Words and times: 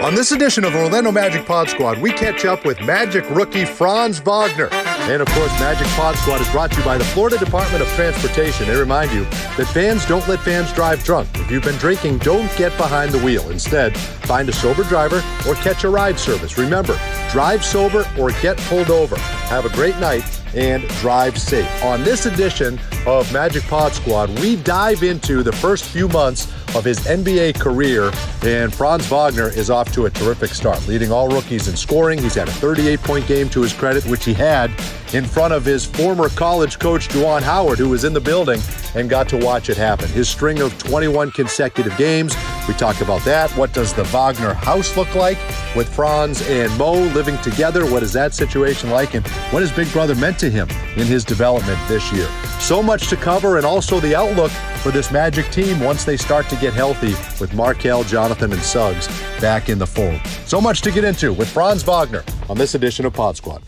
On 0.00 0.14
this 0.14 0.30
edition 0.30 0.64
of 0.64 0.76
Orlando 0.76 1.10
Magic 1.10 1.44
Pod 1.44 1.68
Squad, 1.68 1.98
we 1.98 2.12
catch 2.12 2.44
up 2.44 2.64
with 2.64 2.80
Magic 2.82 3.28
rookie 3.30 3.64
Franz 3.64 4.20
Wagner. 4.20 4.68
And 4.72 5.20
of 5.20 5.26
course, 5.28 5.50
Magic 5.58 5.88
Pod 5.88 6.14
Squad 6.18 6.40
is 6.40 6.48
brought 6.50 6.70
to 6.70 6.78
you 6.78 6.84
by 6.84 6.96
the 6.96 7.04
Florida 7.04 7.36
Department 7.36 7.82
of 7.82 7.88
Transportation. 7.88 8.68
They 8.68 8.76
remind 8.76 9.10
you 9.10 9.24
that 9.24 9.68
fans 9.74 10.06
don't 10.06 10.26
let 10.28 10.38
fans 10.40 10.72
drive 10.72 11.02
drunk. 11.02 11.28
If 11.34 11.50
you've 11.50 11.64
been 11.64 11.78
drinking, 11.78 12.18
don't 12.18 12.48
get 12.56 12.76
behind 12.76 13.10
the 13.10 13.18
wheel. 13.18 13.50
Instead, 13.50 13.98
find 13.98 14.48
a 14.48 14.52
sober 14.52 14.84
driver 14.84 15.16
or 15.48 15.54
catch 15.56 15.82
a 15.82 15.90
ride 15.90 16.20
service. 16.20 16.56
Remember, 16.56 16.96
drive 17.32 17.64
sober 17.64 18.08
or 18.16 18.30
get 18.40 18.56
pulled 18.56 18.90
over. 18.90 19.18
Have 19.18 19.66
a 19.66 19.70
great 19.70 19.98
night 19.98 20.22
and 20.54 20.86
drive 21.00 21.36
safe. 21.36 21.68
On 21.82 22.04
this 22.04 22.24
edition 22.24 22.78
of 23.04 23.30
Magic 23.32 23.64
Pod 23.64 23.92
Squad, 23.92 24.30
we 24.38 24.54
dive 24.54 25.02
into 25.02 25.42
the 25.42 25.52
first 25.52 25.84
few 25.84 26.08
months 26.08 26.52
of 26.74 26.84
his 26.84 26.98
NBA 27.00 27.58
career, 27.58 28.10
and 28.42 28.72
Franz 28.72 29.06
Wagner 29.06 29.48
is 29.48 29.70
off 29.70 29.92
to 29.92 30.06
a 30.06 30.10
terrific 30.10 30.50
start, 30.50 30.86
leading 30.86 31.10
all 31.10 31.28
rookies 31.28 31.68
in 31.68 31.76
scoring. 31.76 32.18
He's 32.22 32.34
had 32.34 32.48
a 32.48 32.52
38 32.52 33.00
point 33.00 33.26
game 33.26 33.48
to 33.50 33.62
his 33.62 33.72
credit, 33.72 34.04
which 34.06 34.24
he 34.24 34.34
had 34.34 34.70
in 35.12 35.24
front 35.24 35.54
of 35.54 35.64
his 35.64 35.84
former 35.84 36.28
college 36.30 36.78
coach, 36.78 37.08
Juwan 37.08 37.42
Howard, 37.42 37.78
who 37.78 37.88
was 37.88 38.04
in 38.04 38.12
the 38.12 38.20
building 38.20 38.60
and 38.94 39.08
got 39.08 39.28
to 39.30 39.36
watch 39.36 39.70
it 39.70 39.76
happen. 39.76 40.08
His 40.08 40.28
string 40.28 40.60
of 40.60 40.76
21 40.78 41.30
consecutive 41.32 41.96
games, 41.96 42.34
we 42.68 42.74
talk 42.74 43.00
about 43.00 43.24
that. 43.24 43.50
What 43.52 43.72
does 43.72 43.92
the 43.94 44.04
Wagner 44.04 44.52
house 44.52 44.96
look 44.96 45.14
like 45.14 45.38
with 45.74 45.92
Franz 45.92 46.42
and 46.48 46.76
Mo 46.78 46.92
living 46.92 47.38
together? 47.38 47.90
What 47.90 48.02
is 48.02 48.12
that 48.12 48.34
situation 48.34 48.90
like? 48.90 49.14
And 49.14 49.26
what 49.50 49.62
has 49.62 49.72
Big 49.72 49.90
Brother 49.92 50.14
meant 50.14 50.38
to 50.40 50.50
him 50.50 50.68
in 50.96 51.06
his 51.06 51.24
development 51.24 51.78
this 51.88 52.12
year? 52.12 52.28
So 52.60 52.82
much 52.82 53.08
to 53.08 53.16
cover, 53.16 53.56
and 53.56 53.64
also 53.64 54.00
the 54.00 54.14
outlook 54.14 54.50
for 54.82 54.90
this 54.90 55.10
Magic 55.10 55.50
team 55.50 55.80
once 55.80 56.04
they 56.04 56.16
start 56.16 56.48
to 56.50 56.56
get 56.56 56.74
healthy 56.74 57.14
with 57.40 57.54
Markelle, 57.54 58.04
Jonathan, 58.04 58.52
and 58.52 58.62
Suggs 58.62 59.08
back 59.40 59.68
in 59.68 59.78
the 59.78 59.86
fold. 59.86 60.20
So 60.44 60.60
much 60.60 60.82
to 60.82 60.90
get 60.90 61.04
into 61.04 61.32
with 61.32 61.48
Franz 61.48 61.82
Wagner 61.82 62.24
on 62.48 62.58
this 62.58 62.74
edition 62.74 63.06
of 63.06 63.14
Pod 63.14 63.36
Squad. 63.36 63.62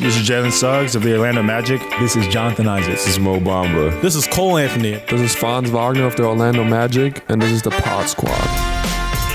This 0.00 0.16
is 0.16 0.28
Jalen 0.28 0.50
Suggs 0.50 0.96
of 0.96 1.04
the 1.04 1.16
Orlando 1.16 1.40
Magic. 1.40 1.80
This 2.00 2.16
is 2.16 2.26
Jonathan 2.26 2.66
Isaac. 2.66 2.94
This 2.94 3.06
is 3.06 3.20
Mo 3.20 3.38
Bamba. 3.38 4.02
This 4.02 4.16
is 4.16 4.26
Cole 4.26 4.58
Anthony. 4.58 4.94
This 5.08 5.20
is 5.20 5.36
Franz 5.36 5.70
Wagner 5.70 6.04
of 6.04 6.16
the 6.16 6.24
Orlando 6.24 6.64
Magic, 6.64 7.24
and 7.28 7.40
this 7.40 7.52
is 7.52 7.62
the 7.62 7.70
Pod 7.70 8.08
Squad. 8.08 8.48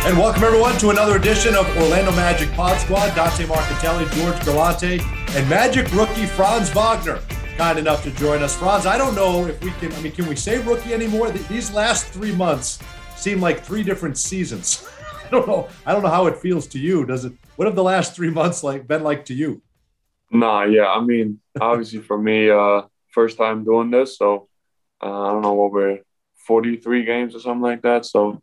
And 0.05 0.17
welcome 0.17 0.43
everyone 0.43 0.77
to 0.79 0.89
another 0.89 1.16
edition 1.16 1.55
of 1.55 1.66
Orlando 1.77 2.11
Magic 2.11 2.51
Pod 2.51 2.77
Squad. 2.81 3.16
Dante 3.16 3.45
Marchitelli, 3.45 4.11
George 4.11 4.43
Galante, 4.43 4.99
and 5.29 5.49
Magic 5.49 5.89
rookie 5.93 6.25
Franz 6.25 6.69
Wagner 6.71 7.21
kind 7.57 7.79
enough 7.79 8.03
to 8.03 8.11
join 8.11 8.44
us. 8.44 8.57
Franz, 8.57 8.85
I 8.85 8.97
don't 8.97 9.16
know 9.16 9.45
if 9.45 9.63
we 9.63 9.71
can, 9.71 9.94
I 9.94 10.01
mean, 10.01 10.11
can 10.11 10.27
we 10.27 10.35
say 10.35 10.61
rookie 10.63 10.94
anymore? 10.94 11.31
These 11.31 11.71
last 11.71 12.07
three 12.07 12.35
months 12.35 12.79
seem 13.16 13.39
like 13.39 13.63
three 13.63 13.83
different 13.83 14.17
seasons. 14.17 14.89
I 15.25 15.29
don't 15.29 15.47
know. 15.47 15.69
I 15.85 15.94
don't 15.94 16.03
know 16.03 16.09
how 16.09 16.27
it 16.27 16.35
feels 16.35 16.67
to 16.67 16.79
you. 16.79 17.05
Does 17.05 17.23
it, 17.23 17.31
what 17.55 17.66
have 17.66 17.75
the 17.75 17.83
last 17.83 18.13
three 18.13 18.29
months 18.29 18.61
like 18.61 18.88
been 18.88 19.03
like 19.03 19.23
to 19.25 19.33
you? 19.33 19.61
Nah, 20.31 20.63
yeah. 20.63 20.88
I 20.88 21.02
mean, 21.02 21.39
obviously 21.59 21.99
for 21.99 22.17
me, 22.17 22.49
uh, 22.49 22.83
first 23.11 23.38
time 23.38 23.63
doing 23.63 23.91
this. 23.91 24.17
So 24.17 24.47
uh, 25.02 25.23
I 25.27 25.31
don't 25.31 25.41
know, 25.41 25.61
over 25.61 25.99
43 26.47 27.05
games 27.05 27.35
or 27.35 27.39
something 27.39 27.61
like 27.61 27.81
that. 27.83 28.05
So 28.05 28.41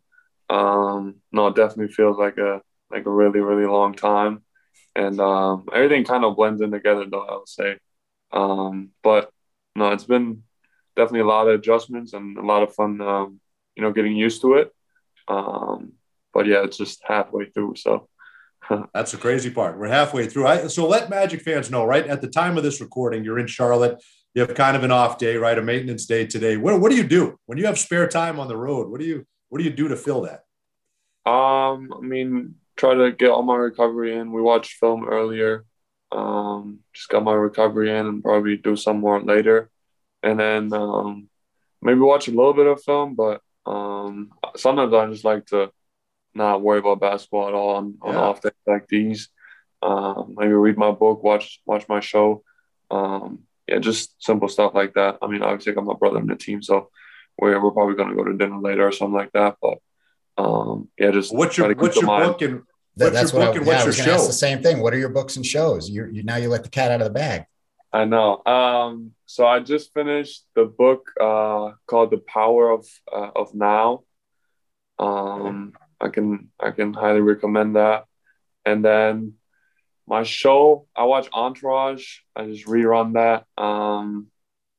um, 0.49 1.15
no, 1.31 1.47
it 1.47 1.55
definitely 1.55 1.93
feels 1.93 2.17
like 2.17 2.37
a, 2.37 2.61
like 2.91 3.05
a 3.05 3.11
really, 3.11 3.39
really 3.39 3.65
long 3.65 3.93
time. 3.93 4.43
And 4.95 5.19
um, 5.21 5.65
everything 5.73 6.03
kind 6.03 6.25
of 6.25 6.35
blends 6.35 6.61
in 6.61 6.71
together 6.71 7.05
though, 7.09 7.25
I 7.25 7.35
would 7.37 7.49
say. 7.49 7.77
Um, 8.31 8.89
but 9.03 9.29
no, 9.75 9.91
it's 9.91 10.03
been 10.05 10.43
definitely 10.95 11.21
a 11.21 11.25
lot 11.27 11.47
of 11.47 11.55
adjustments 11.55 12.13
and 12.13 12.37
a 12.37 12.41
lot 12.45 12.63
of 12.63 12.73
fun, 12.73 12.99
um, 13.01 13.39
you 13.75 13.83
know, 13.83 13.91
getting 13.93 14.15
used 14.15 14.41
to 14.41 14.55
it. 14.55 14.71
Um, 15.27 15.93
but 16.33 16.45
yeah, 16.47 16.63
it's 16.63 16.77
just 16.77 17.01
halfway 17.07 17.45
through. 17.45 17.75
So 17.77 18.07
that's 18.93 19.11
the 19.11 19.17
crazy 19.17 19.49
part. 19.49 19.77
We're 19.77 19.87
halfway 19.87 20.27
through. 20.27 20.47
I, 20.47 20.67
so 20.67 20.87
let 20.87 21.09
Magic 21.09 21.41
fans 21.41 21.71
know, 21.71 21.85
right? 21.85 22.05
At 22.05 22.21
the 22.21 22.27
time 22.27 22.57
of 22.57 22.63
this 22.63 22.81
recording, 22.81 23.23
you're 23.23 23.39
in 23.39 23.47
Charlotte. 23.47 24.01
You 24.33 24.41
have 24.41 24.55
kind 24.55 24.77
of 24.77 24.83
an 24.83 24.91
off 24.91 25.17
day, 25.17 25.35
right? 25.35 25.57
A 25.57 25.61
maintenance 25.61 26.05
day 26.05 26.25
today. 26.25 26.57
What, 26.57 26.79
what 26.79 26.91
do 26.91 26.97
you 26.97 27.07
do 27.07 27.39
when 27.45 27.57
you 27.57 27.65
have 27.65 27.79
spare 27.79 28.07
time 28.07 28.39
on 28.39 28.47
the 28.47 28.57
road? 28.57 28.89
What 28.89 28.99
do 28.99 29.05
you 29.05 29.25
what 29.49 29.59
do 29.59 29.63
you 29.63 29.71
do 29.71 29.87
to 29.87 29.95
fill 29.95 30.21
that? 30.21 30.43
Um, 31.29 31.93
I 31.93 32.01
mean, 32.01 32.55
try 32.75 32.93
to 32.93 33.11
get 33.11 33.29
all 33.29 33.43
my 33.43 33.55
recovery 33.55 34.15
in. 34.15 34.31
We 34.31 34.41
watched 34.41 34.73
film 34.73 35.07
earlier. 35.07 35.65
Um, 36.11 36.79
just 36.93 37.09
got 37.09 37.23
my 37.23 37.33
recovery 37.33 37.89
in 37.89 38.05
and 38.05 38.23
probably 38.23 38.57
do 38.57 38.75
some 38.75 38.99
more 38.99 39.21
later. 39.21 39.69
And 40.23 40.39
then 40.39 40.73
um, 40.73 41.29
maybe 41.81 41.99
watch 41.99 42.27
a 42.27 42.31
little 42.31 42.53
bit 42.53 42.67
of 42.67 42.83
film, 42.83 43.15
but 43.15 43.41
um, 43.65 44.31
sometimes 44.55 44.93
I 44.93 45.07
just 45.07 45.25
like 45.25 45.45
to 45.47 45.71
not 46.37 46.61
worry 46.61 46.79
about 46.79 47.01
basketball 47.01 47.47
at 47.47 47.53
all 47.53 47.75
on, 47.75 47.97
on 48.01 48.13
yeah. 48.13 48.19
off 48.19 48.41
days 48.41 48.53
like 48.65 48.87
these. 48.87 49.29
Um, 49.81 50.35
maybe 50.37 50.53
read 50.53 50.77
my 50.77 50.91
book, 50.91 51.23
watch 51.23 51.61
watch 51.65 51.87
my 51.87 51.99
show. 51.99 52.43
Um, 52.89 53.39
yeah, 53.67 53.79
just 53.79 54.23
simple 54.23 54.47
stuff 54.47 54.73
like 54.73 54.93
that. 54.93 55.17
I 55.21 55.27
mean, 55.27 55.43
obviously, 55.43 55.73
I 55.73 55.75
got 55.75 55.85
my 55.85 55.93
brother 55.93 56.19
in 56.19 56.27
the 56.27 56.35
team, 56.35 56.61
so 56.61 56.89
we're, 57.37 57.61
we're 57.61 57.71
probably 57.71 57.95
going 57.95 58.09
to 58.09 58.15
go 58.15 58.23
to 58.23 58.33
dinner 58.33 58.59
later 58.59 58.87
or 58.87 58.91
something 58.91 59.13
like 59.13 59.33
that. 59.33 59.57
But 59.61 59.79
um, 60.37 60.89
yeah, 60.97 61.11
just 61.11 61.35
what's 61.35 61.57
your 61.57 61.73
what's 61.75 61.97
your 61.97 62.05
book 62.05 62.41
and 62.41 62.63
that, 62.97 63.13
that's 63.13 63.31
what 63.31 63.43
I, 63.43 63.61
yeah, 63.61 63.81
I 63.81 63.85
was 63.85 63.97
to 63.97 64.11
ask 64.11 64.25
the 64.25 64.33
same 64.33 64.63
thing. 64.63 64.81
What 64.81 64.93
are 64.93 64.97
your 64.97 65.09
books 65.09 65.35
and 65.35 65.45
shows? 65.45 65.87
You, 65.89 66.07
you 66.11 66.23
now 66.23 66.37
you 66.37 66.49
let 66.49 66.63
the 66.63 66.69
cat 66.69 66.91
out 66.91 67.01
of 67.01 67.07
the 67.07 67.13
bag. 67.13 67.45
I 67.93 68.05
know. 68.05 68.43
Um, 68.45 69.11
so 69.27 69.45
I 69.45 69.59
just 69.59 69.93
finished 69.93 70.43
the 70.55 70.65
book 70.65 71.11
uh, 71.19 71.71
called 71.85 72.11
"The 72.11 72.17
Power 72.17 72.71
of 72.71 72.87
uh, 73.11 73.31
of 73.35 73.53
Now." 73.53 74.03
Um, 74.99 75.73
I 75.99 76.09
can 76.09 76.49
I 76.59 76.71
can 76.71 76.93
highly 76.93 77.21
recommend 77.21 77.75
that. 77.75 78.05
And 78.65 78.83
then 78.83 79.33
my 80.07 80.23
show, 80.23 80.87
I 80.95 81.03
watch 81.03 81.27
Entourage. 81.33 82.19
I 82.35 82.45
just 82.45 82.65
rerun 82.65 83.13
that 83.13 83.45
um, 83.61 84.27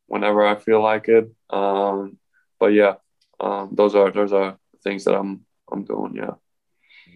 whenever 0.07 0.47
I 0.47 0.57
feel 0.57 0.83
like 0.83 1.09
it. 1.09 1.31
Um, 1.51 2.19
but 2.59 2.69
yeah, 2.69 2.95
um, 3.41 3.71
those 3.73 3.95
are 3.95 4.11
those 4.11 4.33
are 4.33 4.59
things 4.83 5.05
that 5.05 5.15
I'm 5.15 5.45
I'm 5.71 5.85
doing. 5.85 6.15
Yeah. 6.17 6.35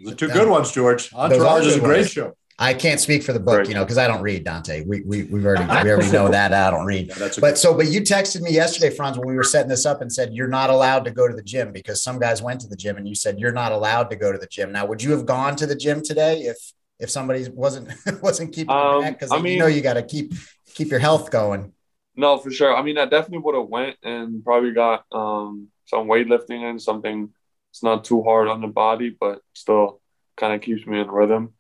The 0.05 0.15
two 0.15 0.29
good 0.29 0.49
ones, 0.49 0.73
George. 0.73 1.13
Entourage 1.15 1.67
is 1.67 1.77
a 1.77 1.81
great 1.81 2.11
show. 2.11 2.37
I 2.63 2.75
can't 2.75 3.01
speak 3.01 3.25
for 3.25 3.33
the 3.33 3.41
book, 3.41 3.67
you 3.67 3.75
know, 3.75 3.83
because 3.83 3.99
I 3.99 4.07
don't 4.07 4.23
read 4.23 4.45
Dante. 4.45 4.85
We 4.85 5.01
we 5.01 5.25
we've 5.25 5.45
already 5.45 5.65
we 5.65 5.91
already 5.91 6.13
know 6.13 6.29
that 6.29 6.55
I 6.55 6.71
don't 6.71 6.87
read. 6.87 7.09
Yeah, 7.09 7.29
but 7.41 7.59
so, 7.59 7.75
but 7.75 7.89
you 7.89 8.03
texted 8.03 8.41
me 8.41 8.53
yesterday, 8.53 8.95
Franz, 8.95 9.19
when 9.19 9.27
we 9.27 9.35
were 9.35 9.43
setting 9.43 9.69
this 9.69 9.85
up, 9.85 10.01
and 10.01 10.13
said 10.13 10.33
you're 10.33 10.47
not 10.47 10.71
allowed 10.71 11.05
to 11.07 11.11
go 11.11 11.27
to 11.27 11.35
the 11.35 11.43
gym 11.43 11.73
because 11.73 12.05
some 12.05 12.21
guys 12.21 12.41
went 12.41 12.61
to 12.61 12.69
the 12.69 12.77
gym, 12.77 12.97
and 12.97 13.09
you 13.09 13.17
said 13.17 13.41
you're 13.41 13.53
not 13.53 13.73
allowed 13.73 14.11
to 14.11 14.17
go 14.17 14.31
to 14.31 14.39
the 14.39 14.47
gym. 14.47 14.71
Now, 14.71 14.87
would 14.87 15.03
you 15.03 15.11
have 15.11 15.27
gone 15.27 15.57
to 15.57 15.67
the 15.67 15.75
gym 15.75 16.03
today 16.03 16.43
if 16.43 16.57
if 17.01 17.11
somebody 17.11 17.49
wasn't 17.53 17.89
wasn't 18.23 18.53
keeping 18.55 18.71
um? 18.71 19.05
Because 19.07 19.33
I 19.33 19.41
mean, 19.41 19.55
you 19.55 19.59
know 19.59 19.67
you 19.67 19.81
got 19.81 19.95
to 19.95 20.05
keep 20.05 20.33
keep 20.73 20.89
your 20.89 21.01
health 21.01 21.33
going. 21.33 21.73
No, 22.15 22.39
for 22.39 22.53
sure. 22.53 22.77
I 22.77 22.83
mean, 22.83 22.97
I 22.97 23.07
definitely 23.07 23.39
would 23.39 23.57
have 23.57 23.67
went 23.67 23.97
and 24.05 24.45
probably 24.45 24.71
got 24.71 25.05
um, 25.11 25.69
some 25.87 26.07
weightlifting 26.07 26.63
and 26.63 26.81
something. 26.81 27.31
It's 27.71 27.83
not 27.83 28.05
too 28.05 28.23
hard 28.23 28.47
on 28.47 28.61
the 28.61 28.69
body, 28.69 29.17
but 29.19 29.41
still 29.53 30.01
kind 30.37 30.55
of 30.55 30.61
keeps 30.61 30.87
me 30.87 31.01
in 31.01 31.11
rhythm. 31.11 31.55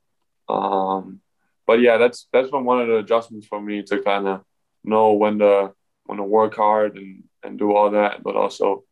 Um, 0.52 1.20
but 1.66 1.80
yeah, 1.80 1.96
that's 1.96 2.28
that's 2.32 2.50
been 2.50 2.64
one 2.64 2.80
of 2.80 2.88
the 2.88 2.96
adjustments 2.96 3.46
for 3.46 3.60
me 3.60 3.82
to 3.84 4.02
kind 4.02 4.28
of 4.28 4.42
know 4.84 5.12
when 5.14 5.38
to 5.38 5.72
when 6.04 6.18
to 6.18 6.24
work 6.24 6.54
hard 6.56 6.96
and 6.96 7.24
and 7.42 7.58
do 7.58 7.74
all 7.74 7.90
that, 7.92 8.22
but 8.22 8.36
also 8.36 8.84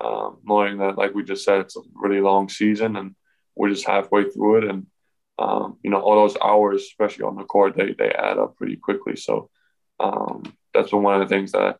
um, 0.00 0.38
knowing 0.44 0.78
that, 0.78 0.96
like 0.96 1.14
we 1.14 1.24
just 1.24 1.44
said, 1.44 1.60
it's 1.60 1.76
a 1.76 1.80
really 1.94 2.20
long 2.20 2.48
season 2.48 2.96
and 2.96 3.14
we're 3.56 3.70
just 3.70 3.86
halfway 3.86 4.30
through 4.30 4.58
it, 4.58 4.64
and 4.70 4.86
um, 5.38 5.78
you 5.82 5.90
know 5.90 6.00
all 6.00 6.14
those 6.14 6.36
hours, 6.42 6.82
especially 6.82 7.24
on 7.24 7.36
the 7.36 7.44
court, 7.44 7.76
they 7.76 7.92
they 7.92 8.10
add 8.10 8.38
up 8.38 8.56
pretty 8.56 8.76
quickly. 8.76 9.16
So 9.16 9.50
um, 9.98 10.44
that's 10.72 10.90
been 10.90 11.02
one 11.02 11.20
of 11.20 11.28
the 11.28 11.34
things 11.34 11.52
that 11.52 11.78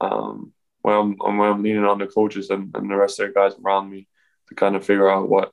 um, 0.00 0.52
when 0.82 0.94
I'm 0.94 1.16
when 1.16 1.48
I'm 1.48 1.62
leaning 1.62 1.84
on 1.84 1.98
the 1.98 2.06
coaches 2.06 2.50
and, 2.50 2.74
and 2.76 2.90
the 2.90 2.96
rest 2.96 3.18
of 3.20 3.28
the 3.28 3.32
guys 3.32 3.54
around 3.58 3.90
me 3.90 4.06
to 4.48 4.54
kind 4.54 4.76
of 4.76 4.84
figure 4.84 5.10
out 5.10 5.28
what 5.28 5.52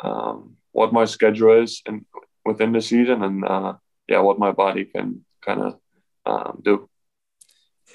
um, 0.00 0.56
what 0.70 0.92
my 0.92 1.04
schedule 1.04 1.60
is 1.60 1.82
and 1.86 2.04
within 2.44 2.72
the 2.72 2.80
season 2.80 3.22
and 3.22 3.44
uh, 3.44 3.74
yeah, 4.08 4.20
what 4.20 4.38
my 4.38 4.52
body 4.52 4.84
can 4.84 5.24
kind 5.44 5.60
of 5.60 5.78
um, 6.26 6.60
do. 6.64 6.88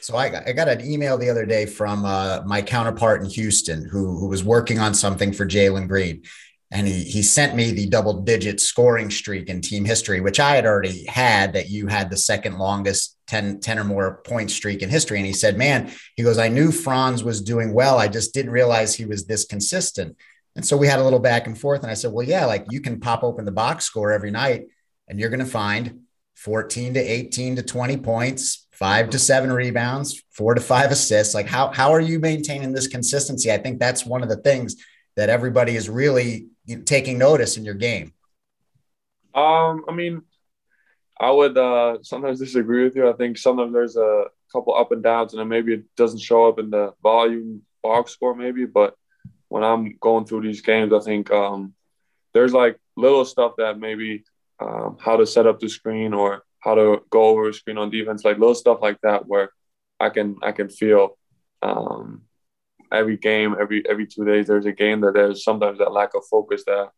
So 0.02 0.16
I 0.16 0.30
got, 0.30 0.48
I 0.48 0.54
got 0.54 0.68
an 0.68 0.86
email 0.86 1.18
the 1.18 1.30
other 1.30 1.46
day 1.46 1.66
from 1.66 2.06
uh, 2.06 2.42
my 2.46 2.62
counterpart 2.62 3.22
in 3.22 3.30
Houston 3.30 3.88
who, 3.88 4.18
who 4.18 4.28
was 4.28 4.44
working 4.44 4.80
on 4.80 4.94
something 4.94 5.34
for 5.34 5.46
Jalen 5.46 5.88
Green. 5.88 6.24
And 6.70 6.86
he, 6.86 7.04
he 7.04 7.24
sent 7.24 7.56
me 7.56 7.72
the 7.72 7.88
double 7.88 8.22
digit 8.22 8.60
scoring 8.60 9.10
streak 9.10 9.48
in 9.48 9.62
team 9.62 9.86
history, 9.86 10.20
which 10.20 10.40
I 10.40 10.56
had 10.56 10.66
already 10.66 11.06
had 11.06 11.54
that 11.54 11.70
you 11.70 11.88
had 11.88 12.10
the 12.10 12.18
second 12.18 12.58
longest 12.58 13.18
10, 13.28 13.62
10 13.62 13.80
or 13.80 13.84
more 13.86 14.22
point 14.26 14.52
streak 14.52 14.82
in 14.82 14.90
history. 14.90 15.18
And 15.18 15.26
he 15.26 15.34
said, 15.34 15.58
man, 15.58 15.92
he 16.16 16.24
goes, 16.24 16.38
I 16.38 16.50
knew 16.50 16.72
Franz 16.72 17.24
was 17.24 17.42
doing 17.42 17.74
well. 17.74 17.98
I 17.98 18.10
just 18.10 18.34
didn't 18.34 18.52
realize 18.52 18.94
he 18.94 19.06
was 19.06 19.26
this 19.26 19.46
consistent. 19.46 20.18
And 20.58 20.66
so 20.66 20.76
we 20.76 20.88
had 20.88 21.00
a 21.00 21.04
little 21.04 21.20
back 21.20 21.48
and 21.48 21.58
forth. 21.58 21.84
And 21.84 21.92
I 21.92 21.94
said, 21.94 22.12
well, 22.12 22.28
yeah, 22.28 22.46
like 22.46 22.66
you 22.70 22.82
can 22.82 23.00
pop 23.00 23.24
open 23.24 23.46
the 23.46 23.52
box 23.52 23.86
score 23.86 24.12
every 24.12 24.32
night 24.32 24.66
and 25.08 25.20
you're 25.20 25.30
going 25.30 25.40
to 25.40 25.46
find 25.46 26.02
14 26.36 26.96
to 26.96 27.00
18 27.00 27.56
to 27.56 27.64
20 27.64 27.98
points, 27.98 28.68
five 28.72 29.10
to 29.12 29.20
seven 29.20 29.52
rebounds, 29.52 30.22
four 30.32 30.54
to 30.56 30.62
five 30.62 30.92
assists. 30.92 31.34
Like 31.34 31.48
how, 31.48 31.70
how 31.70 31.94
are 31.94 32.02
you 32.02 32.20
maintaining 32.20 32.74
this 32.74 32.88
consistency? 32.88 33.52
I 33.52 33.58
think 33.58 33.80
that's 33.80 34.06
one 34.06 34.24
of 34.24 34.30
the 34.30 34.38
things 34.38 34.76
that 35.16 35.30
everybody 35.30 35.76
is 35.76 35.90
really 35.90 36.48
taking 36.86 37.18
notice 37.18 37.58
in 37.58 37.66
your 37.66 37.74
game? 37.74 38.14
Um, 39.34 39.86
I 39.88 39.94
mean, 39.94 40.22
I 41.20 41.32
would 41.32 41.58
uh, 41.58 41.98
sometimes 42.04 42.40
disagree 42.40 42.84
with 42.84 42.96
you. 42.96 43.10
I 43.10 43.14
think 43.14 43.38
sometimes 43.38 43.74
there's 43.74 43.98
a 43.98 44.26
couple 44.52 44.76
up 44.76 44.92
and 44.92 45.04
downs, 45.04 45.34
and 45.34 45.40
then 45.40 45.48
maybe 45.48 45.74
it 45.74 45.96
doesn't 45.96 46.20
show 46.20 46.48
up 46.48 46.60
in 46.60 46.70
the 46.70 46.94
volume 47.02 47.64
box 47.82 48.12
score, 48.12 48.36
maybe. 48.36 48.66
But 48.66 48.96
when 49.58 49.66
I'm 49.66 49.98
going 50.00 50.26
through 50.26 50.42
these 50.42 50.62
games, 50.62 50.94
I 50.94 51.00
think 51.00 51.32
um, 51.32 51.74
there's 52.32 52.54
like 52.54 52.78
little 52.96 53.26
stuff 53.26 53.54
that 53.58 53.80
maybe 53.80 54.24
um, 54.60 54.98
how 55.00 55.18
to 55.18 55.26
set 55.26 55.48
up 55.48 55.60
the 55.60 55.68
screen 55.68 56.14
or 56.14 56.44
how 56.60 56.76
to 56.76 57.02
go 57.10 57.24
over 57.24 57.50
a 57.50 57.54
screen 57.54 57.80
on 57.80 57.90
defense, 57.90 58.24
like 58.24 58.38
little 58.38 58.54
stuff 58.54 58.78
like 58.84 59.02
that, 59.02 59.28
where 59.28 59.50
I 60.00 60.10
can 60.10 60.36
I 60.44 60.52
can 60.52 60.70
feel 60.70 61.18
um, 61.64 62.22
every 62.92 63.18
game, 63.18 63.56
every 63.60 63.84
every 63.90 64.06
two 64.06 64.26
days, 64.26 64.46
there's 64.46 64.68
a 64.68 64.72
game 64.72 65.02
that 65.02 65.16
there's 65.16 65.44
sometimes 65.44 65.80
that 65.80 65.92
lack 65.92 66.14
of 66.14 66.22
focus 66.30 66.64
that 66.68 66.90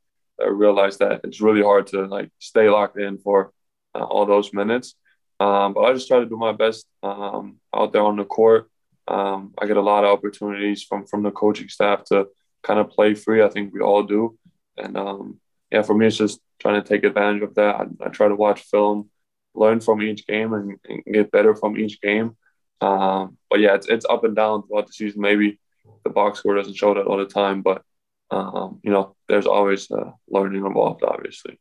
I 0.41 0.47
realize 0.47 0.97
that 0.97 1.21
it's 1.23 1.39
really 1.39 1.63
hard 1.63 1.87
to 1.87 2.07
like 2.07 2.29
stay 2.39 2.69
locked 2.69 2.99
in 2.99 3.19
for 3.19 3.53
uh, 3.95 4.03
all 4.03 4.25
those 4.25 4.51
minutes. 4.51 4.95
Um, 5.39 5.73
but 5.73 5.85
I 5.85 5.93
just 5.93 6.09
try 6.09 6.19
to 6.19 6.25
do 6.25 6.35
my 6.35 6.51
best 6.51 6.85
um, 7.03 7.55
out 7.73 7.93
there 7.93 8.03
on 8.03 8.17
the 8.17 8.25
court. 8.25 8.69
Um, 9.07 9.53
I 9.57 9.65
get 9.65 9.77
a 9.77 9.81
lot 9.81 10.03
of 10.03 10.09
opportunities 10.09 10.83
from 10.83 11.05
from 11.07 11.23
the 11.23 11.31
coaching 11.31 11.69
staff 11.69 12.03
to 12.11 12.27
kind 12.63 12.79
of 12.79 12.89
play 12.89 13.13
free. 13.13 13.43
I 13.43 13.49
think 13.49 13.73
we 13.73 13.81
all 13.81 14.03
do, 14.03 14.37
and 14.77 14.97
um, 14.97 15.39
yeah, 15.71 15.81
for 15.81 15.95
me, 15.95 16.07
it's 16.07 16.17
just 16.17 16.39
trying 16.59 16.81
to 16.81 16.87
take 16.87 17.03
advantage 17.03 17.43
of 17.43 17.55
that. 17.55 17.75
I, 17.75 17.85
I 18.05 18.09
try 18.09 18.27
to 18.27 18.35
watch 18.35 18.61
film, 18.61 19.09
learn 19.53 19.79
from 19.79 20.01
each 20.01 20.27
game, 20.27 20.53
and, 20.53 20.77
and 20.87 21.03
get 21.05 21.31
better 21.31 21.55
from 21.55 21.77
each 21.77 22.01
game. 22.01 22.35
Um, 22.81 23.37
but 23.49 23.59
yeah, 23.59 23.75
it's, 23.75 23.87
it's 23.87 24.05
up 24.09 24.23
and 24.23 24.35
down 24.35 24.63
throughout 24.65 24.87
the 24.87 24.93
season. 24.93 25.21
Maybe 25.21 25.59
the 26.03 26.09
box 26.09 26.39
score 26.39 26.55
doesn't 26.55 26.77
show 26.77 26.93
that 26.93 27.05
all 27.05 27.17
the 27.17 27.25
time, 27.25 27.61
but 27.61 27.83
um, 28.31 28.79
you 28.83 28.91
know, 28.91 29.15
there's 29.27 29.47
always 29.47 29.89
uh, 29.91 30.11
learning 30.29 30.65
involved, 30.65 31.03
obviously. 31.03 31.59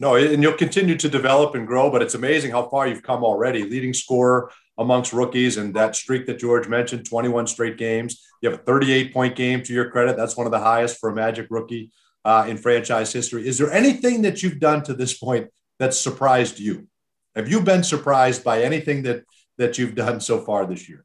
No, 0.00 0.16
and 0.16 0.42
you'll 0.42 0.54
continue 0.54 0.96
to 0.96 1.08
develop 1.08 1.54
and 1.54 1.66
grow, 1.66 1.90
but 1.90 2.02
it's 2.02 2.14
amazing 2.14 2.52
how 2.52 2.68
far 2.68 2.88
you've 2.88 3.02
come 3.02 3.22
already. 3.22 3.64
Leading 3.64 3.92
scorer 3.92 4.50
amongst 4.80 5.12
rookies 5.12 5.58
and 5.58 5.74
that 5.74 5.94
streak 5.94 6.26
that 6.26 6.38
George 6.38 6.66
mentioned 6.66 7.04
21 7.04 7.46
straight 7.46 7.76
games. 7.76 8.26
You 8.40 8.50
have 8.50 8.60
a 8.60 8.62
38 8.62 9.12
point 9.12 9.36
game 9.36 9.62
to 9.62 9.74
your 9.74 9.90
credit. 9.90 10.16
That's 10.16 10.36
one 10.36 10.46
of 10.46 10.52
the 10.52 10.58
highest 10.58 10.98
for 10.98 11.10
a 11.10 11.14
Magic 11.14 11.46
rookie 11.50 11.92
uh, 12.24 12.46
in 12.48 12.56
franchise 12.56 13.12
history. 13.12 13.46
Is 13.46 13.58
there 13.58 13.70
anything 13.70 14.22
that 14.22 14.42
you've 14.42 14.58
done 14.58 14.82
to 14.84 14.94
this 14.94 15.16
point 15.16 15.50
that 15.78 15.92
surprised 15.92 16.58
you? 16.58 16.88
Have 17.36 17.48
you 17.48 17.60
been 17.60 17.84
surprised 17.84 18.42
by 18.42 18.62
anything 18.62 19.02
that 19.02 19.24
that 19.58 19.76
you've 19.76 19.94
done 19.94 20.18
so 20.20 20.40
far 20.40 20.64
this 20.64 20.88
year? 20.88 21.04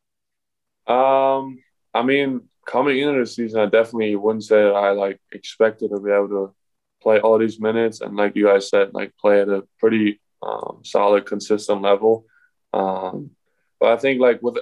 Um, 0.88 1.60
I 1.94 2.04
mean, 2.04 2.48
coming 2.66 3.00
into 3.00 3.20
the 3.20 3.26
season, 3.26 3.60
I 3.60 3.66
definitely 3.66 4.16
wouldn't 4.16 4.46
say 4.46 4.64
I 4.64 4.92
like 4.92 5.20
expected 5.34 5.90
to 5.90 6.00
be 6.00 6.12
able 6.12 6.30
to 6.30 6.56
play 7.02 7.20
all 7.20 7.38
these 7.38 7.60
minutes 7.60 8.00
and, 8.00 8.16
like 8.16 8.38
you 8.38 8.46
guys 8.46 8.70
said, 8.70 8.94
like 8.94 9.12
play 9.18 9.42
at 9.42 9.50
a 9.50 9.64
pretty 9.80 10.22
um, 10.42 10.80
solid, 10.84 11.26
consistent 11.26 11.82
level. 11.82 12.26
Um, 12.74 13.32
but 13.80 13.92
I 13.92 13.98
think 13.98 14.22
like 14.22 14.42
with 14.42 14.58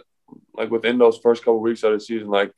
like 0.54 0.70
within 0.70 0.98
those 0.98 1.18
first 1.18 1.44
couple 1.44 1.58
of 1.58 1.62
weeks 1.62 1.84
of 1.84 1.94
the 1.94 2.00
season, 2.00 2.28
like 2.28 2.52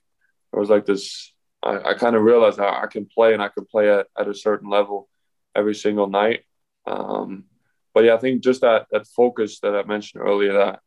there 0.51 0.59
was 0.59 0.69
like 0.69 0.85
this. 0.85 1.33
I, 1.63 1.91
I 1.91 1.93
kind 1.95 2.15
of 2.15 2.21
realized 2.21 2.59
I 2.59 2.87
can 2.87 3.05
play 3.05 3.33
and 3.33 3.41
I 3.41 3.49
can 3.49 3.65
play 3.65 3.89
at, 3.91 4.07
at 4.17 4.27
a 4.27 4.35
certain 4.35 4.69
level 4.69 5.09
every 5.55 5.73
single 5.73 6.07
night. 6.07 6.41
Um, 6.85 7.45
but 7.93 8.03
yeah, 8.03 8.15
I 8.15 8.17
think 8.17 8.43
just 8.43 8.61
that 8.61 8.87
that 8.91 9.07
focus 9.07 9.59
that 9.61 9.75
I 9.75 9.83
mentioned 9.83 10.23
earlier 10.23 10.53
that 10.53 10.79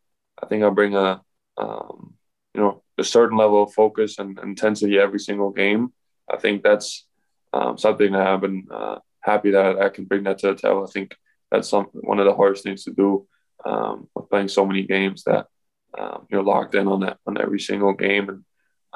I 0.42 0.46
think 0.46 0.62
I 0.62 0.70
bring 0.70 0.94
a 0.94 1.22
um, 1.56 2.14
you 2.54 2.60
know 2.60 2.82
a 2.96 3.04
certain 3.04 3.38
level 3.38 3.62
of 3.62 3.72
focus 3.72 4.18
and 4.18 4.38
intensity 4.38 4.98
every 4.98 5.18
single 5.18 5.50
game. 5.50 5.92
I 6.30 6.36
think 6.36 6.62
that's 6.62 7.06
um, 7.52 7.78
something 7.78 8.12
that 8.12 8.26
I've 8.26 8.40
been 8.40 8.66
uh, 8.70 8.98
happy 9.20 9.50
that 9.52 9.78
I 9.80 9.88
can 9.88 10.04
bring 10.04 10.24
that 10.24 10.38
to 10.38 10.48
the 10.48 10.54
table. 10.54 10.84
I 10.84 10.90
think 10.90 11.16
that's 11.50 11.68
some 11.68 11.86
one 11.92 12.18
of 12.18 12.26
the 12.26 12.34
hardest 12.34 12.64
things 12.64 12.84
to 12.84 12.92
do 12.92 13.26
um, 13.64 14.08
with 14.14 14.28
playing 14.28 14.48
so 14.48 14.66
many 14.66 14.82
games 14.82 15.24
that 15.24 15.46
um, 15.96 16.26
you're 16.30 16.42
locked 16.42 16.74
in 16.74 16.88
on 16.88 17.00
that 17.00 17.18
on 17.26 17.40
every 17.40 17.60
single 17.60 17.92
game 17.92 18.28
and 18.28 18.44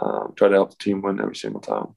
um, 0.00 0.32
try 0.36 0.48
to 0.48 0.54
help 0.54 0.70
the 0.70 0.76
team 0.76 1.02
win 1.02 1.20
every 1.20 1.36
single 1.36 1.60
time. 1.60 1.94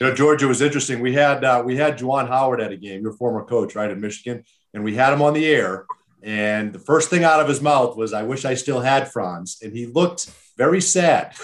You 0.00 0.08
know, 0.08 0.14
George, 0.14 0.42
it 0.42 0.46
was 0.46 0.62
interesting. 0.62 1.00
We 1.00 1.12
had 1.14 1.44
uh, 1.44 1.62
we 1.64 1.76
had 1.76 1.98
Juwan 1.98 2.28
Howard 2.28 2.60
at 2.60 2.72
a 2.72 2.76
game, 2.76 3.02
your 3.02 3.12
former 3.12 3.44
coach, 3.44 3.74
right 3.74 3.90
in 3.90 4.00
Michigan, 4.00 4.44
and 4.72 4.82
we 4.82 4.94
had 4.94 5.12
him 5.12 5.22
on 5.22 5.34
the 5.34 5.46
air. 5.46 5.86
And 6.22 6.72
the 6.72 6.78
first 6.78 7.08
thing 7.10 7.24
out 7.24 7.40
of 7.40 7.48
his 7.48 7.60
mouth 7.60 7.96
was, 7.96 8.12
"I 8.12 8.22
wish 8.22 8.44
I 8.44 8.54
still 8.54 8.80
had 8.80 9.12
Franz," 9.12 9.58
and 9.62 9.76
he 9.76 9.86
looked 9.86 10.30
very 10.56 10.80
sad. 10.80 11.34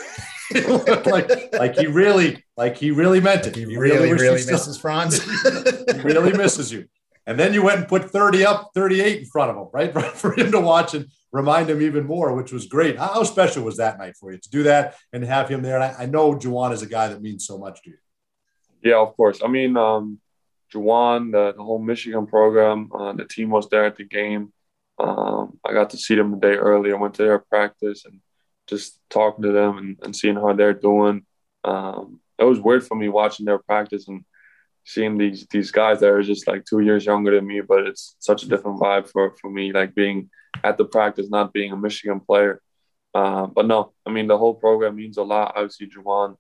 like 1.07 1.53
like 1.53 1.77
he 1.77 1.87
really 1.87 2.45
like 2.57 2.77
he 2.77 2.91
really 2.91 3.21
meant 3.21 3.47
it. 3.47 3.57
He, 3.57 3.65
he 3.65 3.77
really 3.77 3.97
really, 3.97 4.13
really 4.13 4.35
misses 4.35 4.63
still, 4.63 4.75
Franz. 4.75 5.23
he 5.93 6.01
really 6.01 6.33
misses 6.33 6.73
you. 6.73 6.89
And 7.27 7.39
then 7.39 7.53
you 7.53 7.63
went 7.63 7.81
and 7.81 7.89
put 7.89 8.11
30 8.11 8.47
up, 8.47 8.71
38 8.75 9.19
in 9.19 9.25
front 9.27 9.51
of 9.51 9.57
him, 9.57 9.69
right? 9.73 9.93
For 10.15 10.33
him 10.33 10.53
to 10.53 10.61
watch 10.61 10.95
and 10.95 11.07
remind 11.37 11.69
him 11.71 11.83
even 11.83 12.07
more, 12.07 12.35
which 12.35 12.53
was 12.53 12.67
great. 12.67 12.97
How 12.99 13.23
special 13.23 13.65
was 13.65 13.77
that 13.77 13.99
night 13.99 14.17
for 14.19 14.33
you 14.33 14.39
to 14.39 14.51
do 14.51 14.63
that 14.65 14.97
and 15.13 15.23
have 15.25 15.49
him 15.49 15.63
there? 15.63 15.77
And 15.77 15.85
I, 15.85 16.03
I 16.03 16.07
know 16.07 16.35
Juwan 16.35 16.73
is 16.73 16.83
a 16.83 16.87
guy 16.87 17.09
that 17.09 17.23
means 17.23 17.47
so 17.47 17.59
much 17.59 17.83
to 17.83 17.91
you. 17.91 17.97
Yeah, 18.83 18.99
of 18.99 19.17
course. 19.17 19.41
I 19.45 19.49
mean, 19.49 19.77
um, 19.77 20.21
Juwan, 20.73 21.33
the, 21.33 21.55
the 21.57 21.63
whole 21.63 21.79
Michigan 21.79 22.27
program, 22.27 22.91
uh, 22.93 23.13
the 23.13 23.25
team 23.25 23.51
was 23.51 23.69
there 23.69 23.85
at 23.85 23.97
the 23.97 24.05
game. 24.05 24.53
Um, 24.99 25.59
I 25.65 25.73
got 25.73 25.91
to 25.91 25.99
see 25.99 26.15
them 26.15 26.31
the 26.33 26.39
day 26.39 26.55
early. 26.55 26.93
I 26.93 26.97
went 26.97 27.15
to 27.15 27.23
their 27.23 27.39
practice 27.39 28.05
and 28.07 28.21
just 28.67 28.99
talking 29.11 29.43
to 29.43 29.53
them 29.53 29.79
and, 29.79 29.99
and 30.03 30.17
seeing 30.17 30.37
how 30.37 30.53
they're 30.55 30.75
doing. 30.75 31.25
Um, 31.65 32.21
it 32.39 32.45
was 32.45 32.61
weird 32.61 32.85
for 32.87 32.97
me 32.97 33.09
watching 33.09 33.47
their 33.47 33.59
practice 33.59 34.09
and 34.09 34.25
seeing 34.85 35.19
these 35.19 35.47
these 35.51 35.71
guys 35.73 36.01
that 36.01 36.11
are 36.11 36.23
just 36.23 36.47
like 36.47 36.65
two 36.65 36.81
years 36.81 37.05
younger 37.05 37.35
than 37.35 37.47
me, 37.47 37.61
but 37.61 37.87
it's 37.87 38.17
such 38.21 38.45
a 38.45 38.49
different 38.49 38.81
vibe 38.81 39.09
for 39.09 39.35
for 39.41 39.51
me, 39.51 39.73
like 39.73 39.95
being 39.95 40.31
at 40.65 40.79
the 40.79 40.85
practice, 40.85 41.29
not 41.29 41.53
being 41.53 41.73
a 41.73 41.77
Michigan 41.77 42.21
player. 42.21 42.61
Uh, 43.15 43.47
but 43.47 43.67
no, 43.67 43.93
I 44.05 44.11
mean 44.11 44.27
the 44.27 44.39
whole 44.39 44.55
program 44.55 44.97
means 44.97 45.17
a 45.17 45.23
lot. 45.23 45.55
Obviously, 45.57 45.89
Juwan, 45.89 46.37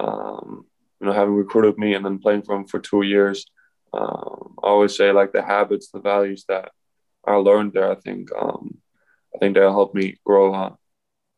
um, 0.00 0.66
you 1.00 1.06
know, 1.06 1.12
having 1.12 1.34
recruited 1.34 1.78
me 1.78 1.94
and 1.94 2.04
then 2.04 2.18
playing 2.18 2.42
for 2.42 2.56
him 2.56 2.66
for 2.66 2.78
two 2.78 3.02
years, 3.02 3.46
um, 3.92 4.56
I 4.62 4.66
always 4.66 4.96
say 4.96 5.12
like 5.12 5.32
the 5.32 5.42
habits, 5.42 5.90
the 5.90 6.00
values 6.00 6.44
that 6.48 6.72
I 7.26 7.34
learned 7.34 7.72
there. 7.72 7.90
I 7.90 7.94
think 7.94 8.28
um, 8.38 8.78
I 9.34 9.38
think 9.38 9.54
they'll 9.54 9.72
help 9.72 9.94
me 9.94 10.18
grow. 10.24 10.54
Uh, 10.54 10.74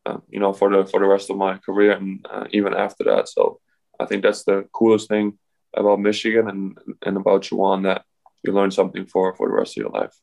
uh, 0.04 0.18
you 0.28 0.40
know, 0.40 0.52
for 0.52 0.68
the 0.70 0.84
for 0.84 1.00
the 1.00 1.06
rest 1.06 1.30
of 1.30 1.36
my 1.36 1.58
career 1.58 1.92
and 1.92 2.26
uh, 2.28 2.46
even 2.50 2.74
after 2.74 3.04
that. 3.04 3.28
So 3.28 3.60
I 4.00 4.06
think 4.06 4.22
that's 4.22 4.44
the 4.44 4.66
coolest 4.72 5.08
thing 5.08 5.38
about 5.74 6.00
Michigan 6.00 6.48
and 6.48 6.78
and 7.06 7.16
about 7.16 7.42
Juwan 7.42 7.84
that 7.84 8.04
you 8.42 8.52
learn 8.52 8.70
something 8.70 9.06
for 9.06 9.34
for 9.36 9.48
the 9.48 9.54
rest 9.54 9.76
of 9.78 9.82
your 9.82 9.90
life. 9.90 10.14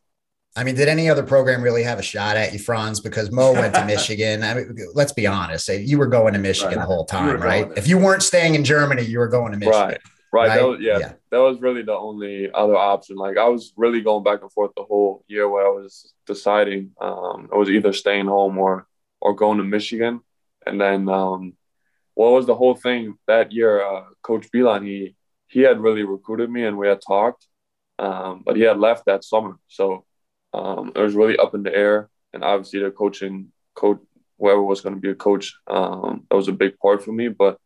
I 0.55 0.63
mean, 0.63 0.75
did 0.75 0.87
any 0.87 1.09
other 1.09 1.23
program 1.23 1.61
really 1.61 1.83
have 1.83 1.99
a 1.99 2.03
shot 2.03 2.35
at 2.35 2.51
you, 2.53 2.59
Franz? 2.59 2.99
Because 2.99 3.31
Mo 3.31 3.53
went 3.53 3.75
to 3.75 3.85
Michigan. 3.87 4.43
I 4.43 4.55
mean, 4.55 4.75
let's 4.93 5.13
be 5.13 5.27
honest. 5.27 5.69
You 5.69 5.97
were 5.97 6.07
going 6.07 6.33
to 6.33 6.39
Michigan 6.39 6.77
right. 6.77 6.81
the 6.81 6.85
whole 6.85 7.05
time, 7.05 7.39
right? 7.39 7.69
If 7.77 7.87
you 7.87 7.97
weren't 7.97 8.23
staying 8.23 8.55
in 8.55 8.63
Germany, 8.63 9.03
you 9.03 9.19
were 9.19 9.27
going 9.27 9.51
to 9.51 9.57
Michigan. 9.57 9.79
Right. 9.79 9.99
Right. 10.31 10.49
right? 10.49 10.55
That 10.57 10.67
was, 10.67 10.79
yeah, 10.81 10.99
yeah, 10.99 11.13
that 11.31 11.39
was 11.39 11.59
really 11.59 11.81
the 11.81 11.93
only 11.93 12.51
other 12.51 12.75
option. 12.75 13.15
Like 13.15 13.37
I 13.37 13.47
was 13.47 13.73
really 13.75 14.01
going 14.01 14.23
back 14.23 14.41
and 14.41 14.51
forth 14.51 14.71
the 14.75 14.83
whole 14.83 15.23
year 15.27 15.49
where 15.49 15.65
I 15.65 15.69
was 15.69 16.13
deciding. 16.27 16.91
Um, 17.01 17.49
I 17.51 17.57
was 17.57 17.69
either 17.69 17.93
staying 17.93 18.27
home 18.27 18.57
or 18.57 18.87
or 19.21 19.33
going 19.35 19.57
to 19.57 19.63
Michigan. 19.63 20.21
And 20.65 20.79
then 20.79 21.09
um, 21.09 21.53
what 22.13 22.31
was 22.31 22.45
the 22.45 22.55
whole 22.55 22.75
thing 22.75 23.17
that 23.27 23.51
year? 23.51 23.83
Uh, 23.83 24.03
Coach 24.21 24.49
Beilein, 24.51 24.85
he 24.85 25.15
he 25.47 25.61
had 25.61 25.79
really 25.79 26.03
recruited 26.03 26.49
me 26.49 26.63
and 26.63 26.77
we 26.77 26.87
had 26.87 27.01
talked, 27.05 27.47
um, 27.97 28.43
but 28.45 28.55
he 28.55 28.61
had 28.61 28.77
left 28.77 29.05
that 29.05 29.23
summer. 29.23 29.57
So 29.67 30.05
um, 30.53 30.91
it 30.95 31.01
was 31.01 31.15
really 31.15 31.37
up 31.37 31.55
in 31.55 31.63
the 31.63 31.75
air. 31.75 32.09
And 32.33 32.43
obviously, 32.43 32.79
the 32.79 32.91
coaching 32.91 33.51
coach, 33.75 33.99
whoever 34.37 34.63
was 34.63 34.81
going 34.81 34.95
to 34.95 35.01
be 35.01 35.09
a 35.09 35.15
coach, 35.15 35.55
um, 35.67 36.25
that 36.29 36.35
was 36.35 36.47
a 36.47 36.53
big 36.53 36.77
part 36.79 37.03
for 37.03 37.11
me. 37.11 37.27
But 37.29 37.57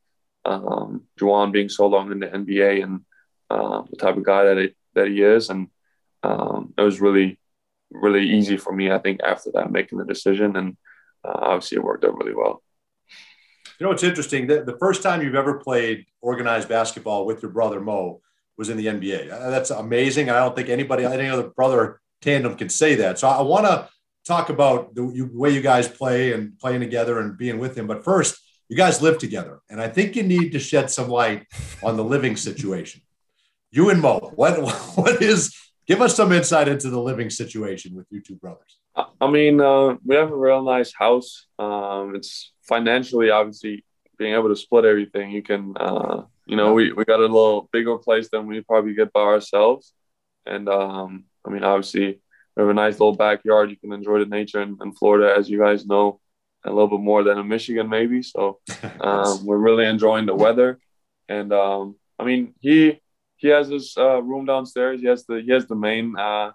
um, 0.46 1.04
Juwan 1.20 1.52
being 1.52 1.70
so 1.70 1.88
long 1.88 2.12
in 2.12 2.20
the 2.20 2.28
NBA 2.28 2.84
and 2.84 3.02
uh, 3.50 3.84
the 3.90 3.98
type 3.98 4.18
of 4.18 4.24
guy 4.24 4.46
that 4.46 4.58
he, 4.58 4.70
that 4.96 5.08
he 5.08 5.22
is, 5.22 5.50
and 5.50 5.68
um, 6.24 6.74
it 6.78 6.82
was 6.82 7.02
really 7.02 7.40
really 7.94 8.28
easy 8.28 8.58
for 8.58 8.74
me. 8.74 8.92
I 8.92 8.98
think 8.98 9.22
after 9.22 9.52
that, 9.54 9.72
making 9.72 10.00
the 10.00 10.06
decision, 10.06 10.56
and 10.56 10.78
uh, 11.24 11.38
obviously 11.42 11.78
it 11.78 11.84
worked 11.84 12.04
out 12.04 12.18
really 12.18 12.34
well. 12.34 12.64
You 13.80 13.86
know, 13.86 13.92
it's 13.92 14.04
interesting 14.04 14.48
that 14.48 14.66
the 14.66 14.78
first 14.78 15.04
time 15.04 15.22
you've 15.22 15.36
ever 15.36 15.60
played 15.60 16.06
organized 16.22 16.70
basketball 16.70 17.26
with 17.26 17.42
your 17.42 17.52
brother 17.52 17.80
Mo 17.80 18.22
was 18.58 18.70
in 18.70 18.78
the 18.78 18.86
NBA. 18.86 19.30
That's 19.30 19.72
amazing. 19.72 20.30
I 20.30 20.40
don't 20.40 20.56
think 20.56 20.70
anybody, 20.70 21.06
any 21.06 21.28
other 21.28 21.50
brother 21.50 22.00
tandem 22.24 22.56
can 22.56 22.70
say 22.70 22.96
that. 22.96 23.20
So 23.20 23.28
I 23.28 23.42
want 23.42 23.66
to 23.66 23.90
talk 24.26 24.50
about 24.50 24.96
the 24.96 25.30
way 25.34 25.52
you 25.52 25.62
guys 25.62 25.88
play 25.88 26.34
and 26.34 26.58
playing 26.60 26.82
together 26.82 27.20
and 27.20 27.38
being 27.38 27.60
with 27.60 27.78
him. 27.78 27.88
But 27.88 28.04
first, 28.04 28.40
you 28.70 28.78
guys 28.78 29.02
live 29.02 29.18
together, 29.18 29.60
and 29.70 29.82
I 29.82 29.90
think 29.90 30.16
you 30.16 30.24
need 30.24 30.52
to 30.54 30.60
shed 30.60 30.90
some 30.90 31.10
light 31.10 31.46
on 31.84 31.98
the 31.98 32.04
living 32.04 32.36
situation. 32.36 33.02
You 33.76 33.90
and 33.90 34.04
Mo, 34.04 34.32
what 34.36 34.62
what 34.96 35.20
is? 35.20 35.58
Give 35.88 36.00
us 36.00 36.16
some 36.16 36.32
insight 36.32 36.68
into 36.68 36.92
the 36.92 37.02
living 37.02 37.32
situation 37.32 37.96
with 37.96 38.06
you 38.12 38.22
two 38.22 38.36
brothers. 38.36 38.78
I 39.20 39.28
mean, 39.32 39.60
uh, 39.60 39.96
we 40.06 40.16
have 40.16 40.32
a 40.32 40.36
real 40.36 40.62
nice 40.62 40.94
house. 40.94 41.48
Um, 41.58 42.14
it's 42.14 42.54
financially, 42.62 43.32
obviously, 43.32 43.84
being 44.20 44.36
able 44.36 44.50
to 44.50 44.56
split 44.56 44.86
everything. 44.86 45.32
You 45.32 45.42
can 45.42 45.76
uh, 45.76 46.22
you 46.46 46.58
know, 46.58 46.74
we, 46.74 46.92
we 46.92 47.06
got 47.06 47.20
a 47.20 47.24
little 47.24 47.70
bigger 47.72 47.98
place 47.98 48.30
than 48.30 48.48
we 48.48 48.62
probably 48.62 48.94
get 48.94 49.14
by 49.14 49.22
ourselves. 49.22 49.94
And 50.46 50.68
um, 50.68 51.26
I 51.46 51.50
mean, 51.50 51.64
obviously, 51.64 52.20
we 52.56 52.62
have 52.62 52.70
a 52.70 52.74
nice 52.74 52.94
little 53.00 53.16
backyard. 53.16 53.70
You 53.70 53.78
can 53.78 53.92
enjoy 53.94 54.20
the 54.20 54.26
nature 54.26 54.62
in, 54.62 54.78
in 54.82 54.94
Florida, 54.94 55.34
as 55.38 55.50
you 55.50 55.60
guys 55.60 55.86
know, 55.86 56.20
a 56.66 56.70
little 56.70 56.88
bit 56.88 57.00
more 57.02 57.24
than 57.24 57.38
in 57.38 57.48
Michigan, 57.48 57.90
maybe. 57.90 58.22
So 58.24 58.60
um, 59.02 59.46
we're 59.46 59.58
really 59.58 59.86
enjoying 59.86 60.26
the 60.26 60.36
weather. 60.36 60.80
And 61.28 61.52
um, 61.54 61.96
I 62.20 62.24
mean, 62.26 62.54
he 62.60 63.00
he 63.38 63.48
has 63.50 63.68
his 63.70 63.96
uh, 63.98 64.22
room 64.22 64.46
downstairs. 64.46 65.02
He 65.02 65.08
has 65.08 65.26
the 65.26 65.42
he 65.42 65.52
has 65.52 65.66
the 65.68 65.76
main 65.76 66.16
uh, 66.18 66.52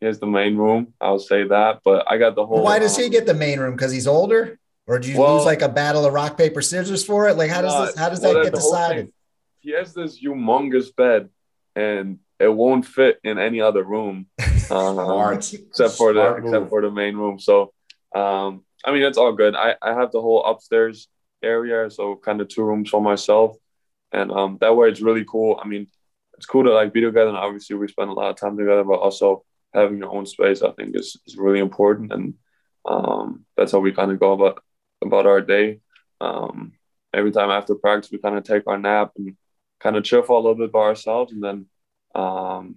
he 0.00 0.06
has 0.06 0.18
the 0.18 0.26
main 0.26 0.56
room. 0.56 0.92
I'll 1.00 1.18
say 1.18 1.44
that. 1.48 1.80
But 1.84 2.04
I 2.10 2.18
got 2.18 2.34
the 2.34 2.44
whole. 2.46 2.62
Why 2.62 2.78
does 2.78 2.96
he 2.96 3.08
get 3.08 3.26
the 3.26 3.34
main 3.34 3.60
room? 3.60 3.74
Because 3.74 3.92
he's 3.92 4.06
older, 4.06 4.58
or 4.86 4.98
do 4.98 5.10
you 5.10 5.18
Well- 5.18 5.36
lose 5.36 5.46
like 5.46 5.62
a 5.62 5.68
battle 5.68 6.04
of 6.04 6.12
rock 6.12 6.36
paper 6.36 6.60
scissors 6.62 7.04
for 7.04 7.28
it? 7.28 7.36
Like 7.36 7.50
how 7.50 7.62
does 7.62 7.72
Uh, 7.72 7.86
this 7.86 7.96
how 7.96 8.08
does 8.08 8.20
well, 8.20 8.34
that 8.34 8.38
that's 8.44 8.50
get 8.50 8.54
decided? 8.56 9.04
thing. 9.06 9.12
He 9.60 9.70
has 9.72 9.92
this 9.94 10.22
humongous 10.22 10.94
bed, 10.94 11.30
and 11.76 12.18
it 12.40 12.48
won't 12.48 12.86
fit 12.86 13.18
in 13.24 13.38
any 13.38 13.60
other 13.60 13.82
room. 13.84 14.26
Um, 14.70 14.98
except 15.32 15.94
for 15.94 16.12
the 16.12 16.20
Smart 16.20 16.44
except 16.44 16.60
move. 16.64 16.68
for 16.68 16.82
the 16.82 16.90
main 16.90 17.16
room. 17.16 17.38
So 17.38 17.72
um 18.14 18.64
I 18.84 18.92
mean 18.92 19.02
it's 19.02 19.16
all 19.16 19.32
good. 19.32 19.54
I, 19.56 19.76
I 19.80 19.94
have 19.94 20.12
the 20.12 20.20
whole 20.20 20.44
upstairs 20.44 21.08
area, 21.42 21.90
so 21.90 22.16
kind 22.16 22.42
of 22.42 22.48
two 22.48 22.62
rooms 22.62 22.90
for 22.90 23.00
myself. 23.00 23.56
And 24.12 24.30
um 24.30 24.58
that 24.60 24.76
way 24.76 24.88
it's 24.90 25.00
really 25.00 25.24
cool. 25.24 25.58
I 25.62 25.66
mean, 25.66 25.86
it's 26.36 26.44
cool 26.44 26.64
to 26.64 26.70
like 26.74 26.92
be 26.92 27.00
together 27.00 27.28
and 27.28 27.38
obviously 27.38 27.76
we 27.76 27.88
spend 27.88 28.10
a 28.10 28.12
lot 28.12 28.28
of 28.28 28.36
time 28.36 28.58
together, 28.58 28.84
but 28.84 29.00
also 29.00 29.42
having 29.72 29.96
your 29.96 30.14
own 30.14 30.26
space 30.26 30.60
I 30.60 30.72
think 30.72 30.94
is, 30.94 31.16
is 31.26 31.38
really 31.38 31.60
important 31.60 32.12
and 32.12 32.34
um 32.84 33.46
that's 33.56 33.72
how 33.72 33.78
we 33.78 33.92
kind 33.92 34.12
of 34.12 34.20
go 34.20 34.32
about 34.32 34.62
about 35.02 35.24
our 35.24 35.40
day. 35.40 35.80
Um 36.20 36.72
every 37.14 37.32
time 37.32 37.48
after 37.48 37.74
practice 37.74 38.12
we 38.12 38.18
kind 38.18 38.36
of 38.36 38.44
take 38.44 38.66
our 38.66 38.76
nap 38.78 39.12
and 39.16 39.34
kind 39.80 39.96
of 39.96 40.04
chill 40.04 40.22
for 40.22 40.34
a 40.36 40.42
little 40.42 40.56
bit 40.62 40.72
by 40.72 40.80
ourselves 40.80 41.32
and 41.32 41.42
then 41.42 41.64
um 42.14 42.76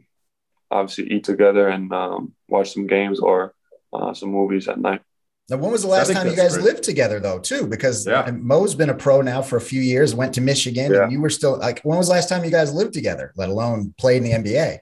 obviously 0.69 1.11
eat 1.11 1.23
together 1.25 1.67
and 1.67 1.91
um, 1.91 2.33
watch 2.47 2.71
some 2.73 2.87
games 2.87 3.19
or 3.19 3.53
uh, 3.91 4.13
some 4.13 4.29
movies 4.29 4.69
at 4.69 4.79
night. 4.79 5.01
Now, 5.49 5.57
when 5.57 5.69
was 5.69 5.81
the 5.81 5.89
last 5.89 6.13
time 6.13 6.27
you 6.27 6.35
guys 6.35 6.53
great. 6.53 6.63
lived 6.63 6.83
together, 6.83 7.19
though? 7.19 7.39
Too, 7.39 7.67
because 7.67 8.07
Yeah. 8.07 8.31
Mo's 8.31 8.73
been 8.73 8.89
a 8.89 8.93
pro 8.93 9.21
now 9.21 9.41
for 9.41 9.57
a 9.57 9.61
few 9.61 9.81
years. 9.81 10.15
Went 10.15 10.33
to 10.35 10.41
Michigan, 10.41 10.93
Yeah. 10.93 11.03
and 11.03 11.11
you 11.11 11.19
were 11.19 11.29
still 11.29 11.57
like. 11.57 11.81
When 11.81 11.97
was 11.97 12.07
the 12.07 12.13
last 12.13 12.29
time 12.29 12.45
you 12.45 12.51
guys 12.51 12.73
lived 12.73 12.93
together? 12.93 13.33
Let 13.35 13.49
alone 13.49 13.93
played 13.97 14.23
in 14.23 14.23
the 14.23 14.31
NBA? 14.31 14.77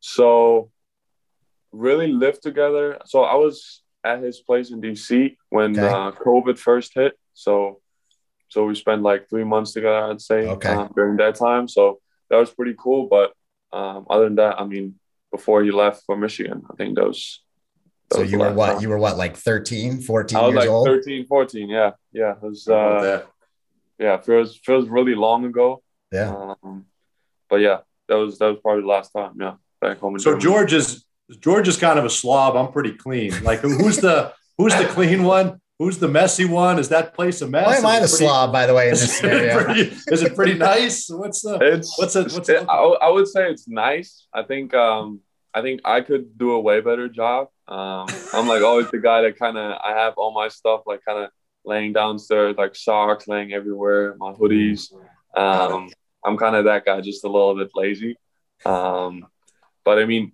So, 0.00 0.70
really 1.72 2.08
lived 2.12 2.42
together. 2.42 2.98
So 3.06 3.22
I 3.22 3.36
was 3.36 3.80
at 4.04 4.22
his 4.22 4.40
place 4.40 4.70
in 4.70 4.82
DC 4.82 5.36
when 5.48 5.78
Okay. 5.78 5.86
uh, 5.88 6.10
COVID 6.12 6.58
first 6.58 6.92
hit. 6.94 7.18
So, 7.32 7.80
so 8.48 8.66
we 8.66 8.74
spent 8.74 9.00
like 9.02 9.30
three 9.30 9.44
months 9.44 9.72
together. 9.72 10.10
I'd 10.10 10.20
say 10.20 10.46
Okay. 10.46 10.68
um, 10.68 10.92
during 10.94 11.16
that 11.18 11.36
time. 11.36 11.68
So 11.68 12.00
that 12.28 12.36
was 12.36 12.50
pretty 12.50 12.74
cool. 12.78 13.06
But 13.06 13.32
um, 13.72 14.06
other 14.10 14.24
than 14.24 14.36
that, 14.36 14.60
I 14.60 14.64
mean, 14.64 14.98
before 15.30 15.62
you 15.62 15.74
left 15.76 16.02
for 16.04 16.16
Michigan, 16.16 16.62
I 16.70 16.74
think 16.76 16.96
those. 16.96 17.40
was. 18.10 18.18
So 18.18 18.22
you 18.22 18.38
were 18.38 18.52
what? 18.52 18.72
time. 18.74 18.82
You 18.82 18.88
were 18.90 18.98
what? 18.98 19.16
Like 19.16 19.36
13, 19.36 20.00
14 20.02 20.36
I 20.36 20.40
was 20.42 20.52
years 20.52 20.58
like 20.60 20.68
old. 20.68 20.86
13, 20.86 21.26
14. 21.26 21.68
Yeah, 21.68 21.90
yeah. 22.12 22.32
It 22.32 22.42
was. 22.42 22.66
How 22.68 22.74
Uh, 22.74 23.02
that? 23.02 23.26
yeah, 23.98 24.20
feels 24.20 24.56
feels 24.58 24.88
really 24.88 25.14
long 25.14 25.44
ago. 25.46 25.82
Yeah. 26.12 26.54
Um, 26.62 26.84
but 27.48 27.56
yeah, 27.56 27.78
that 28.08 28.16
was 28.16 28.38
that 28.38 28.48
was 28.48 28.58
probably 28.60 28.82
the 28.82 28.88
last 28.88 29.12
time. 29.12 29.32
Yeah, 29.40 29.54
back 29.80 29.98
home 29.98 30.18
So 30.18 30.32
Germany. 30.32 30.42
George 30.42 30.72
is 30.74 31.04
George 31.40 31.68
is 31.68 31.78
kind 31.78 31.98
of 31.98 32.04
a 32.04 32.10
slob. 32.10 32.56
I'm 32.56 32.70
pretty 32.72 32.92
clean. 32.92 33.32
Like 33.42 33.60
who's 33.60 33.96
the 33.96 34.34
who's 34.58 34.74
the 34.74 34.84
clean 34.84 35.22
one? 35.24 35.61
Who's 35.82 35.98
the 35.98 36.06
messy 36.08 36.44
one? 36.44 36.78
Is 36.78 36.88
that 36.90 37.12
place 37.14 37.42
a 37.42 37.48
mess? 37.48 37.66
Why 37.66 37.76
am 37.76 37.86
I 37.86 37.98
the 37.98 38.04
Is 38.04 38.12
pretty- 38.12 38.24
slob, 38.26 38.52
by 38.52 38.66
the 38.66 38.74
way, 38.74 38.84
in 38.86 38.90
this 38.92 39.02
Is 39.02 39.10
it, 39.10 39.16
scenario? 39.18 39.64
pretty, 39.64 39.80
is 40.12 40.22
it 40.22 40.34
pretty 40.36 40.54
nice? 40.54 41.08
What's 41.10 41.42
the 41.42 41.58
It's 41.60 41.98
What's 41.98 42.14
it- 42.14 42.32
what's 42.32 42.48
it, 42.48 42.62
it- 42.62 42.68
I, 42.68 42.76
I 43.06 43.08
would 43.10 43.26
say 43.26 43.50
it's 43.50 43.66
nice. 43.66 44.26
I 44.32 44.42
think 44.44 44.74
um 44.74 45.20
I 45.52 45.60
think 45.60 45.80
I 45.84 46.00
could 46.00 46.38
do 46.38 46.52
a 46.52 46.60
way 46.60 46.80
better 46.80 47.08
job. 47.08 47.48
Um, 47.68 48.06
I'm 48.32 48.46
like 48.46 48.62
always 48.62 48.90
the 48.90 48.98
guy 48.98 49.22
that 49.22 49.38
kind 49.38 49.58
of 49.58 49.78
I 49.84 49.90
have 49.98 50.14
all 50.16 50.32
my 50.32 50.48
stuff 50.48 50.82
like 50.86 51.04
kind 51.04 51.24
of 51.24 51.30
laying 51.64 51.92
downstairs, 51.92 52.54
like 52.56 52.74
socks 52.76 53.26
laying 53.28 53.52
everywhere, 53.52 54.14
my 54.18 54.32
hoodies. 54.32 54.92
Um, 55.36 55.90
I'm 56.24 56.36
kind 56.38 56.54
of 56.56 56.64
that 56.66 56.84
guy, 56.84 57.00
just 57.00 57.24
a 57.24 57.28
little 57.28 57.56
bit 57.56 57.70
lazy. 57.74 58.16
Um, 58.64 59.26
but 59.84 59.98
I 59.98 60.04
mean, 60.06 60.32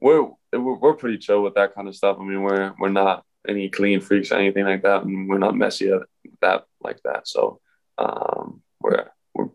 we're 0.00 0.28
we're 0.52 0.76
we're 0.82 0.94
pretty 0.94 1.18
chill 1.18 1.42
with 1.42 1.54
that 1.54 1.74
kind 1.74 1.86
of 1.88 1.94
stuff. 1.96 2.16
I 2.20 2.24
mean, 2.24 2.42
we're 2.42 2.74
we're 2.80 2.88
not 2.90 3.24
any 3.48 3.68
clean 3.68 4.00
freaks 4.00 4.30
or 4.30 4.36
anything 4.36 4.64
like 4.64 4.82
that, 4.82 5.04
and 5.04 5.28
we're 5.28 5.38
not 5.38 5.56
messy 5.56 5.90
at 5.90 6.02
that 6.42 6.64
like 6.82 7.00
that. 7.04 7.26
So 7.26 7.60
um, 7.96 8.62
we're 8.80 9.06
we're 9.34 9.48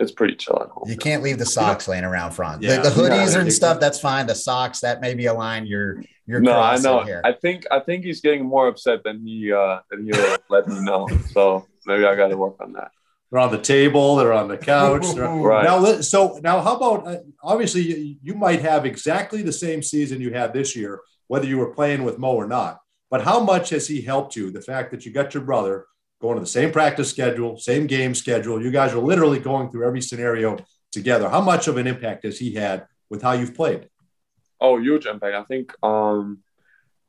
it's 0.00 0.12
pretty 0.12 0.34
chill 0.36 0.60
at 0.62 0.68
home. 0.68 0.84
You 0.88 0.96
can't 0.96 1.22
leave 1.22 1.38
the 1.38 1.46
socks 1.46 1.88
laying 1.88 2.04
around, 2.04 2.32
Franz. 2.32 2.62
Yeah. 2.62 2.80
the, 2.82 2.90
the 2.90 3.00
hoodies 3.02 3.34
Yeah. 3.34 3.40
and 3.40 3.52
stuff, 3.52 3.80
that's 3.80 3.98
fine. 3.98 4.26
The 4.26 4.34
socks, 4.34 4.80
that 4.80 5.00
may 5.00 5.14
be 5.14 5.26
a 5.26 5.34
line 5.34 5.64
you're 5.66 6.02
you're 6.26 6.40
no, 6.40 6.58
I 6.58 6.76
know. 6.78 7.02
here. 7.04 7.22
I 7.24 7.32
think 7.32 7.64
I 7.70 7.80
think 7.80 8.04
he's 8.04 8.20
getting 8.20 8.44
more 8.44 8.68
upset 8.68 9.04
than 9.04 9.24
he 9.24 9.52
uh 9.52 9.78
than 9.90 10.04
he'll 10.04 10.36
let 10.50 10.66
me 10.68 10.80
know. 10.80 11.08
So 11.32 11.66
maybe 11.86 12.04
I 12.04 12.14
got 12.16 12.28
to 12.28 12.36
work 12.36 12.56
on 12.60 12.72
that. 12.72 12.90
They're 13.30 13.40
on 13.40 13.50
the 13.50 13.60
table. 13.60 14.16
They're 14.16 14.32
on 14.32 14.48
the 14.48 14.58
couch. 14.58 15.06
they're- 15.14 15.26
Right. 15.28 15.64
Now, 15.64 16.00
so 16.00 16.38
now, 16.42 16.60
how 16.60 16.76
about 16.76 17.06
uh, 17.08 17.16
obviously 17.42 17.80
you, 17.82 18.16
you 18.22 18.34
might 18.34 18.60
have 18.62 18.86
exactly 18.86 19.42
the 19.42 19.52
same 19.52 19.82
season 19.82 20.20
you 20.20 20.32
had 20.32 20.52
this 20.52 20.76
year, 20.76 21.00
whether 21.26 21.46
you 21.46 21.58
were 21.58 21.72
playing 21.74 22.04
with 22.04 22.18
Mo 22.18 22.32
or 22.34 22.46
not. 22.46 22.80
But 23.10 23.22
how 23.22 23.40
much 23.40 23.70
has 23.70 23.86
he 23.86 24.02
helped 24.02 24.36
you? 24.36 24.50
The 24.50 24.60
fact 24.60 24.90
that 24.90 25.06
you 25.06 25.12
got 25.12 25.34
your 25.34 25.44
brother 25.44 25.86
going 26.20 26.36
to 26.36 26.40
the 26.40 26.46
same 26.46 26.72
practice 26.72 27.10
schedule, 27.10 27.58
same 27.58 27.86
game 27.86 28.14
schedule. 28.14 28.62
You 28.62 28.70
guys 28.70 28.92
are 28.92 28.98
literally 28.98 29.38
going 29.38 29.70
through 29.70 29.86
every 29.86 30.00
scenario 30.00 30.58
together. 30.90 31.28
How 31.28 31.40
much 31.40 31.68
of 31.68 31.76
an 31.76 31.86
impact 31.86 32.24
has 32.24 32.38
he 32.38 32.54
had 32.54 32.86
with 33.10 33.22
how 33.22 33.32
you've 33.32 33.54
played? 33.54 33.88
Oh, 34.60 34.78
huge 34.78 35.06
impact. 35.06 35.34
I 35.34 35.44
think 35.44 35.72
um 35.82 36.42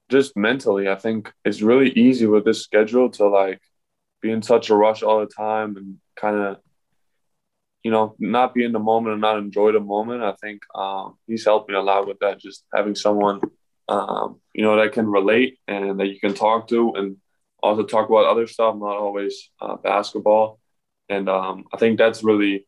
just 0.10 0.38
mentally, 0.38 0.88
I 0.88 0.96
think 0.96 1.32
it's 1.44 1.62
really 1.62 1.90
easy 1.92 2.28
with 2.28 2.46
this 2.46 2.62
schedule 2.62 3.10
to 3.12 3.28
like 3.28 3.62
be 4.22 4.32
in 4.32 4.42
such 4.42 4.70
a 4.70 4.76
rush 4.76 5.04
all 5.04 5.20
the 5.20 5.26
time 5.26 5.76
and 5.78 5.98
kind 6.16 6.38
of 6.38 6.58
you 7.84 7.92
know 7.92 8.16
not 8.20 8.54
be 8.54 8.64
in 8.64 8.72
the 8.72 8.80
moment 8.80 9.14
and 9.14 9.22
not 9.22 9.38
enjoy 9.38 9.72
the 9.72 9.80
moment. 9.80 10.24
I 10.24 10.34
think 10.34 10.62
um, 10.76 11.18
he's 11.28 11.46
helped 11.46 11.70
me 11.70 11.76
a 11.76 11.82
lot 11.82 12.08
with 12.08 12.20
that. 12.20 12.40
Just 12.40 12.66
having 12.74 12.96
someone 12.96 13.42
um, 13.88 14.40
you 14.54 14.64
know 14.64 14.76
that 14.76 14.94
can 14.94 15.08
relate 15.08 15.60
and 15.68 16.00
that 16.00 16.08
you 16.08 16.20
can 16.20 16.34
talk 16.34 16.68
to 16.70 16.94
and 16.96 17.18
also 17.62 17.84
talk 17.84 18.10
about 18.10 18.26
other 18.26 18.48
stuff, 18.48 18.76
not 18.76 18.98
always 18.98 19.50
uh, 19.62 19.76
basketball. 19.78 20.60
And 21.10 21.30
um, 21.30 21.66
I 21.74 21.78
think 21.78 21.98
that's 21.98 22.24
really 22.24 22.66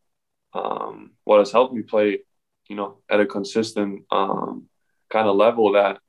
um, 0.53 1.11
what 1.25 1.39
has 1.39 1.51
helped 1.51 1.73
me 1.73 1.81
play, 1.81 2.19
you 2.67 2.75
know, 2.75 2.97
at 3.09 3.19
a 3.19 3.25
consistent 3.25 4.03
um, 4.11 4.67
kind 5.09 5.27
of 5.27 5.35
level 5.35 5.73
that 5.73 5.99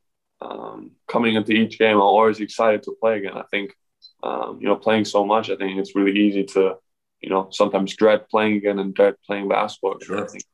um, 0.41 0.93
coming 1.07 1.35
into 1.35 1.53
each 1.53 1.79
game, 1.79 1.97
I'm 1.97 2.03
always 2.03 2.41
excited 2.41 2.83
to 2.85 2.97
play 3.01 3.19
again. 3.19 3.37
I 3.37 3.43
think, 3.51 3.75
um, 4.23 4.59
you 4.61 4.69
know, 4.69 4.77
playing 4.77 5.05
so 5.05 5.27
much, 5.27 5.51
I 5.51 5.57
think 5.57 5.79
it's 5.79 5.95
really 5.95 6.19
easy 6.19 6.45
to, 6.45 6.77
you 7.21 7.31
know, 7.31 7.49
sometimes 7.51 7.95
dread 7.97 8.29
playing 8.29 8.57
again 8.57 8.79
and 8.79 8.95
dread 8.95 9.17
playing 9.27 9.49
basketball. 9.49 9.99
Sure. 10.01 10.25
I 10.25 10.29
think, 10.29 10.45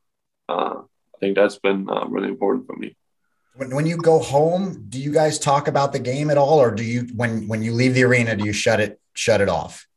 uh, 0.49 0.81
I 1.15 1.17
think 1.19 1.35
that's 1.35 1.59
been 1.59 1.89
uh, 1.89 2.05
really 2.07 2.27
important 2.27 2.67
for 2.67 2.75
me. 2.75 2.97
When, 3.57 3.75
when 3.75 3.85
you 3.85 3.97
go 3.97 4.19
home, 4.19 4.85
do 4.89 4.99
you 4.99 5.11
guys 5.11 5.39
talk 5.39 5.67
about 5.67 5.91
the 5.91 5.99
game 5.99 6.29
at 6.29 6.37
all, 6.37 6.59
or 6.59 6.71
do 6.71 6.83
you 6.83 7.07
when 7.15 7.47
when 7.47 7.61
you 7.63 7.73
leave 7.73 7.93
the 7.93 8.03
arena, 8.03 8.35
do 8.35 8.45
you 8.45 8.53
shut 8.53 8.79
it 8.79 8.99
shut 9.13 9.41
it 9.41 9.49
off? 9.49 9.87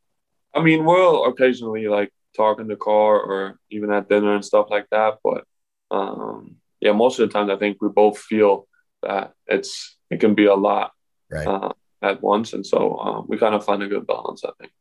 I 0.55 0.63
mean, 0.63 0.85
we'll 0.85 1.27
occasionally 1.27 1.87
like 1.87 2.13
talk 2.37 2.61
in 2.61 2.67
the 2.67 2.77
car 2.77 3.21
or 3.21 3.59
even 3.71 3.93
at 3.93 4.09
dinner 4.09 4.35
and 4.35 4.45
stuff 4.45 4.67
like 4.71 4.87
that. 4.91 5.19
But 5.23 5.45
um, 5.91 6.57
yeah, 6.81 6.93
most 6.93 7.19
of 7.19 7.29
the 7.29 7.33
time, 7.33 7.51
I 7.51 7.57
think 7.57 7.81
we 7.81 7.89
both 7.89 8.19
feel 8.19 8.67
that 9.03 9.33
it's 9.47 9.97
it 10.11 10.21
can 10.21 10.35
be 10.35 10.47
a 10.47 10.55
lot 10.55 10.93
Right. 11.31 11.47
uh, 11.47 11.73
at 12.03 12.21
once, 12.23 12.55
and 12.55 12.67
so 12.67 12.97
uh, 12.97 13.21
we 13.29 13.39
kind 13.39 13.55
of 13.55 13.65
find 13.65 13.83
a 13.83 13.89
good 13.89 14.07
balance. 14.07 14.43
I 14.45 14.51
think. 14.59 14.73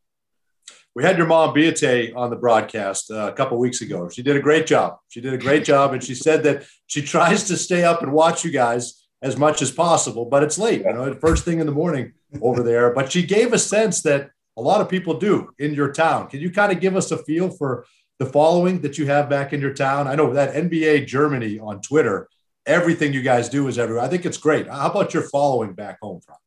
We 0.96 1.04
had 1.04 1.18
your 1.18 1.28
mom 1.28 1.54
Beate 1.54 2.14
on 2.16 2.30
the 2.30 2.36
broadcast 2.36 3.12
uh, 3.12 3.28
a 3.28 3.34
couple 3.34 3.58
weeks 3.58 3.82
ago. 3.82 4.10
She 4.10 4.24
did 4.24 4.36
a 4.36 4.42
great 4.42 4.66
job. 4.66 4.98
She 5.10 5.22
did 5.22 5.34
a 5.34 5.38
great 5.38 5.64
job, 5.64 5.94
and 5.94 6.04
she 6.04 6.16
said 6.16 6.44
that 6.44 6.66
she 6.88 7.02
tries 7.14 7.46
to 7.46 7.58
stay 7.58 7.84
up 7.84 8.02
and 8.02 8.12
watch 8.12 8.44
you 8.44 8.52
guys 8.52 9.06
as 9.22 9.38
much 9.38 9.62
as 9.62 9.72
possible, 9.72 10.26
but 10.26 10.44
it's 10.44 10.58
late, 10.58 10.82
you 10.86 10.94
know, 10.94 11.14
first 11.16 11.44
thing 11.44 11.60
in 11.60 11.66
the 11.66 11.72
morning 11.72 12.14
over 12.42 12.64
there. 12.64 12.94
But 12.94 13.12
she 13.12 13.24
gave 13.24 13.52
a 13.52 13.60
sense 13.60 14.02
that 14.04 14.32
a 14.56 14.62
lot 14.62 14.82
of 14.82 14.90
people 14.90 15.20
do 15.20 15.50
in 15.60 15.74
your 15.74 15.92
town. 15.92 16.28
Can 16.28 16.40
you 16.40 16.52
kind 16.52 16.72
of 16.72 16.80
give 16.80 16.96
us 16.96 17.12
a 17.12 17.18
feel 17.18 17.50
for 17.50 17.86
the 18.18 18.26
following 18.26 18.82
that 18.82 18.98
you 18.98 19.08
have 19.08 19.30
back 19.30 19.52
in 19.52 19.60
your 19.60 19.74
town? 19.74 20.08
I 20.08 20.16
know 20.16 20.34
that 20.34 20.54
NBA 20.54 21.08
Germany 21.08 21.60
on 21.60 21.82
Twitter, 21.82 22.30
everything 22.66 23.14
you 23.14 23.22
guys 23.22 23.50
do 23.50 23.68
is 23.68 23.78
everywhere. 23.78 24.04
I 24.04 24.08
think 24.08 24.26
it's 24.26 24.38
great. 24.38 24.68
How 24.68 24.90
about 24.90 25.14
your 25.14 25.24
following 25.24 25.74
back 25.74 26.00
home, 26.02 26.22
Franz? 26.22 26.40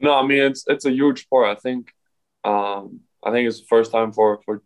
No, 0.00 0.14
I 0.14 0.26
mean 0.26 0.42
it's 0.42 0.64
it's 0.66 0.84
a 0.84 0.90
huge 0.90 1.28
part. 1.28 1.56
I 1.56 1.60
think 1.60 1.92
um, 2.44 3.00
I 3.24 3.30
think 3.30 3.48
it's 3.48 3.60
the 3.60 3.66
first 3.66 3.92
time 3.92 4.12
for 4.12 4.40
for 4.44 4.62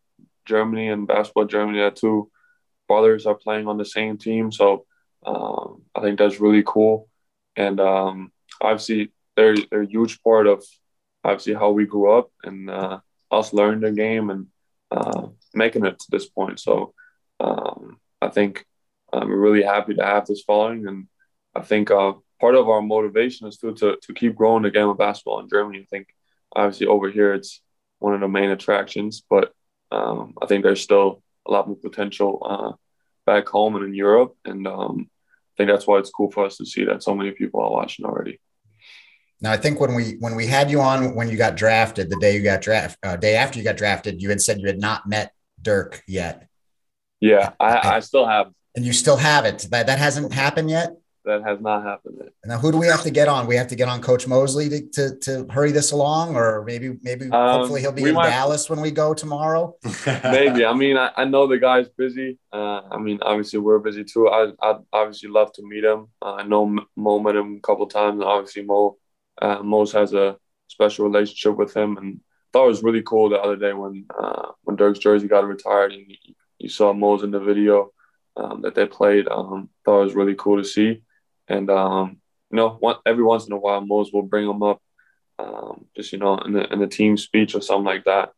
Germany 0.46 0.88
and 0.88 1.06
basketball 1.06 1.44
Germany 1.44 1.80
that 1.80 1.96
two 1.96 2.30
brothers 2.88 3.26
are 3.26 3.34
playing 3.34 3.68
on 3.68 3.78
the 3.78 3.84
same 3.84 4.16
team. 4.16 4.52
So 4.52 4.86
um, 5.25 5.82
I 5.94 6.00
think 6.00 6.18
that's 6.18 6.40
really 6.40 6.62
cool. 6.64 7.08
And 7.56 7.80
um, 7.80 8.32
obviously 8.60 9.12
they're 9.36 9.56
they're 9.70 9.82
a 9.82 9.86
huge 9.86 10.22
part 10.22 10.46
of 10.46 10.64
obviously 11.25 11.54
how 11.54 11.70
we 11.70 11.86
grew 11.86 12.10
up 12.12 12.30
and 12.44 12.70
uh, 12.70 13.00
us 13.30 13.52
learning 13.52 13.80
the 13.80 13.92
game 13.92 14.30
and 14.30 14.46
uh, 14.90 15.28
making 15.54 15.84
it 15.84 15.98
to 15.98 16.06
this 16.10 16.28
point. 16.28 16.60
So 16.60 16.94
um, 17.40 17.98
I 18.22 18.28
think 18.28 18.64
um, 19.12 19.28
we're 19.28 19.36
really 19.36 19.62
happy 19.62 19.94
to 19.94 20.04
have 20.04 20.26
this 20.26 20.42
following, 20.42 20.86
and 20.86 21.06
I 21.54 21.62
think 21.62 21.90
uh, 21.90 22.14
part 22.40 22.54
of 22.54 22.68
our 22.68 22.82
motivation 22.82 23.46
is 23.48 23.58
to, 23.58 23.75
to 23.75 23.96
to 24.00 24.14
keep 24.14 24.36
growing 24.36 24.62
the 24.62 24.70
game 24.70 24.88
of 24.88 24.98
basketball 24.98 25.40
in 25.40 25.48
Germany. 25.48 25.80
I 25.80 25.86
think 25.90 26.08
obviously 26.54 26.86
over 26.86 27.10
here 27.10 27.34
it's 27.34 27.60
one 28.06 28.14
of 28.14 28.20
the 28.20 28.28
main 28.28 28.50
attractions, 28.50 29.25
but 29.28 29.52
um, 29.90 30.34
I 30.40 30.46
think 30.46 30.62
there's 30.62 30.80
still 30.80 31.25
a 31.44 31.50
lot 31.50 31.66
more 31.66 31.76
potential 31.76 32.40
uh, 32.48 32.72
back 33.26 33.48
home 33.48 33.75
and 33.75 33.84
in 33.84 33.94
Europe, 33.94 34.36
and 34.44 34.64
um, 34.68 35.10
I 35.10 35.54
think 35.56 35.68
that's 35.68 35.88
why 35.88 35.98
it's 35.98 36.10
cool 36.10 36.30
for 36.30 36.44
us 36.44 36.56
to 36.58 36.64
see 36.64 36.84
that 36.84 37.02
so 37.02 37.16
many 37.16 37.32
people 37.32 37.60
are 37.60 37.72
watching 37.72 38.06
already. 38.06 38.38
Now, 39.40 39.50
I 39.50 39.56
think 39.56 39.80
when 39.80 39.96
we 39.96 40.18
when 40.20 40.36
we 40.36 40.46
had 40.46 40.70
you 40.70 40.80
on 40.80 41.16
when 41.16 41.28
you 41.28 41.36
got 41.36 41.56
drafted, 41.56 42.08
the 42.08 42.20
day 42.20 42.36
you 42.36 42.44
got 42.44 42.62
drafted, 42.62 42.98
uh, 43.02 43.16
day 43.16 43.34
after 43.34 43.58
you 43.58 43.64
got 43.64 43.76
drafted, 43.76 44.22
you 44.22 44.28
had 44.28 44.40
said 44.40 44.60
you 44.60 44.68
had 44.68 44.78
not 44.78 45.08
met 45.08 45.32
Dirk 45.60 46.04
yet. 46.06 46.46
Yeah, 47.18 47.54
I, 47.58 47.96
I 47.96 48.00
still 48.00 48.26
have. 48.26 48.52
And 48.76 48.84
you 48.86 48.92
still 48.92 49.16
have 49.16 49.44
it. 49.46 49.66
That 49.72 49.88
that 49.88 49.98
hasn't 49.98 50.32
happened 50.32 50.70
yet. 50.70 50.90
That 51.26 51.42
has 51.42 51.61
not 51.61 51.83
happened 51.83 52.18
yet. 52.23 52.33
Now, 52.45 52.59
who 52.59 52.71
do 52.71 52.78
we 52.78 52.87
have 52.87 53.02
to 53.02 53.11
get 53.11 53.26
on? 53.26 53.49
We 53.49 53.56
have 53.56 53.66
to 53.68 53.75
get 53.75 53.88
on 53.88 54.00
Coach 54.00 54.28
Mosley 54.28 54.68
to 54.68 54.88
to, 54.92 55.16
to 55.16 55.47
hurry 55.50 55.73
this 55.73 55.90
along, 55.90 56.37
or 56.37 56.62
maybe 56.64 56.97
maybe 57.02 57.25
um, 57.30 57.59
hopefully 57.59 57.80
he'll 57.80 57.90
be 57.90 58.04
in 58.04 58.14
might, 58.14 58.30
Dallas 58.30 58.71
when 58.71 58.80
we 58.80 58.92
go 58.92 59.12
tomorrow. 59.12 59.76
maybe. 60.25 60.64
I 60.64 60.73
mean, 60.73 60.97
I, 60.97 61.11
I 61.16 61.25
know 61.25 61.49
the 61.49 61.59
guy's 61.59 61.88
busy. 61.88 62.38
Uh, 62.52 62.83
I 62.92 62.99
mean, 62.99 63.18
obviously 63.23 63.59
we're 63.59 63.80
busy 63.80 64.04
too. 64.04 64.28
I 64.28 64.52
I 64.62 64.76
obviously 64.92 65.28
love 65.28 65.52
to 65.54 65.62
meet 65.62 65.83
him. 65.83 66.06
Uh, 66.23 66.35
I 66.35 66.45
know 66.45 66.78
Mo 66.95 67.18
met 67.18 67.35
him 67.35 67.56
a 67.56 67.61
couple 67.61 67.87
times, 67.87 68.21
and 68.21 68.25
obviously 68.25 68.62
Mo 68.62 68.97
uh, 69.42 69.62
Mose 69.64 69.92
has 69.92 70.14
a 70.14 70.37
special 70.68 71.06
relationship 71.06 71.56
with 71.56 71.76
him, 71.76 71.97
and 71.97 72.21
I 72.21 72.49
thought 72.52 72.66
it 72.66 72.68
was 72.68 72.83
really 72.85 73.02
cool 73.02 73.30
the 73.30 73.40
other 73.40 73.56
day 73.56 73.73
when 73.73 74.06
uh, 74.16 74.52
when 74.62 74.76
Dirk's 74.76 75.00
jersey 75.00 75.26
got 75.26 75.45
retired, 75.45 75.92
and 75.92 76.09
you, 76.09 76.35
you 76.59 76.68
saw 76.68 76.92
Mose 76.92 77.25
in 77.25 77.33
the 77.33 77.40
video 77.40 77.90
um, 78.37 78.62
that 78.62 78.75
they 78.75 78.87
played. 78.87 79.28
Um, 79.28 79.71
thought 79.85 80.02
it 80.02 80.04
was 80.04 80.14
really 80.14 80.35
cool 80.37 80.59
to 80.59 80.64
see, 80.64 81.02
and 81.48 81.70
um, 81.70 82.18
you 82.50 82.56
know, 82.56 82.70
one, 82.70 82.96
every 83.04 83.24
once 83.24 83.46
in 83.46 83.52
a 83.52 83.58
while, 83.58 83.80
Mose 83.80 84.12
will 84.12 84.22
bring 84.22 84.48
him 84.48 84.62
up, 84.62 84.80
um, 85.38 85.86
just 85.96 86.12
you 86.12 86.18
know, 86.18 86.38
in 86.38 86.52
the 86.52 86.72
in 86.72 86.78
the 86.78 86.86
team 86.86 87.16
speech 87.16 87.54
or 87.54 87.60
something 87.60 87.84
like 87.84 88.04
that. 88.04 88.30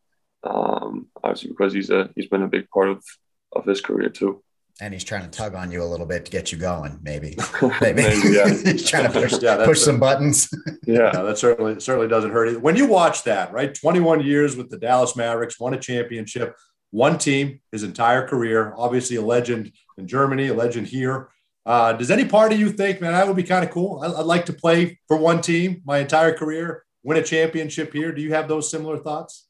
Um, 0.43 1.07
obviously, 1.23 1.49
because 1.49 1.73
he's 1.73 1.89
a 1.89 2.09
he's 2.15 2.27
been 2.27 2.43
a 2.43 2.47
big 2.47 2.69
part 2.69 2.89
of 2.89 3.03
of 3.51 3.65
his 3.65 3.81
career 3.81 4.09
too 4.09 4.43
and 4.81 4.93
he's 4.93 5.03
trying 5.03 5.23
to 5.23 5.29
tug 5.29 5.55
on 5.55 5.71
you 5.71 5.83
a 5.83 5.85
little 5.85 6.05
bit 6.05 6.25
to 6.25 6.31
get 6.31 6.51
you 6.51 6.57
going. 6.57 6.99
Maybe, 7.01 7.37
maybe, 7.81 8.01
maybe 8.01 8.29
yeah. 8.29 8.49
he's 8.63 8.89
trying 8.89 9.11
to 9.11 9.11
push, 9.11 9.41
yeah, 9.41 9.63
push 9.65 9.81
some 9.81 9.99
buttons. 9.99 10.49
yeah, 10.85 11.11
that 11.11 11.37
certainly 11.37 11.79
certainly 11.79 12.07
doesn't 12.07 12.31
hurt. 12.31 12.49
Either. 12.49 12.59
When 12.59 12.75
you 12.75 12.87
watch 12.87 13.23
that, 13.23 13.51
right? 13.51 13.73
Twenty 13.73 13.99
one 13.99 14.21
years 14.21 14.55
with 14.55 14.69
the 14.69 14.77
Dallas 14.77 15.15
Mavericks, 15.15 15.59
won 15.59 15.73
a 15.73 15.79
championship, 15.79 16.55
one 16.91 17.17
team 17.17 17.59
his 17.71 17.83
entire 17.83 18.27
career. 18.27 18.73
Obviously, 18.77 19.17
a 19.17 19.21
legend 19.21 19.73
in 19.97 20.07
Germany, 20.07 20.47
a 20.47 20.53
legend 20.53 20.87
here. 20.87 21.29
Uh, 21.69 21.93
does 21.93 22.09
any 22.09 22.25
part 22.25 22.51
of 22.51 22.59
you 22.59 22.71
think, 22.71 22.99
man, 22.99 23.13
that 23.13 23.27
would 23.27 23.35
be 23.35 23.43
kind 23.43 23.63
of 23.63 23.69
cool? 23.69 24.01
I'd 24.01 24.25
like 24.25 24.47
to 24.47 24.53
play 24.53 24.99
for 25.07 25.17
one 25.17 25.39
team 25.39 25.83
my 25.85 25.99
entire 25.99 26.33
career, 26.33 26.83
win 27.03 27.19
a 27.19 27.21
championship 27.21 27.93
here. 27.93 28.11
Do 28.11 28.23
you 28.23 28.33
have 28.33 28.47
those 28.47 28.71
similar 28.71 28.97
thoughts? 28.97 29.47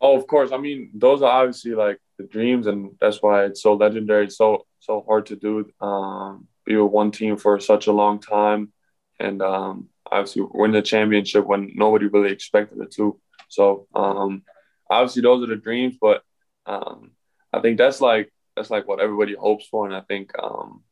Oh, 0.00 0.16
of 0.16 0.26
course. 0.26 0.50
I 0.50 0.56
mean, 0.56 0.90
those 0.94 1.20
are 1.20 1.30
obviously 1.30 1.72
like 1.72 1.98
the 2.16 2.24
dreams, 2.24 2.66
and 2.66 2.92
that's 3.02 3.20
why 3.20 3.44
it's 3.44 3.62
so 3.62 3.74
legendary. 3.74 4.24
It's 4.24 4.38
so 4.38 4.64
so 4.80 5.04
hard 5.06 5.26
to 5.26 5.36
do. 5.36 5.70
Um, 5.78 6.48
be 6.64 6.74
with 6.76 6.90
one 6.90 7.10
team 7.10 7.36
for 7.36 7.60
such 7.60 7.86
a 7.86 7.92
long 7.92 8.18
time, 8.18 8.72
and 9.20 9.42
um, 9.42 9.90
obviously 10.10 10.46
win 10.54 10.72
the 10.72 10.80
championship 10.80 11.44
when 11.44 11.72
nobody 11.74 12.06
really 12.06 12.32
expected 12.32 12.80
it 12.80 12.92
to. 12.92 13.20
So 13.50 13.88
um, 13.94 14.42
obviously 14.88 15.20
those 15.20 15.44
are 15.44 15.54
the 15.54 15.56
dreams, 15.56 15.96
but 16.00 16.22
um, 16.64 17.10
I 17.52 17.60
think 17.60 17.76
that's 17.76 18.00
like 18.00 18.32
that's 18.56 18.70
like 18.70 18.88
what 18.88 19.00
everybody 19.00 19.34
hopes 19.34 19.66
for, 19.70 19.84
and 19.84 19.94
I 19.94 20.00
think 20.00 20.32
um, 20.42 20.82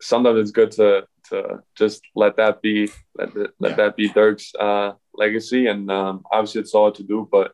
sometimes 0.00 0.38
it's 0.40 0.50
good 0.50 0.70
to 0.72 1.06
to 1.28 1.62
just 1.76 2.02
let 2.14 2.36
that 2.36 2.62
be 2.62 2.90
let 3.16 3.34
the, 3.34 3.52
let 3.58 3.70
yeah. 3.70 3.76
that 3.76 3.96
be 3.96 4.08
Dirk's 4.08 4.54
uh, 4.54 4.92
legacy, 5.14 5.66
and 5.66 5.90
um, 5.90 6.22
obviously 6.30 6.60
it's 6.62 6.74
all 6.74 6.92
to 6.92 7.02
do, 7.02 7.28
but 7.30 7.52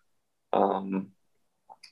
um, 0.53 1.11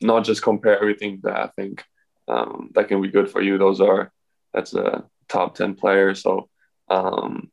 not 0.00 0.24
just 0.24 0.42
compare 0.42 0.78
everything 0.78 1.20
that 1.22 1.36
I 1.36 1.46
think 1.48 1.84
um, 2.28 2.70
that 2.74 2.88
can 2.88 3.02
be 3.02 3.08
good 3.08 3.30
for 3.30 3.42
you. 3.42 3.58
Those 3.58 3.80
are 3.80 4.12
that's 4.52 4.74
a 4.74 5.04
top 5.28 5.54
ten 5.54 5.74
player. 5.74 6.14
So 6.14 6.48
um, 6.88 7.50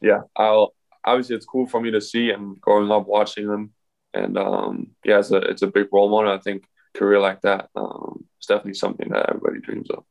yeah, 0.00 0.22
I'll 0.36 0.74
obviously 1.04 1.36
it's 1.36 1.46
cool 1.46 1.66
for 1.66 1.80
me 1.80 1.90
to 1.92 2.00
see 2.00 2.30
and 2.30 2.60
growing 2.60 2.90
up 2.90 3.06
watching 3.06 3.46
them. 3.46 3.72
And 4.14 4.38
um, 4.38 4.88
yeah, 5.04 5.18
it's 5.18 5.30
a 5.30 5.36
it's 5.36 5.62
a 5.62 5.66
big 5.68 5.88
role 5.92 6.10
model. 6.10 6.32
I 6.32 6.38
think 6.38 6.64
career 6.94 7.20
like 7.20 7.42
that 7.42 7.68
um, 7.76 8.24
is 8.40 8.46
definitely 8.46 8.74
something 8.74 9.08
that 9.10 9.28
everybody 9.28 9.60
dreams 9.60 9.90
of. 9.90 10.04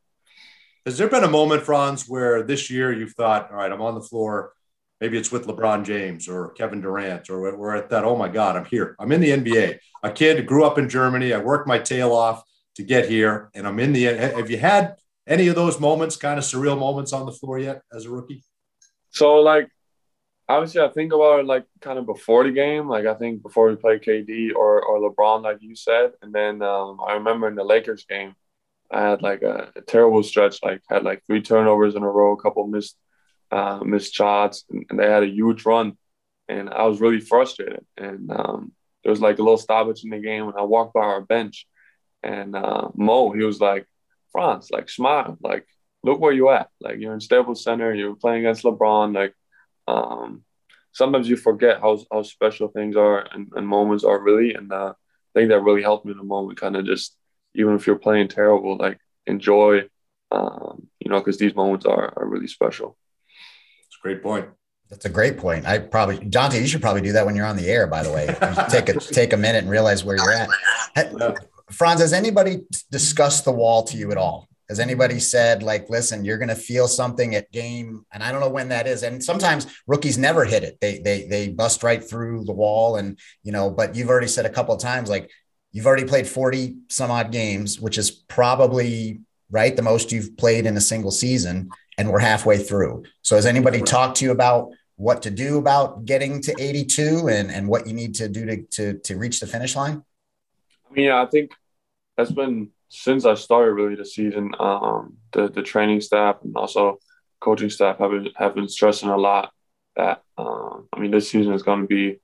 Has 0.87 0.97
there 0.97 1.09
been 1.09 1.23
a 1.23 1.29
moment, 1.29 1.63
Franz, 1.63 2.07
where 2.07 2.41
this 2.41 2.71
year 2.71 2.91
you've 2.91 3.13
thought, 3.13 3.51
all 3.51 3.57
right, 3.57 3.71
I'm 3.71 3.81
on 3.81 3.93
the 3.93 4.01
floor 4.01 4.53
Maybe 4.99 5.17
it's 5.17 5.31
with 5.31 5.45
LeBron 5.45 5.85
James 5.85 6.27
or 6.27 6.51
Kevin 6.51 6.81
Durant, 6.81 7.29
or 7.29 7.55
we're 7.55 7.75
at 7.75 7.89
that. 7.89 8.03
Oh 8.03 8.15
my 8.15 8.27
God, 8.27 8.55
I'm 8.55 8.65
here. 8.65 8.95
I'm 8.99 9.11
in 9.11 9.21
the 9.21 9.29
NBA. 9.29 9.77
A 10.01 10.11
kid 10.11 10.45
grew 10.47 10.65
up 10.65 10.79
in 10.79 10.89
Germany. 10.89 11.33
I 11.33 11.37
worked 11.37 11.67
my 11.67 11.77
tail 11.77 12.13
off 12.13 12.43
to 12.75 12.83
get 12.83 13.07
here, 13.07 13.51
and 13.53 13.67
I'm 13.67 13.79
in 13.79 13.93
the. 13.93 14.05
Have 14.05 14.49
you 14.49 14.57
had 14.57 14.95
any 15.27 15.49
of 15.49 15.55
those 15.55 15.79
moments, 15.79 16.15
kind 16.15 16.39
of 16.39 16.45
surreal 16.45 16.79
moments, 16.79 17.13
on 17.13 17.27
the 17.27 17.31
floor 17.31 17.59
yet 17.59 17.81
as 17.93 18.05
a 18.05 18.09
rookie? 18.09 18.43
So, 19.11 19.35
like, 19.35 19.69
obviously, 20.49 20.81
I 20.81 20.89
think 20.89 21.13
about 21.13 21.41
it 21.41 21.45
like 21.45 21.65
kind 21.79 21.99
of 21.99 22.07
before 22.07 22.43
the 22.43 22.51
game. 22.51 22.87
Like, 22.87 23.05
I 23.05 23.13
think 23.13 23.43
before 23.43 23.69
we 23.69 23.75
play 23.75 23.99
KD 23.99 24.55
or 24.55 24.81
or 24.81 25.11
LeBron, 25.11 25.43
like 25.43 25.57
you 25.61 25.75
said, 25.75 26.13
and 26.23 26.33
then 26.33 26.63
um, 26.63 26.97
I 27.07 27.13
remember 27.13 27.47
in 27.47 27.55
the 27.55 27.63
Lakers 27.63 28.05
game, 28.05 28.33
I 28.91 29.01
had 29.01 29.21
like 29.21 29.41
a, 29.41 29.71
a 29.75 29.81
terrible 29.81 30.23
stretch. 30.23 30.59
Like, 30.63 30.81
had 30.89 31.03
like 31.03 31.23
three 31.25 31.41
turnovers 31.41 31.95
in 31.95 32.03
a 32.03 32.09
row, 32.09 32.33
a 32.33 32.41
couple 32.41 32.65
missed 32.67 32.97
uh, 33.51 33.79
missed 33.83 34.13
shots, 34.13 34.65
and, 34.69 34.85
and, 34.89 34.99
they 34.99 35.09
had 35.09 35.23
a 35.23 35.27
huge 35.27 35.65
run. 35.65 35.97
And 36.49 36.69
I 36.69 36.83
was 36.83 36.99
really 36.99 37.21
frustrated. 37.21 37.85
And 37.95 38.29
um, 38.31 38.73
there 39.03 39.11
was 39.11 39.21
like 39.21 39.39
a 39.39 39.43
little 39.43 39.57
stoppage 39.57 40.03
in 40.03 40.09
the 40.09 40.19
game, 40.19 40.47
and 40.47 40.57
I 40.57 40.63
walked 40.63 40.93
by 40.93 41.01
our 41.01 41.21
bench, 41.21 41.67
and 42.23 42.55
uh, 42.55 42.89
Mo, 42.95 43.31
he 43.31 43.43
was 43.43 43.59
like, 43.61 43.85
"Franz, 44.31 44.69
like 44.71 44.89
smile, 44.89 45.37
like 45.41 45.65
look 46.03 46.19
where 46.19 46.33
you 46.33 46.49
at. 46.49 46.69
Like 46.79 46.99
you're 46.99 47.13
in 47.13 47.21
Staples 47.21 47.63
Center, 47.63 47.93
you're 47.93 48.15
playing 48.15 48.45
against 48.45 48.63
LeBron. 48.63 49.13
Like 49.13 49.33
um, 49.87 50.43
sometimes 50.93 51.29
you 51.29 51.37
forget 51.37 51.81
how 51.81 51.99
how 52.11 52.23
special 52.23 52.69
things 52.69 52.95
are 52.95 53.19
and, 53.19 53.51
and 53.55 53.67
moments 53.67 54.03
are 54.03 54.19
really. 54.19 54.53
And 54.53 54.71
uh, 54.71 54.93
I 54.95 55.39
think 55.39 55.49
that 55.49 55.61
really 55.61 55.83
helped 55.83 56.05
me 56.05 56.11
in 56.11 56.17
the 56.17 56.23
moment. 56.23 56.59
Kind 56.59 56.75
of 56.75 56.85
just 56.85 57.15
even 57.57 57.73
if 57.75 57.85
you're 57.85 57.97
playing 57.97 58.29
terrible, 58.29 58.77
like 58.77 58.99
enjoy, 59.25 59.83
um, 60.31 60.87
you 60.99 61.09
know, 61.11 61.19
because 61.19 61.37
these 61.37 61.55
moments 61.55 61.85
are 61.85 62.13
are 62.15 62.27
really 62.27 62.47
special. 62.47 62.97
It's 63.87 63.97
a 63.99 64.01
great 64.01 64.23
point. 64.23 64.47
That's 64.89 65.05
a 65.05 65.09
great 65.09 65.37
point. 65.37 65.65
I 65.65 65.79
probably, 65.79 66.17
Dante, 66.19 66.61
you 66.61 66.67
should 66.67 66.81
probably 66.81 67.01
do 67.01 67.11
that 67.11 67.25
when 67.25 67.35
you're 67.35 67.45
on 67.45 67.57
the 67.57 67.67
air. 67.67 67.87
By 67.87 68.03
the 68.03 68.11
way, 68.11 68.27
take 68.69 68.87
a 68.89 68.93
take 69.13 69.33
a 69.33 69.37
minute 69.37 69.63
and 69.63 69.69
realize 69.69 70.05
where 70.05 70.15
you're 70.15 70.31
at. 70.31 70.49
Franz, 71.71 71.99
has 71.99 72.13
anybody 72.13 72.61
discussed 72.89 73.43
the 73.43 73.51
wall 73.51 73.83
to 73.83 73.97
you 73.97 74.11
at 74.11 74.17
all? 74.17 74.47
Has 74.69 74.79
anybody 74.79 75.19
said 75.19 75.63
like, 75.63 75.89
listen, 75.89 76.23
you're 76.23 76.37
going 76.37 76.49
to 76.49 76.55
feel 76.55 76.87
something 76.87 77.35
at 77.35 77.51
game, 77.51 78.05
and 78.13 78.21
I 78.21 78.31
don't 78.31 78.41
know 78.41 78.49
when 78.49 78.69
that 78.69 78.85
is. 78.87 79.03
And 79.03 79.23
sometimes 79.23 79.67
rookies 79.87 80.17
never 80.17 80.45
hit 80.45 80.63
it; 80.63 80.77
they 80.79 80.99
they 80.99 81.25
they 81.27 81.49
bust 81.49 81.83
right 81.83 82.03
through 82.03 82.45
the 82.45 82.53
wall, 82.53 82.97
and 82.97 83.17
you 83.43 83.51
know. 83.51 83.69
But 83.69 83.95
you've 83.95 84.09
already 84.09 84.27
said 84.27 84.45
a 84.45 84.49
couple 84.49 84.75
of 84.75 84.81
times 84.81 85.09
like 85.09 85.29
you've 85.71 85.85
already 85.85 86.05
played 86.05 86.27
40 86.27 86.77
some 86.89 87.11
odd 87.11 87.31
games, 87.31 87.79
which 87.79 87.97
is 87.97 88.11
probably 88.11 89.21
right 89.49 89.75
the 89.75 89.81
most 89.81 90.11
you've 90.11 90.35
played 90.37 90.65
in 90.65 90.75
a 90.77 90.81
single 90.81 91.11
season 91.11 91.69
and 91.97 92.09
we're 92.09 92.19
halfway 92.19 92.57
through. 92.57 93.03
So 93.21 93.35
has 93.35 93.45
anybody 93.45 93.81
talked 93.81 94.17
to 94.17 94.25
you 94.25 94.31
about 94.31 94.71
what 94.97 95.21
to 95.23 95.31
do 95.31 95.57
about 95.57 96.05
getting 96.05 96.41
to 96.41 96.55
82 96.59 97.29
and, 97.29 97.51
and 97.51 97.67
what 97.67 97.87
you 97.87 97.93
need 97.93 98.15
to 98.15 98.27
do 98.27 98.45
to, 98.45 98.63
to, 98.63 98.99
to 98.99 99.17
reach 99.17 99.39
the 99.39 99.47
finish 99.47 99.75
line? 99.75 100.03
I 100.89 100.93
mean, 100.93 101.11
I 101.11 101.25
think 101.25 101.51
that's 102.15 102.31
been 102.31 102.69
since 102.89 103.25
I 103.25 103.35
started 103.35 103.73
really 103.73 103.95
the 103.95 104.05
season. 104.05 104.51
Um, 104.59 105.17
the, 105.33 105.49
the 105.49 105.61
training 105.61 106.01
staff 106.01 106.37
and 106.43 106.55
also 106.55 106.99
coaching 107.39 107.69
staff 107.69 107.99
have 107.99 108.11
been, 108.11 108.29
have 108.35 108.55
been 108.55 108.69
stressing 108.69 109.09
a 109.09 109.17
lot 109.17 109.51
that, 109.95 110.23
um, 110.37 110.87
I 110.93 110.99
mean, 110.99 111.11
this 111.11 111.29
season 111.29 111.53
is 111.53 111.63
going 111.63 111.81
to 111.81 111.87
be 111.87 112.19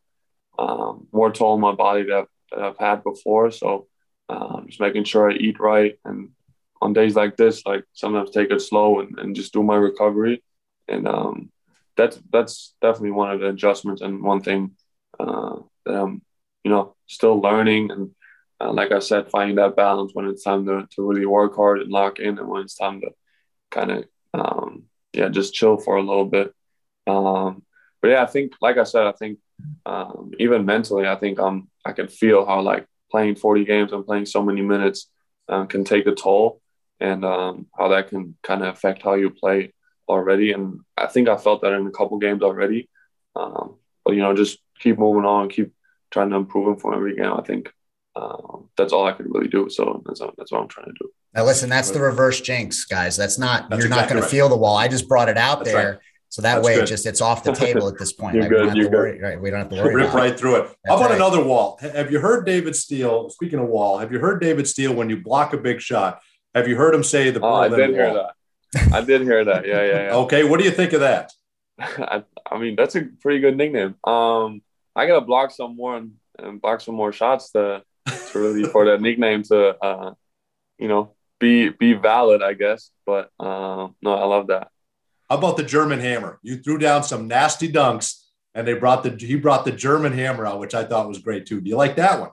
um, 0.57 1.07
more 1.11 1.31
toll 1.31 1.53
on 1.53 1.59
my 1.59 1.73
body 1.73 2.03
that, 2.03 2.27
that 2.53 2.63
I've 2.63 2.77
had 2.77 3.03
before. 3.03 3.51
So 3.51 3.87
um, 4.29 4.65
just 4.67 4.79
making 4.79 5.05
sure 5.05 5.29
I 5.29 5.35
eat 5.35 5.59
right 5.59 5.97
and 6.05 6.29
on 6.81 6.93
days 6.93 7.15
like 7.15 7.37
this, 7.37 7.65
like 7.65 7.85
sometimes 7.93 8.31
take 8.31 8.51
it 8.51 8.61
slow 8.61 8.99
and, 8.99 9.17
and 9.17 9.35
just 9.35 9.53
do 9.53 9.63
my 9.63 9.75
recovery. 9.75 10.43
And 10.87 11.07
um, 11.07 11.49
that's 11.95 12.19
that's 12.31 12.75
definitely 12.81 13.11
one 13.11 13.31
of 13.31 13.39
the 13.39 13.47
adjustments 13.47 14.01
and 14.01 14.21
one 14.21 14.41
thing 14.41 14.71
uh, 15.19 15.57
that 15.85 15.95
I'm, 15.95 16.21
you 16.63 16.71
know, 16.71 16.95
still 17.07 17.39
learning. 17.39 17.91
And 17.91 18.11
uh, 18.59 18.73
like 18.73 18.91
I 18.91 18.99
said, 18.99 19.29
finding 19.29 19.55
that 19.55 19.75
balance 19.77 20.11
when 20.13 20.27
it's 20.27 20.43
time 20.43 20.65
to, 20.65 20.87
to 20.91 21.07
really 21.07 21.25
work 21.25 21.55
hard 21.55 21.79
and 21.79 21.91
lock 21.91 22.19
in, 22.19 22.37
and 22.37 22.47
when 22.47 22.63
it's 22.63 22.75
time 22.75 23.01
to 23.01 23.11
kind 23.71 23.91
of, 23.91 24.05
um, 24.33 24.83
yeah, 25.13 25.29
just 25.29 25.53
chill 25.53 25.77
for 25.77 25.95
a 25.95 26.03
little 26.03 26.25
bit. 26.25 26.53
Um, 27.07 27.63
but 28.01 28.09
yeah, 28.09 28.23
I 28.23 28.25
think, 28.25 28.53
like 28.61 28.77
I 28.77 28.83
said, 28.83 29.07
I 29.07 29.13
think 29.13 29.39
um, 29.85 30.31
even 30.37 30.65
mentally, 30.65 31.07
I 31.07 31.15
think 31.15 31.39
I'm, 31.39 31.69
I 31.85 31.91
can 31.93 32.07
feel 32.07 32.45
how 32.45 32.61
like 32.61 32.85
playing 33.11 33.35
40 33.35 33.65
games 33.65 33.91
and 33.91 34.05
playing 34.05 34.25
so 34.25 34.41
many 34.41 34.61
minutes 34.61 35.09
um, 35.49 35.67
can 35.67 35.83
take 35.83 36.07
a 36.07 36.15
toll 36.15 36.61
and 36.99 37.25
um, 37.25 37.67
how 37.77 37.89
that 37.89 38.09
can 38.09 38.35
kind 38.43 38.63
of 38.63 38.73
affect 38.73 39.03
how 39.03 39.15
you 39.15 39.29
play 39.29 39.73
already. 40.07 40.51
And 40.51 40.79
I 40.97 41.07
think 41.07 41.27
I 41.27 41.37
felt 41.37 41.61
that 41.61 41.73
in 41.73 41.87
a 41.87 41.91
couple 41.91 42.17
games 42.17 42.41
already. 42.41 42.89
Um, 43.35 43.75
but 44.05 44.15
you 44.15 44.21
know, 44.21 44.35
just 44.35 44.59
keep 44.79 44.97
moving 44.97 45.25
on, 45.25 45.49
keep 45.49 45.73
trying 46.11 46.29
to 46.29 46.35
improve 46.35 46.81
from 46.81 46.93
every 46.93 47.15
game. 47.15 47.33
I 47.33 47.41
think 47.41 47.71
um, 48.15 48.69
that's 48.77 48.93
all 48.93 49.05
I 49.05 49.13
could 49.13 49.33
really 49.33 49.47
do. 49.47 49.69
So 49.69 50.03
that's 50.05 50.21
that's 50.37 50.51
what 50.51 50.61
I'm 50.61 50.67
trying 50.67 50.87
to 50.87 50.93
do. 50.99 51.09
Now, 51.33 51.45
listen, 51.45 51.69
that's 51.69 51.89
the 51.89 51.99
reverse 51.99 52.41
jinx, 52.41 52.85
guys. 52.85 53.17
That's 53.17 53.39
not 53.39 53.69
that's 53.69 53.79
you're 53.79 53.87
exactly 53.87 54.01
not 54.01 54.09
going 54.09 54.21
right. 54.21 54.29
to 54.29 54.35
feel 54.35 54.49
the 54.49 54.57
wall. 54.57 54.77
I 54.77 54.87
just 54.87 55.07
brought 55.07 55.29
it 55.29 55.37
out 55.37 55.59
that's 55.59 55.71
there. 55.71 55.91
Right. 55.91 55.99
So 56.33 56.41
that 56.41 56.55
that's 56.55 56.65
way, 56.65 56.73
it 56.77 56.87
just 56.87 57.05
it's 57.05 57.21
off 57.21 57.43
the 57.43 57.51
table 57.51 57.87
at 57.87 57.99
this 57.99 58.11
point. 58.11 58.35
you're 58.35 58.49
good. 58.49 58.75
You're 58.75 58.89
good. 58.89 58.93
Worry, 58.93 59.21
right? 59.21 59.39
We 59.39 59.51
don't 59.51 59.59
have 59.59 59.69
to 59.69 59.75
worry. 59.75 59.93
Rip 59.93 60.15
right 60.15 60.31
it. 60.31 60.39
through 60.39 60.55
it. 60.55 60.75
How 60.83 60.95
about 60.95 61.11
right. 61.11 61.15
another 61.15 61.43
wall? 61.43 61.77
Have 61.79 62.11
you 62.11 62.19
heard 62.19 62.43
David 62.43 62.75
Steele? 62.75 63.29
Speaking 63.29 63.59
of 63.59 63.67
wall, 63.67 63.99
have 63.99 64.11
you 64.11 64.17
heard 64.17 64.41
David 64.41 64.67
Steele 64.67 64.95
when 64.95 65.11
you 65.11 65.17
block 65.21 65.53
a 65.53 65.57
big 65.57 65.79
shot? 65.79 66.23
Have 66.55 66.67
you 66.67 66.75
heard 66.75 66.95
him 66.95 67.03
say 67.03 67.29
the? 67.29 67.39
Oh, 67.39 67.53
I 67.53 67.69
did 67.69 67.77
wall? 67.77 67.87
hear 67.89 68.13
that. 68.15 68.91
I 68.91 69.01
did 69.01 69.21
hear 69.21 69.45
that. 69.45 69.67
Yeah, 69.67 69.83
yeah, 69.83 70.05
yeah. 70.05 70.15
okay, 70.15 70.43
what 70.43 70.57
do 70.57 70.65
you 70.65 70.71
think 70.71 70.93
of 70.93 71.01
that? 71.01 71.31
I, 71.79 72.23
I 72.51 72.57
mean, 72.57 72.75
that's 72.75 72.95
a 72.95 73.03
pretty 73.21 73.39
good 73.39 73.55
nickname. 73.55 73.93
Um, 74.03 74.63
I 74.95 75.05
gotta 75.05 75.21
block 75.21 75.51
some 75.51 75.75
more 75.75 75.97
and, 75.97 76.13
and 76.39 76.59
block 76.59 76.81
some 76.81 76.95
more 76.95 77.13
shots 77.13 77.51
to 77.51 77.83
to 78.07 78.39
really 78.39 78.63
for 78.63 78.85
that 78.85 79.01
nickname 79.01 79.43
to 79.43 79.77
uh, 79.85 80.13
you 80.79 80.87
know 80.87 81.13
be 81.39 81.69
be 81.69 81.93
valid, 81.93 82.41
I 82.41 82.53
guess. 82.53 82.89
But 83.05 83.29
um, 83.39 83.95
no, 84.01 84.15
I 84.15 84.25
love 84.25 84.47
that. 84.47 84.69
How 85.33 85.39
about 85.39 85.57
the 85.57 85.63
German 85.63 85.99
hammer? 85.99 86.37
You 86.43 86.57
threw 86.57 86.77
down 86.77 87.01
some 87.01 87.27
nasty 87.27 87.67
dunks, 87.67 88.21
and 88.53 88.67
they 88.67 88.75
brought 88.75 89.01
the 89.01 89.09
he 89.19 89.33
brought 89.35 89.65
the 89.65 89.71
German 89.71 90.13
hammer 90.13 90.45
out, 90.45 90.59
which 90.59 90.75
I 90.75 90.83
thought 90.83 91.07
was 91.07 91.17
great 91.17 91.47
too. 91.47 91.59
Do 91.59 91.71
you 91.71 91.75
like 91.75 91.95
that 91.95 92.19
one? 92.19 92.29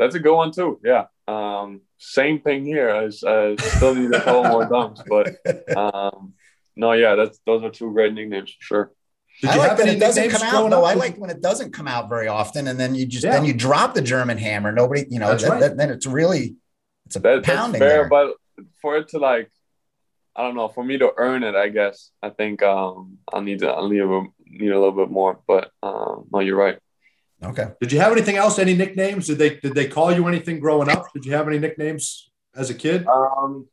That's 0.00 0.16
a 0.16 0.18
good 0.18 0.34
one 0.34 0.50
too. 0.50 0.80
Yeah. 0.82 1.04
Um, 1.28 1.82
same 1.98 2.40
thing 2.40 2.64
here. 2.64 2.90
I, 2.90 3.04
I 3.04 3.54
still 3.54 3.94
need 3.94 4.12
a 4.12 4.20
couple 4.24 4.42
more 4.42 4.68
dunks, 4.68 5.04
but 5.08 5.76
um, 5.76 6.32
no, 6.74 6.90
yeah, 6.94 7.14
that's 7.14 7.38
those 7.46 7.62
are 7.62 7.70
two 7.70 7.92
great 7.92 8.12
nicknames 8.12 8.50
for 8.58 8.64
sure. 8.64 8.92
Did 9.40 9.50
I 9.50 9.56
like 9.58 9.76
that 9.76 9.86
it 9.86 10.00
doesn't 10.00 10.30
come 10.30 10.42
out 10.42 10.68
though. 10.68 10.84
I 10.84 10.94
like 10.94 11.18
when 11.18 11.30
it 11.30 11.42
doesn't 11.42 11.72
come 11.72 11.86
out 11.86 12.08
very 12.08 12.26
often, 12.26 12.66
and 12.66 12.76
then 12.76 12.96
you 12.96 13.06
just 13.06 13.24
yeah. 13.24 13.34
then 13.34 13.44
you 13.44 13.54
drop 13.54 13.94
the 13.94 14.02
German 14.02 14.36
hammer. 14.36 14.72
Nobody, 14.72 15.06
you 15.08 15.20
know, 15.20 15.36
that, 15.36 15.48
right. 15.48 15.60
that, 15.60 15.76
then 15.76 15.90
it's 15.90 16.06
really 16.06 16.56
it's 17.06 17.14
a 17.14 17.20
that, 17.20 17.44
pounding. 17.44 17.78
That's 17.78 17.92
fair, 17.92 18.02
there. 18.02 18.08
but 18.08 18.34
for 18.80 18.96
it 18.96 19.06
to 19.10 19.20
like, 19.20 19.48
I 20.34 20.42
don't 20.42 20.54
know, 20.54 20.68
for 20.68 20.82
me 20.82 20.98
to 20.98 21.12
earn 21.16 21.42
it, 21.42 21.54
I 21.54 21.68
guess 21.68 22.10
I 22.22 22.30
think 22.30 22.62
um 22.62 23.18
I 23.32 23.40
need 23.40 23.60
to 23.60 23.72
I 23.72 23.88
need 23.88 24.00
a, 24.00 24.22
need 24.46 24.72
a 24.72 24.78
little 24.78 24.92
bit 24.92 25.10
more. 25.10 25.40
But 25.46 25.70
um, 25.82 26.26
no, 26.32 26.40
you're 26.40 26.56
right. 26.56 26.78
Okay. 27.42 27.68
Did 27.80 27.92
you 27.92 28.00
have 28.00 28.12
anything 28.12 28.36
else? 28.36 28.58
Any 28.58 28.74
nicknames? 28.74 29.26
Did 29.26 29.38
they 29.38 29.56
did 29.56 29.74
they 29.74 29.88
call 29.88 30.12
you 30.12 30.26
anything 30.28 30.60
growing 30.60 30.88
up? 30.88 31.12
Did 31.12 31.24
you 31.24 31.32
have 31.32 31.48
any 31.48 31.58
nicknames 31.58 32.30
as 32.54 32.70
a 32.70 32.74
kid? 32.74 33.06
Um, 33.06 33.68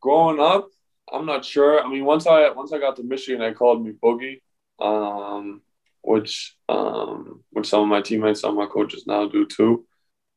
growing 0.00 0.40
up, 0.40 0.68
I'm 1.12 1.26
not 1.26 1.44
sure. 1.44 1.82
I 1.82 1.88
mean, 1.88 2.04
once 2.04 2.26
I 2.26 2.50
once 2.50 2.72
I 2.72 2.78
got 2.78 2.96
to 2.96 3.02
Michigan, 3.02 3.40
they 3.40 3.52
called 3.52 3.84
me 3.84 3.92
Boogie 3.92 4.40
um, 4.80 5.62
which 6.02 6.56
um, 6.68 7.42
which 7.50 7.68
some 7.68 7.82
of 7.82 7.88
my 7.88 8.00
teammates, 8.00 8.40
some 8.40 8.50
of 8.50 8.56
my 8.56 8.72
coaches 8.72 9.04
now 9.06 9.28
do 9.28 9.46
too. 9.46 9.86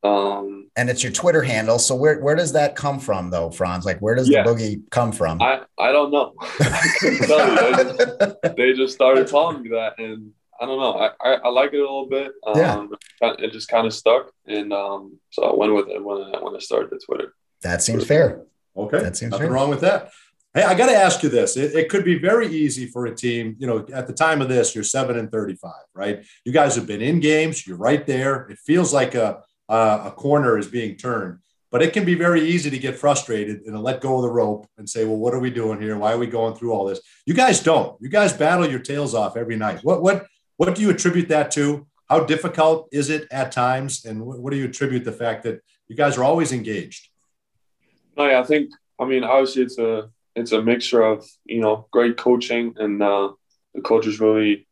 Um, 0.02 0.68
and 0.76 0.90
it's 0.90 1.02
your 1.02 1.12
Twitter 1.12 1.42
handle. 1.42 1.78
So 1.78 1.94
where 1.94 2.18
where 2.20 2.34
does 2.34 2.52
that 2.52 2.74
come 2.74 2.98
from, 2.98 3.30
though, 3.30 3.50
Franz? 3.50 3.84
Like, 3.84 4.00
where 4.00 4.14
does 4.14 4.28
yeah. 4.28 4.42
the 4.42 4.50
boogie 4.50 4.90
come 4.90 5.12
from? 5.12 5.40
I 5.40 5.62
I 5.78 5.92
don't 5.92 6.10
know. 6.10 6.34
they, 6.58 7.18
just, 7.18 8.36
they, 8.56 8.72
just, 8.72 8.94
started 8.94 9.28
calling 9.28 9.62
me 9.62 9.70
that, 9.70 9.94
and 9.98 10.32
I 10.60 10.66
don't 10.66 10.78
know. 10.78 10.98
I, 10.98 11.10
I, 11.20 11.34
I 11.44 11.48
like 11.50 11.72
it 11.72 11.78
a 11.78 11.80
little 11.80 12.08
bit. 12.08 12.32
Um, 12.44 12.56
yeah. 12.56 13.34
It 13.38 13.52
just 13.52 13.68
kind 13.68 13.86
of 13.86 13.94
stuck, 13.94 14.32
and 14.46 14.72
um, 14.72 15.18
so 15.30 15.44
I 15.44 15.54
went 15.54 15.74
with 15.74 15.88
it 15.88 16.02
when 16.02 16.22
I, 16.22 16.38
when 16.42 16.56
I 16.56 16.58
started 16.58 16.90
the 16.90 17.00
Twitter. 17.04 17.34
That 17.62 17.82
seems 17.82 18.04
fair. 18.04 18.42
Okay, 18.76 19.00
that 19.00 19.16
seems 19.16 19.30
nothing 19.30 19.46
fair. 19.46 19.54
wrong 19.54 19.70
with 19.70 19.82
that. 19.82 20.10
Hey, 20.54 20.64
I 20.64 20.74
got 20.74 20.86
to 20.86 20.96
ask 20.96 21.22
you 21.22 21.30
this. 21.30 21.56
It, 21.56 21.74
it, 21.74 21.88
could 21.88 22.04
be 22.04 22.18
very 22.18 22.46
easy 22.46 22.86
for 22.86 23.06
a 23.06 23.14
team. 23.14 23.56
You 23.58 23.66
know, 23.66 23.86
at 23.92 24.06
the 24.06 24.12
time 24.12 24.42
of 24.42 24.50
this, 24.50 24.74
you're 24.74 24.84
seven 24.84 25.16
and 25.16 25.32
35, 25.32 25.72
right? 25.94 26.26
You 26.44 26.52
guys 26.52 26.74
have 26.74 26.86
been 26.86 27.00
in 27.00 27.20
games. 27.20 27.66
You're 27.66 27.78
right 27.78 28.06
there. 28.06 28.50
It 28.50 28.58
feels 28.58 28.92
like 28.92 29.14
a, 29.14 29.42
a, 29.72 30.02
a 30.06 30.10
corner 30.12 30.58
is 30.58 30.68
being 30.68 30.96
turned, 30.96 31.38
but 31.70 31.82
it 31.82 31.92
can 31.92 32.04
be 32.04 32.14
very 32.14 32.42
easy 32.42 32.70
to 32.70 32.78
get 32.78 32.98
frustrated 32.98 33.62
and 33.62 33.82
let 33.82 34.00
go 34.00 34.16
of 34.16 34.22
the 34.22 34.30
rope 34.30 34.66
and 34.78 34.88
say, 34.88 35.04
well, 35.04 35.16
what 35.16 35.34
are 35.34 35.40
we 35.40 35.50
doing 35.50 35.80
here? 35.80 35.96
Why 35.96 36.12
are 36.12 36.18
we 36.18 36.26
going 36.26 36.54
through 36.54 36.72
all 36.72 36.84
this? 36.84 37.00
You 37.26 37.34
guys 37.34 37.60
don't. 37.60 38.00
You 38.00 38.08
guys 38.08 38.32
battle 38.32 38.68
your 38.68 38.80
tails 38.80 39.14
off 39.14 39.36
every 39.36 39.56
night. 39.56 39.80
What, 39.82 40.02
what, 40.02 40.26
what 40.56 40.74
do 40.74 40.82
you 40.82 40.90
attribute 40.90 41.28
that 41.28 41.50
to? 41.52 41.86
How 42.08 42.24
difficult 42.24 42.88
is 42.92 43.08
it 43.10 43.26
at 43.30 43.52
times? 43.52 44.04
And 44.04 44.24
what, 44.26 44.38
what 44.38 44.52
do 44.52 44.58
you 44.58 44.66
attribute 44.66 45.04
the 45.04 45.12
fact 45.12 45.44
that 45.44 45.62
you 45.88 45.96
guys 45.96 46.18
are 46.18 46.24
always 46.24 46.52
engaged? 46.52 47.08
No, 48.16 48.28
yeah, 48.28 48.40
I 48.40 48.44
think, 48.44 48.70
I 49.00 49.06
mean, 49.06 49.24
obviously 49.24 49.62
it's 49.62 49.78
a, 49.78 50.10
it's 50.34 50.52
a 50.52 50.62
mixture 50.62 51.02
of 51.02 51.26
you 51.44 51.60
know 51.60 51.86
great 51.90 52.16
coaching 52.16 52.74
and 52.78 53.02
uh, 53.02 53.32
the 53.74 53.80
coaches 53.80 54.20
really 54.20 54.66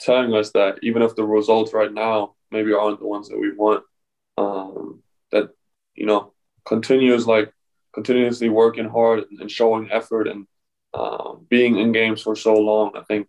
telling 0.00 0.34
us 0.34 0.50
that 0.52 0.78
even 0.82 1.02
if 1.02 1.14
the 1.16 1.24
results 1.24 1.72
right 1.72 1.92
now 1.92 2.34
maybe 2.50 2.72
aren't 2.72 3.00
the 3.00 3.06
ones 3.06 3.28
that 3.28 3.38
we 3.38 3.52
want, 3.52 3.84
um, 4.38 5.02
that 5.32 5.50
you 5.94 6.06
know 6.06 6.32
continues 6.64 7.26
like 7.26 7.52
continuously 7.92 8.48
working 8.48 8.88
hard 8.88 9.24
and 9.40 9.50
showing 9.50 9.90
effort 9.90 10.28
and 10.28 10.46
uh, 10.94 11.34
being 11.48 11.78
in 11.78 11.92
games 11.92 12.22
for 12.22 12.36
so 12.36 12.54
long, 12.54 12.92
I 12.96 13.02
think 13.02 13.26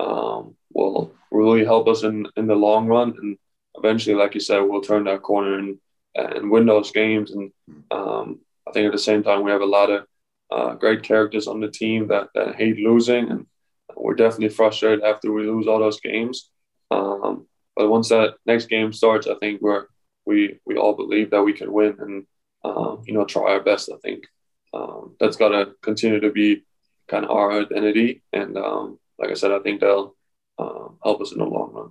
um, 0.00 0.56
will 0.72 1.12
really 1.30 1.64
help 1.64 1.88
us 1.88 2.02
in 2.02 2.26
in 2.36 2.46
the 2.46 2.54
long 2.66 2.86
run 2.86 3.14
and 3.20 3.38
eventually, 3.78 4.16
like 4.16 4.34
you 4.34 4.40
said, 4.40 4.60
we'll 4.60 4.80
turn 4.80 5.04
that 5.04 5.22
corner 5.22 5.58
and 5.58 5.78
and 6.14 6.50
win 6.50 6.66
those 6.66 6.90
games. 6.90 7.30
And 7.30 7.52
um, 7.90 8.40
I 8.66 8.72
think 8.72 8.86
at 8.86 8.92
the 8.92 8.98
same 8.98 9.22
time 9.22 9.44
we 9.44 9.50
have 9.50 9.60
a 9.60 9.76
lot 9.78 9.90
of 9.90 10.06
uh, 10.50 10.74
great 10.74 11.02
characters 11.02 11.46
on 11.46 11.60
the 11.60 11.70
team 11.70 12.08
that, 12.08 12.28
that 12.34 12.56
hate 12.56 12.78
losing, 12.78 13.30
and 13.30 13.46
we're 13.94 14.14
definitely 14.14 14.48
frustrated 14.48 15.04
after 15.04 15.32
we 15.32 15.46
lose 15.46 15.66
all 15.66 15.78
those 15.78 16.00
games. 16.00 16.50
Um, 16.90 17.46
but 17.76 17.88
once 17.88 18.08
that 18.08 18.34
next 18.46 18.66
game 18.66 18.92
starts, 18.92 19.26
I 19.26 19.34
think 19.34 19.60
we're 19.60 19.86
we 20.28 20.60
we 20.66 20.76
all 20.76 20.94
believe 20.94 21.30
that 21.30 21.42
we 21.42 21.54
can 21.54 21.72
win 21.72 21.96
and 21.98 22.26
um, 22.64 23.02
you 23.06 23.14
know 23.14 23.24
try 23.24 23.52
our 23.52 23.64
best. 23.70 23.90
I 23.92 23.96
think 24.04 24.26
um, 24.74 25.16
that's 25.18 25.36
got 25.36 25.48
to 25.48 25.72
continue 25.82 26.20
to 26.20 26.30
be 26.30 26.64
kind 27.08 27.24
of 27.24 27.30
our 27.30 27.50
identity, 27.62 28.22
and 28.32 28.56
um, 28.56 28.98
like 29.18 29.30
I 29.30 29.34
said, 29.34 29.52
I 29.52 29.60
think 29.60 29.80
they'll 29.80 30.14
uh, 30.58 30.88
help 31.02 31.20
us 31.22 31.32
in 31.32 31.38
the 31.38 31.44
long 31.44 31.72
run. 31.72 31.90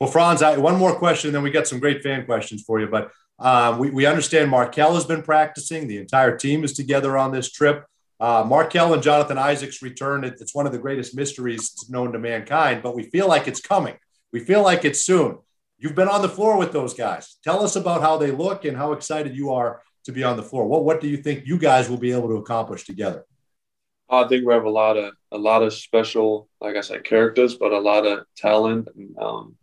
Well, 0.00 0.10
Franz, 0.10 0.42
I, 0.42 0.56
one 0.56 0.76
more 0.76 0.94
question, 0.94 1.32
then 1.32 1.42
we 1.42 1.50
got 1.50 1.66
some 1.66 1.80
great 1.80 2.02
fan 2.02 2.24
questions 2.24 2.62
for 2.62 2.78
you. 2.78 2.86
But 2.86 3.10
um, 3.40 3.78
we, 3.78 3.90
we 3.90 4.06
understand 4.06 4.50
Markelle 4.50 4.94
has 4.94 5.04
been 5.04 5.22
practicing. 5.22 5.88
The 5.88 5.98
entire 5.98 6.36
team 6.36 6.62
is 6.62 6.72
together 6.72 7.18
on 7.18 7.32
this 7.32 7.50
trip. 7.50 7.84
Uh, 8.20 8.44
Markelle 8.46 8.94
and 8.94 9.02
Jonathan 9.02 9.38
Isaac's 9.38 9.82
return, 9.82 10.24
it, 10.24 10.34
it's 10.40 10.54
one 10.54 10.66
of 10.66 10.72
the 10.72 10.78
greatest 10.78 11.16
mysteries 11.16 11.86
known 11.88 12.12
to 12.12 12.18
mankind, 12.18 12.82
but 12.82 12.94
we 12.94 13.04
feel 13.04 13.28
like 13.28 13.48
it's 13.48 13.60
coming. 13.60 13.96
We 14.32 14.40
feel 14.40 14.62
like 14.62 14.84
it's 14.84 15.02
soon. 15.04 15.38
You've 15.78 15.94
been 15.94 16.08
on 16.08 16.22
the 16.22 16.28
floor 16.28 16.58
with 16.58 16.72
those 16.72 16.94
guys. 16.94 17.36
Tell 17.44 17.62
us 17.62 17.76
about 17.76 18.00
how 18.00 18.16
they 18.16 18.32
look 18.32 18.64
and 18.64 18.76
how 18.76 18.92
excited 18.92 19.36
you 19.36 19.52
are 19.52 19.82
to 20.04 20.12
be 20.12 20.24
on 20.24 20.36
the 20.36 20.42
floor. 20.42 20.66
What, 20.66 20.84
what 20.84 21.00
do 21.00 21.08
you 21.08 21.18
think 21.18 21.46
you 21.46 21.56
guys 21.56 21.88
will 21.88 21.98
be 21.98 22.12
able 22.12 22.28
to 22.28 22.36
accomplish 22.36 22.84
together? 22.84 23.24
I 24.10 24.26
think 24.26 24.46
we 24.46 24.54
have 24.54 24.64
a 24.64 24.70
lot 24.70 24.96
of 24.96 25.12
a 25.30 25.38
lot 25.38 25.62
of 25.62 25.72
special, 25.72 26.48
like 26.60 26.76
I 26.76 26.80
said, 26.80 27.04
characters, 27.04 27.54
but 27.54 27.72
a 27.72 27.78
lot 27.78 28.06
of 28.06 28.24
talent. 28.36 28.88
And 28.96 29.16
um, 29.18 29.56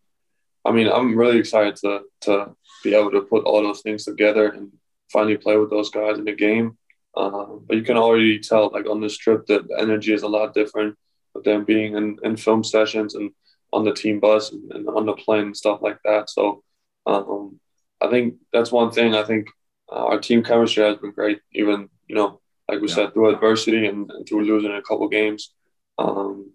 I 0.64 0.72
mean, 0.72 0.88
I'm 0.88 1.18
really 1.18 1.40
excited 1.40 1.76
to 1.78 2.02
to 2.22 2.56
be 2.84 2.94
able 2.94 3.12
to 3.12 3.22
put 3.22 3.44
all 3.44 3.62
those 3.64 3.82
things 3.82 4.06
together 4.06 4.50
and 4.50 4.72
finally 5.12 5.38
play 5.38 5.58
with 5.58 5.70
those 5.70 5.90
guys 5.90 6.18
in 6.18 6.26
the 6.26 6.34
game. 6.34 6.78
Um, 7.18 7.66
but 7.68 7.78
you 7.78 7.84
can 7.84 7.98
already 7.98 8.40
tell, 8.40 8.70
like 8.72 8.88
on 8.88 9.02
this 9.02 9.18
trip, 9.18 9.46
that 9.48 9.68
the 9.68 9.80
energy 9.80 10.14
is 10.14 10.24
a 10.24 10.28
lot 10.28 10.54
different 10.54 10.96
with 11.34 11.44
them 11.44 11.64
being 11.64 11.96
in, 11.96 12.18
in 12.24 12.36
film 12.36 12.64
sessions 12.64 13.16
and 13.16 13.32
on 13.74 13.84
the 13.84 13.94
team 13.94 14.20
bus 14.20 14.52
and, 14.52 14.72
and 14.72 14.90
on 14.90 15.06
the 15.06 15.14
plane 15.14 15.48
and 15.48 15.58
stuff 15.58 15.80
like 15.82 16.00
that. 16.06 16.30
So 16.30 16.64
um, 17.06 17.60
I 18.02 18.10
think 18.10 18.36
that's 18.54 18.72
one 18.72 18.92
thing. 18.92 19.16
I 19.16 19.24
think 19.24 19.48
uh, 19.92 20.06
our 20.06 20.20
team 20.20 20.44
chemistry 20.44 20.84
has 20.84 20.98
been 20.98 21.12
great, 21.12 21.40
even, 21.54 21.90
you 22.08 22.16
know, 22.16 22.42
like 22.70 22.82
we 22.82 22.88
yeah. 22.88 22.96
said, 22.96 23.14
through 23.14 23.34
adversity 23.34 23.86
and, 23.86 24.10
and, 24.10 24.28
through 24.28 24.46
losing 24.46 24.72
a 24.72 24.82
couple 24.82 25.08
games. 25.08 25.54
Um, 25.98 26.52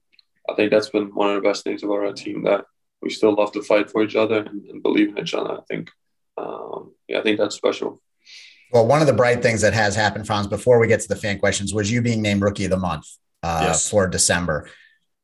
I 0.48 0.54
think 0.54 0.70
that's 0.70 0.90
been 0.90 1.14
one 1.14 1.30
of 1.30 1.36
the 1.36 1.48
best 1.48 1.62
things 1.62 1.82
about 1.82 2.04
our 2.04 2.12
team 2.12 2.44
that 2.44 2.64
we 3.00 3.10
still 3.10 3.34
love 3.34 3.52
to 3.52 3.62
fight 3.62 3.90
for 3.90 4.02
each 4.02 4.16
other 4.16 4.40
and, 4.40 4.64
and 4.66 4.82
believe 4.82 5.10
in 5.10 5.18
each 5.18 5.34
other. 5.34 5.52
I 5.52 5.60
think 5.68 5.90
um, 6.36 6.92
yeah, 7.08 7.18
I 7.18 7.22
think 7.22 7.38
that's 7.38 7.56
special. 7.56 8.00
Well, 8.72 8.86
one 8.86 9.00
of 9.00 9.06
the 9.06 9.12
bright 9.12 9.42
things 9.42 9.62
that 9.62 9.74
has 9.74 9.96
happened, 9.96 10.26
Franz, 10.26 10.46
before 10.46 10.78
we 10.78 10.86
get 10.86 11.00
to 11.00 11.08
the 11.08 11.16
fan 11.16 11.38
questions, 11.38 11.74
was 11.74 11.90
you 11.90 12.02
being 12.02 12.22
named 12.22 12.42
Rookie 12.42 12.64
of 12.64 12.70
the 12.70 12.76
Month 12.76 13.06
uh, 13.42 13.62
yes. 13.64 13.90
for 13.90 14.06
December. 14.06 14.68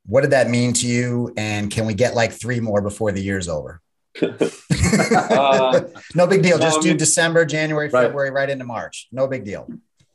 What 0.06 0.22
did 0.22 0.30
that 0.30 0.48
mean 0.48 0.72
to 0.74 0.86
you? 0.86 1.32
And 1.36 1.70
can 1.70 1.86
we 1.86 1.94
get 1.94 2.14
like 2.14 2.32
three 2.32 2.60
more 2.60 2.80
before 2.80 3.12
the 3.12 3.20
year's 3.20 3.48
over? 3.48 3.80
uh, 4.22 5.80
no 6.14 6.26
big 6.26 6.42
deal. 6.42 6.58
Just 6.58 6.78
no, 6.78 6.82
do 6.82 6.88
mean, 6.88 6.96
December, 6.96 7.44
January, 7.44 7.88
right. 7.88 8.04
February, 8.04 8.30
right. 8.30 8.42
right 8.42 8.50
into 8.50 8.64
March. 8.64 9.08
No 9.12 9.26
big 9.26 9.44
deal. 9.44 9.68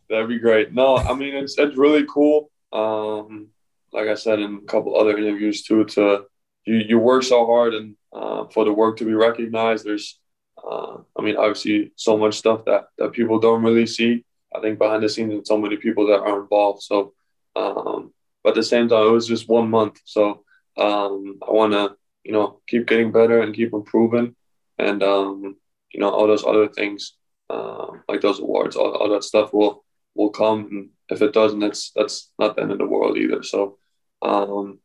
That'd 0.10 0.30
be 0.30 0.40
great. 0.40 0.74
No, 0.74 0.98
I 0.98 1.14
mean 1.14 1.36
it's 1.36 1.58
it's 1.58 1.78
really 1.78 2.06
cool. 2.10 2.52
Um, 2.74 3.48
like 3.94 4.08
I 4.08 4.16
said 4.16 4.40
in 4.40 4.56
a 4.56 4.68
couple 4.68 4.98
other 4.98 5.18
interviews 5.18 5.64
too, 5.64 5.86
to 5.86 6.26
you 6.66 6.76
you 6.76 7.00
work 7.00 7.24
so 7.24 7.46
hard 7.46 7.74
and 7.74 7.96
uh, 8.14 8.46
for 8.48 8.66
the 8.66 8.74
work 8.74 8.98
to 8.98 9.06
be 9.06 9.14
recognized. 9.14 9.86
There's 9.86 10.20
uh, 10.64 10.98
I 11.18 11.22
mean, 11.22 11.38
obviously, 11.38 11.92
so 11.96 12.18
much 12.18 12.36
stuff 12.36 12.66
that 12.66 12.88
that 12.98 13.14
people 13.14 13.40
don't 13.40 13.64
really 13.64 13.88
see. 13.88 14.26
I 14.54 14.60
think 14.60 14.80
behind 14.80 15.04
the 15.04 15.10
scenes, 15.10 15.34
and 15.34 15.48
so 15.48 15.58
many 15.58 15.78
people 15.78 16.08
that 16.08 16.20
are 16.20 16.42
involved. 16.42 16.84
So, 16.84 17.14
um, 17.56 18.14
but 18.44 18.50
at 18.50 18.56
the 18.56 18.64
same 18.64 18.88
time, 18.88 19.08
it 19.08 19.12
was 19.12 19.28
just 19.28 19.50
one 19.50 19.70
month. 19.70 20.00
So 20.06 20.44
um, 20.78 21.40
I 21.48 21.52
want 21.52 21.74
to, 21.74 21.96
you 22.24 22.32
know, 22.32 22.62
keep 22.68 22.88
getting 22.88 23.12
better 23.12 23.42
and 23.42 23.56
keep 23.56 23.74
improving, 23.74 24.36
and 24.78 25.04
um, 25.04 25.58
you 25.92 26.00
know, 26.00 26.10
all 26.10 26.28
those 26.28 26.46
other 26.46 26.68
things, 26.68 27.14
uh, 27.50 27.88
like 28.08 28.22
those 28.22 28.40
awards, 28.40 28.76
all, 28.76 28.92
all 28.92 29.10
that 29.10 29.24
stuff 29.24 29.54
will 29.54 29.84
will 30.16 30.30
come. 30.30 30.68
And 30.72 30.90
if 31.10 31.22
it 31.22 31.34
doesn't, 31.34 31.60
that's 31.60 31.92
that's 31.96 32.32
not 32.40 32.56
the 32.56 32.64
end 32.64 32.72
of 32.72 32.78
the 32.78 32.86
world 32.86 33.18
either. 33.18 33.44
So, 33.44 33.78
um, 34.22 34.80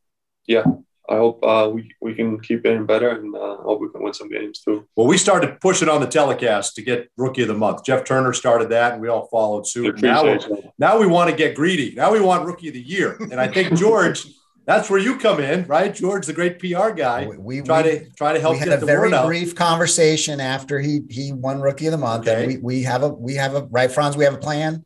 yeah, 0.46 0.64
I 1.08 1.16
hope 1.16 1.44
uh, 1.44 1.70
we, 1.72 1.90
we 2.00 2.14
can 2.14 2.40
keep 2.40 2.64
getting 2.64 2.86
better 2.86 3.10
and 3.10 3.34
uh, 3.34 3.56
hope 3.58 3.80
we 3.80 3.88
can 3.90 4.02
win 4.02 4.12
some 4.14 4.28
games 4.28 4.60
too. 4.60 4.86
Well, 4.96 5.06
we 5.06 5.18
started 5.18 5.60
pushing 5.60 5.88
on 5.88 6.00
the 6.00 6.06
telecast 6.06 6.74
to 6.76 6.82
get 6.82 7.10
Rookie 7.16 7.42
of 7.42 7.48
the 7.48 7.54
Month. 7.54 7.84
Jeff 7.84 8.04
Turner 8.04 8.32
started 8.32 8.70
that, 8.70 8.94
and 8.94 9.02
we 9.02 9.08
all 9.08 9.28
followed 9.28 9.66
suit. 9.66 10.00
Now, 10.02 10.38
now 10.78 10.98
we 10.98 11.06
want 11.06 11.30
to 11.30 11.36
get 11.36 11.54
greedy. 11.54 11.94
Now 11.94 12.12
we 12.12 12.20
want 12.20 12.46
Rookie 12.46 12.68
of 12.68 12.74
the 12.74 12.80
Year, 12.80 13.16
and 13.18 13.40
I 13.40 13.48
think 13.48 13.74
George. 13.74 14.26
that's 14.66 14.90
where 14.90 14.98
you 14.98 15.16
come 15.16 15.38
in, 15.38 15.64
right, 15.66 15.94
George, 15.94 16.26
the 16.26 16.32
great 16.32 16.58
PR 16.58 16.90
guy. 16.90 17.26
We, 17.26 17.36
we 17.38 17.62
try 17.62 17.82
to 17.82 18.10
try 18.10 18.32
to 18.32 18.40
help. 18.40 18.54
We 18.54 18.58
had 18.58 18.70
a 18.70 18.84
very 18.84 19.10
brief 19.24 19.54
conversation 19.54 20.40
after 20.40 20.80
he 20.80 21.02
he 21.08 21.32
won 21.32 21.60
Rookie 21.60 21.86
of 21.86 21.92
the 21.92 21.98
Month, 21.98 22.28
okay. 22.28 22.42
and 22.42 22.52
we 22.52 22.58
we 22.58 22.82
have 22.82 23.02
a 23.04 23.08
we 23.08 23.34
have 23.34 23.54
a 23.54 23.62
right, 23.70 23.90
Franz. 23.90 24.16
We 24.16 24.24
have 24.24 24.34
a 24.34 24.38
plan. 24.38 24.84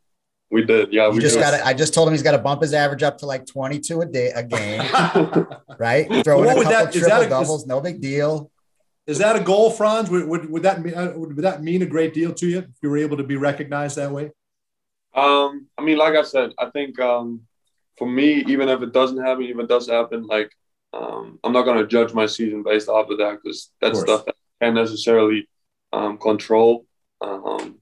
We 0.51 0.65
did, 0.65 0.93
yeah. 0.93 1.09
We 1.09 1.21
just 1.21 1.39
got. 1.39 1.55
I 1.65 1.75
just 1.75 1.95
told 1.95 2.09
him 2.09 2.15
he's 2.15 2.25
got 2.25 2.33
to 2.33 2.39
bump 2.39 2.63
his 2.63 2.75
average 2.75 3.05
up 3.05 3.19
to 3.19 3.27
like 3.27 3.47
22 3.47 4.01
a 4.01 4.07
day 4.07 4.31
a 4.35 4.43
game, 4.43 4.81
right? 5.79 6.09
Throw 6.25 6.43
in 6.43 6.49
a 6.49 6.55
couple 6.55 6.71
that, 6.71 6.93
triple 6.93 7.29
doubles, 7.29 7.67
no 7.67 7.81
big 7.81 8.01
deal. 8.01 8.51
Is 9.07 9.19
that 9.19 9.37
a 9.37 9.41
goal, 9.41 9.71
Franz? 9.71 10.11
Would, 10.11 10.27
would, 10.27 10.51
would 10.51 10.63
that 10.65 10.83
mean, 10.83 10.95
uh, 10.95 11.13
would 11.17 11.37
that 11.37 11.63
mean 11.63 11.83
a 11.83 11.87
great 11.87 12.15
deal 12.15 12.33
to 12.35 12.47
you 12.47 12.59
if 12.59 12.67
you 12.83 12.91
were 12.91 12.99
able 12.99 13.17
to 13.17 13.23
be 13.23 13.37
recognized 13.37 13.97
that 13.97 14.11
way? 14.11 14.33
Um, 15.15 15.69
I 15.79 15.83
mean, 15.83 15.99
like 15.99 16.15
I 16.15 16.23
said, 16.23 16.51
I 16.59 16.71
think 16.71 16.99
um, 17.01 17.43
for 17.97 18.09
me, 18.09 18.45
even 18.47 18.69
if 18.69 18.83
it 18.83 18.93
doesn't 18.93 19.19
happen, 19.19 19.45
even 19.45 19.61
if 19.61 19.65
it 19.65 19.69
does 19.69 19.89
happen, 19.89 20.27
like 20.27 20.53
um, 20.93 21.39
I'm 21.45 21.53
not 21.53 21.63
going 21.63 21.79
to 21.79 21.87
judge 21.87 22.13
my 22.13 22.27
season 22.27 22.63
based 22.63 22.89
off 22.89 23.11
of 23.11 23.19
that 23.19 23.39
because 23.43 23.71
that's 23.81 24.01
stuff 24.01 24.25
that 24.27 24.35
I 24.61 24.65
can't 24.65 24.75
necessarily 24.75 25.49
um, 25.93 26.19
control. 26.19 26.87
Um, 27.21 27.79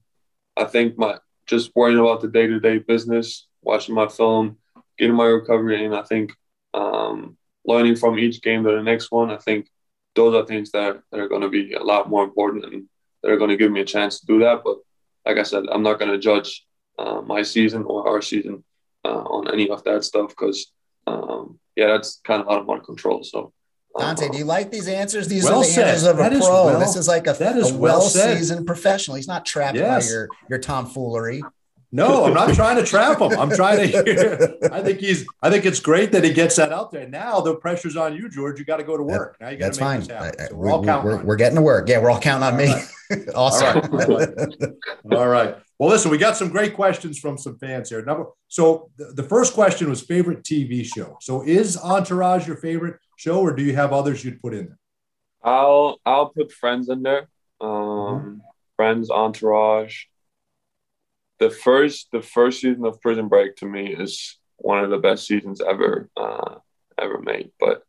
I 0.55 0.65
think 0.65 0.97
my 0.97 1.17
just 1.49 1.71
worrying 1.75 1.99
about 1.99 2.21
the 2.21 2.27
day 2.27 2.47
to 2.47 2.59
day 2.59 2.77
business, 2.77 3.47
watching 3.61 3.95
my 3.95 4.07
film, 4.07 4.57
getting 4.97 5.15
my 5.15 5.25
recovery, 5.25 5.83
and 5.83 5.95
I 5.95 6.03
think 6.03 6.31
um, 6.73 7.37
learning 7.65 7.95
from 7.95 8.19
each 8.19 8.41
game 8.41 8.63
to 8.63 8.71
the 8.71 8.83
next 8.83 9.11
one. 9.11 9.31
I 9.31 9.37
think 9.37 9.67
those 10.15 10.35
are 10.35 10.45
things 10.45 10.71
that, 10.71 11.01
that 11.11 11.19
are 11.19 11.27
going 11.27 11.41
to 11.41 11.49
be 11.49 11.73
a 11.73 11.83
lot 11.83 12.09
more 12.09 12.23
important 12.23 12.65
and 12.65 12.87
that 13.21 13.31
are 13.31 13.37
going 13.37 13.49
to 13.49 13.57
give 13.57 13.71
me 13.71 13.81
a 13.81 13.85
chance 13.85 14.19
to 14.19 14.25
do 14.25 14.39
that. 14.39 14.61
But 14.63 14.77
like 15.25 15.37
I 15.37 15.43
said, 15.43 15.63
I'm 15.71 15.83
not 15.83 15.99
going 15.99 16.11
to 16.11 16.19
judge 16.19 16.65
uh, 16.97 17.21
my 17.21 17.41
season 17.41 17.83
or 17.83 18.07
our 18.07 18.21
season 18.21 18.63
uh, 19.03 19.23
on 19.23 19.51
any 19.51 19.69
of 19.69 19.83
that 19.85 20.03
stuff 20.03 20.29
because, 20.29 20.71
um, 21.07 21.59
yeah, 21.75 21.87
that's 21.87 22.21
kind 22.23 22.41
of 22.41 22.49
out 22.49 22.61
of 22.61 22.67
my 22.67 22.79
control. 22.79 23.23
So. 23.23 23.53
Dante, 23.97 24.29
do 24.29 24.37
you 24.37 24.45
like 24.45 24.71
these 24.71 24.87
answers? 24.87 25.27
These 25.27 25.45
well 25.45 25.61
are 25.61 25.65
the 25.65 25.65
said. 25.65 25.87
answers 25.87 26.07
of 26.07 26.17
that 26.17 26.33
a 26.33 26.39
pro. 26.39 26.65
Well, 26.65 26.79
this 26.79 26.95
is 26.95 27.07
like 27.07 27.27
a, 27.27 27.33
that 27.33 27.57
is 27.57 27.71
a 27.71 27.77
well 27.77 28.01
seasoned 28.01 28.65
professional. 28.65 29.15
He's 29.15 29.27
not 29.27 29.45
trapped 29.45 29.77
yes. 29.77 30.07
by 30.07 30.11
your 30.11 30.29
your 30.49 30.59
tomfoolery. 30.59 31.41
No, 31.91 32.25
I'm 32.25 32.35
not 32.35 32.53
trying 32.53 32.75
to 32.75 32.83
trap 32.83 33.19
him. 33.19 33.31
I'm 33.39 33.49
trying 33.49 33.77
to 33.79 33.87
hear. 33.87 34.55
I 34.71 34.81
think 34.81 34.99
he's. 34.99 35.25
I 35.41 35.49
think 35.49 35.65
it's 35.65 35.79
great 35.79 36.11
that 36.11 36.23
he 36.23 36.31
gets 36.31 36.55
that 36.57 36.71
out 36.71 36.91
there. 36.91 37.07
Now 37.09 37.41
the 37.41 37.55
pressure's 37.55 37.97
on 37.97 38.15
you, 38.15 38.29
George. 38.29 38.59
You 38.59 38.65
got 38.65 38.77
to 38.77 38.83
go 38.83 38.95
to 38.95 39.01
work. 39.01 39.37
Now 39.41 39.49
you 39.49 39.57
got 39.57 39.73
to 39.73 39.81
make 39.81 40.07
fine. 40.07 40.09
happen. 40.09 40.47
So 40.49 40.55
we're, 40.55 40.67
we're, 40.67 40.71
all 40.71 40.83
counting. 40.83 41.05
We're, 41.05 41.23
we're, 41.23 41.35
getting 41.35 41.55
to 41.55 41.63
work. 41.63 41.89
Yeah, 41.89 41.99
we're 41.99 42.11
all 42.11 42.19
counting 42.19 42.47
on 42.47 42.57
me. 42.57 42.71
awesome. 43.35 43.91
All 43.91 43.97
right. 43.97 44.29
all 45.11 45.27
right. 45.27 45.55
Well, 45.79 45.89
listen, 45.89 46.11
we 46.11 46.19
got 46.19 46.37
some 46.37 46.49
great 46.49 46.75
questions 46.75 47.17
from 47.17 47.39
some 47.39 47.57
fans 47.57 47.89
here. 47.89 48.03
Number. 48.03 48.25
So 48.49 48.91
the, 48.97 49.13
the 49.15 49.23
first 49.23 49.53
question 49.53 49.89
was 49.89 50.01
favorite 50.01 50.43
TV 50.43 50.85
show. 50.85 51.17
So 51.21 51.41
is 51.41 51.75
Entourage 51.75 52.45
your 52.45 52.57
favorite 52.57 52.99
show, 53.19 53.39
or 53.41 53.53
do 53.53 53.63
you 53.63 53.75
have 53.75 53.93
others 53.93 54.23
you'd 54.23 54.41
put 54.41 54.53
in 54.53 54.67
there? 54.67 54.79
I'll 55.43 55.99
I'll 56.05 56.29
put 56.29 56.51
Friends 56.51 56.89
in 56.89 57.03
there. 57.03 57.29
Um, 57.61 57.69
mm-hmm. 57.69 58.35
Friends, 58.77 59.09
Entourage 59.09 60.05
the 61.39 61.49
first 61.49 62.09
the 62.11 62.21
first 62.21 62.61
season 62.61 62.85
of 62.85 63.01
Prison 63.01 63.27
Break 63.27 63.55
to 63.57 63.65
me 63.65 63.93
is 63.93 64.37
one 64.57 64.83
of 64.83 64.89
the 64.89 64.97
best 64.97 65.25
seasons 65.25 65.61
ever 65.61 66.09
uh, 66.15 66.55
ever 67.01 67.19
made. 67.19 67.51
But 67.59 67.83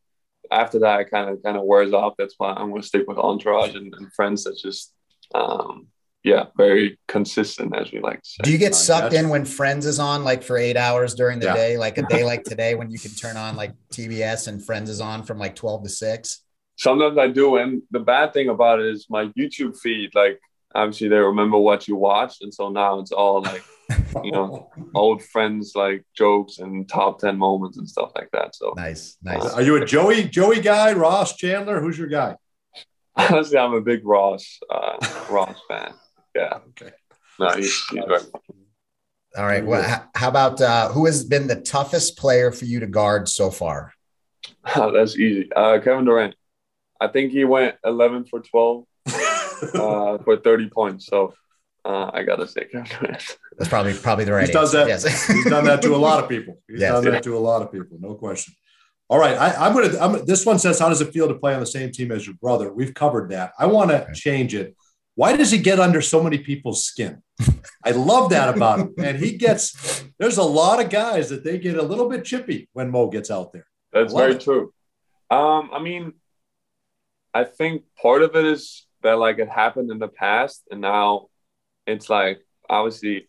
after 0.51 0.81
that, 0.81 1.01
it 1.01 1.11
kind 1.11 1.29
of 1.29 1.43
kind 1.43 1.57
of 1.57 1.65
wears 1.65 1.93
off. 1.93 2.15
That's 2.17 2.35
why 2.39 2.53
I'm 2.53 2.71
going 2.71 2.81
to 2.81 2.87
stick 2.87 3.07
with 3.07 3.19
Entourage 3.19 3.75
and, 3.75 3.93
and 3.95 4.13
Friends. 4.15 4.45
That's 4.45 4.63
just 4.63 4.95
um, 5.35 5.89
yeah, 6.23 6.47
very 6.57 6.99
consistent 7.09 7.75
as 7.75 7.91
we 7.93 8.01
like 8.01 8.23
to 8.23 8.29
say. 8.29 8.37
Do 8.43 8.53
you 8.53 8.59
get 8.59 8.75
sucked 8.75 9.15
in 9.15 9.31
when 9.31 9.45
Friends 9.45 9.87
is 9.87 9.99
on 9.99 10.23
like 10.23 10.43
for 10.43 10.59
eight 10.59 10.77
hours 10.77 11.15
during 11.15 11.39
the 11.39 11.47
yeah. 11.47 11.55
day, 11.55 11.77
like 11.79 11.97
a 11.97 12.03
day 12.03 12.25
like 12.25 12.45
today 12.45 12.75
when 12.75 12.91
you 12.91 12.99
can 12.99 13.13
turn 13.13 13.37
on 13.37 13.57
like 13.57 13.73
TBS 13.93 14.49
and 14.49 14.65
Friends 14.65 14.91
is 14.91 15.01
on 15.01 15.23
from 15.23 15.39
like 15.39 15.57
twelve 15.57 15.83
to 15.85 15.89
six? 15.89 16.43
Sometimes 16.77 17.19
I 17.19 17.29
do, 17.29 17.57
and 17.57 17.83
the 17.91 18.01
bad 18.01 18.33
thing 18.33 18.49
about 18.49 18.81
it 18.81 18.87
is 18.87 19.07
my 19.09 19.27
YouTube 19.29 19.79
feed, 19.79 20.15
like 20.15 20.41
obviously 20.75 21.09
they 21.09 21.17
remember 21.17 21.59
what 21.59 21.89
you 21.89 21.97
watched 21.97 22.43
and 22.43 22.55
so 22.55 22.69
now 22.69 23.01
it's 23.01 23.11
all 23.11 23.43
like 23.43 23.65
you 24.23 24.31
know 24.31 24.71
old 24.95 25.23
friends 25.23 25.73
like 25.75 26.05
jokes 26.15 26.59
and 26.59 26.89
top 26.89 27.19
10 27.19 27.37
moments 27.37 27.77
and 27.77 27.89
stuff 27.89 28.13
like 28.15 28.31
that 28.33 28.55
so. 28.55 28.73
Nice 28.77 29.17
nice. 29.23 29.45
Are 29.53 29.63
you 29.63 29.83
a 29.83 29.85
joey 29.85 30.25
joey 30.25 30.61
guy 30.61 30.93
ross 30.93 31.35
chandler? 31.35 31.81
Who's 31.81 31.99
your 31.99 32.07
guy? 32.07 32.37
Honestly 33.17 33.59
i'm 33.59 33.75
a 33.75 33.81
big 33.81 34.07
ross 34.07 34.61
uh, 34.71 34.97
ross 35.29 35.61
fan 35.69 35.93
yeah 36.35 36.59
okay 36.69 36.93
no 37.39 37.51
he's, 37.51 37.85
he's 37.91 38.05
very 38.07 38.23
all 39.37 39.47
right 39.47 39.65
well 39.65 40.09
how 40.15 40.29
about 40.29 40.61
uh, 40.61 40.89
who 40.89 41.07
has 41.07 41.25
been 41.25 41.47
the 41.47 41.61
toughest 41.61 42.17
player 42.17 42.51
for 42.51 42.65
you 42.65 42.81
to 42.81 42.87
guard 42.87 43.29
so 43.29 43.51
far 43.51 43.93
oh, 44.77 44.93
that's 44.93 45.17
easy 45.17 45.51
uh, 45.55 45.79
kevin 45.81 46.05
durant 46.05 46.35
i 47.01 47.07
think 47.07 47.33
he 47.33 47.45
went 47.45 47.77
11 47.85 48.27
for 48.27 48.41
12 48.41 48.85
uh, 49.75 50.19
for 50.19 50.37
30 50.37 50.71
points. 50.71 51.07
So 51.07 51.35
uh, 51.85 52.11
I 52.13 52.23
gotta 52.23 52.47
say, 52.47 52.65
Kevin. 52.65 53.17
that's 53.59 53.69
probably 53.69 53.95
probably 53.95 54.25
the 54.25 54.33
right. 54.33 54.47
He 54.47 54.53
does 54.53 54.73
that. 54.73 54.89
Yes. 54.89 55.27
he's 55.27 55.45
done 55.47 55.65
that 55.65 55.83
to 55.83 55.95
a 55.95 55.97
lot 55.97 56.23
of 56.23 56.29
people. 56.35 56.59
He's 56.69 56.81
yes. 56.81 56.93
done 56.93 57.05
that 57.05 57.23
to 57.25 57.37
a 57.37 57.39
lot 57.39 57.63
of 57.63 57.73
people. 57.73 57.99
No 58.01 58.15
question. 58.15 58.55
All 59.09 59.19
right, 59.19 59.37
I, 59.37 59.67
am 59.67 59.75
gonna. 59.75 59.99
I'm, 59.99 60.25
this 60.25 60.47
one 60.47 60.59
says, 60.59 60.79
"How 60.79 60.89
does 60.89 61.01
it 61.01 61.13
feel 61.13 61.27
to 61.27 61.35
play 61.35 61.53
on 61.53 61.61
the 61.61 61.67
same 61.67 61.91
team 61.91 62.13
as 62.13 62.27
your 62.27 62.37
brother?" 62.37 62.73
We've 62.73 62.95
covered 62.95 63.31
that. 63.31 63.53
I 63.59 63.67
want 63.67 63.91
to 63.91 64.05
okay. 64.05 64.13
change 64.13 64.55
it. 64.55 64.77
Why 65.21 65.37
does 65.37 65.51
he 65.51 65.59
get 65.59 65.79
under 65.79 66.01
so 66.01 66.23
many 66.23 66.39
people's 66.39 66.83
skin? 66.83 67.23
I 67.85 67.91
love 67.91 68.31
that 68.31 68.57
about 68.57 68.79
him. 68.81 68.95
And 68.97 69.19
he 69.19 69.37
gets. 69.37 70.03
There's 70.19 70.39
a 70.39 70.43
lot 70.43 70.83
of 70.83 70.89
guys 70.89 71.29
that 71.29 71.45
they 71.45 71.59
get 71.59 71.77
a 71.77 71.83
little 71.83 72.09
bit 72.09 72.25
chippy 72.25 72.71
when 72.73 72.91
Mo 72.91 73.11
gets 73.11 73.31
out 73.31 73.53
there. 73.53 73.67
That's 73.93 74.15
very 74.15 74.37
it. 74.37 74.41
true. 74.41 74.73
Um, 75.31 75.69
I 75.75 75.79
mean, 75.79 76.15
I 77.35 77.45
think 77.45 77.83
part 78.01 78.23
of 78.23 78.35
it 78.35 78.47
is 78.47 78.87
that 79.03 79.19
like 79.19 79.39
it 79.39 79.51
happened 79.51 79.91
in 79.91 79.99
the 79.99 80.09
past 80.09 80.63
and 80.71 80.81
now 80.81 81.27
it's 81.87 82.09
like 82.09 82.41
obviously 82.71 83.29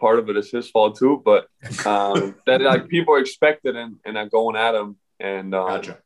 part 0.00 0.18
of 0.18 0.28
it 0.30 0.36
is 0.36 0.50
his 0.50 0.68
fault 0.68 0.98
too 0.98 1.22
but 1.24 1.46
um 1.86 2.34
that 2.46 2.60
like 2.60 2.88
people 2.88 3.16
expect 3.16 3.66
it 3.66 3.76
and, 3.76 3.96
and 4.04 4.18
are 4.18 4.28
going 4.28 4.56
at 4.56 4.74
him 4.74 4.96
and 5.20 5.54
um, 5.54 5.68
gotcha. 5.68 5.98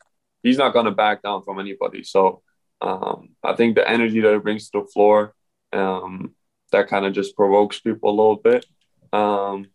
he's 0.43 0.59
not 0.59 0.73
going 0.73 0.87
to 0.87 0.91
back 0.91 1.23
down 1.23 1.43
from 1.43 1.59
anybody 1.59 2.03
so 2.03 2.43
um 2.81 3.31
i 3.43 3.55
think 3.55 3.75
the 3.75 3.89
energy 3.89 4.21
that 4.21 4.33
he 4.33 4.39
brings 4.39 4.69
to 4.69 4.81
the 4.81 4.87
floor 4.87 5.35
um 5.73 6.35
that 6.73 6.89
kind 6.89 7.07
of 7.07 7.13
just 7.13 7.37
provokes 7.37 7.81
people 7.81 8.11
a 8.11 8.19
little 8.19 8.37
bit 8.37 8.67
um 9.13 9.67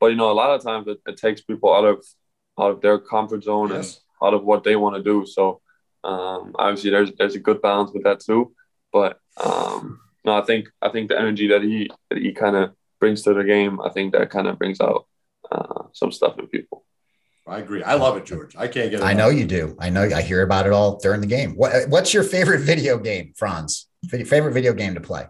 but 0.00 0.06
you 0.06 0.16
know 0.16 0.30
a 0.30 0.32
lot 0.32 0.50
of 0.50 0.62
times 0.62 0.86
it, 0.88 0.98
it 1.06 1.16
takes 1.16 1.40
people 1.40 1.72
out 1.72 1.84
of 1.84 2.04
out 2.58 2.70
of 2.70 2.80
their 2.80 2.98
comfort 2.98 3.44
zone 3.44 3.70
yes. 3.70 4.00
and 4.20 4.28
out 4.28 4.34
of 4.34 4.44
what 4.44 4.64
they 4.64 4.76
want 4.76 4.96
to 4.96 5.02
do 5.02 5.26
so 5.26 5.60
um 6.04 6.54
obviously 6.58 6.90
there's 6.90 7.12
there's 7.18 7.34
a 7.34 7.40
good 7.40 7.60
balance 7.60 7.90
with 7.92 8.04
that 8.04 8.20
too 8.20 8.54
but 8.96 9.20
um, 9.36 10.00
no, 10.24 10.32
I 10.40 10.42
think 10.42 10.70
I 10.80 10.88
think 10.88 11.10
the 11.10 11.18
energy 11.18 11.48
that 11.48 11.62
he 11.62 11.90
that 12.08 12.18
he 12.18 12.32
kind 12.32 12.56
of 12.56 12.72
brings 12.98 13.20
to 13.22 13.34
the 13.34 13.44
game, 13.44 13.78
I 13.78 13.90
think 13.90 14.14
that 14.14 14.30
kind 14.30 14.46
of 14.46 14.58
brings 14.58 14.80
out 14.80 15.06
uh, 15.52 15.82
some 15.92 16.10
stuff 16.12 16.38
in 16.38 16.46
people. 16.46 16.85
I 17.46 17.58
agree. 17.58 17.82
I 17.82 17.94
love 17.94 18.16
it, 18.16 18.24
George. 18.26 18.56
I 18.56 18.66
can't 18.66 18.90
get. 18.90 19.00
It. 19.00 19.04
I 19.04 19.12
know 19.12 19.28
you 19.28 19.46
do. 19.46 19.76
I 19.78 19.88
know. 19.88 20.02
I 20.02 20.22
hear 20.22 20.42
about 20.42 20.66
it 20.66 20.72
all 20.72 20.98
during 20.98 21.20
the 21.20 21.28
game. 21.28 21.54
What, 21.54 21.88
what's 21.88 22.12
your 22.12 22.24
favorite 22.24 22.60
video 22.60 22.98
game, 22.98 23.34
Franz? 23.36 23.86
Favorite 24.08 24.52
video 24.52 24.72
game 24.72 24.94
to 24.94 25.00
play? 25.00 25.26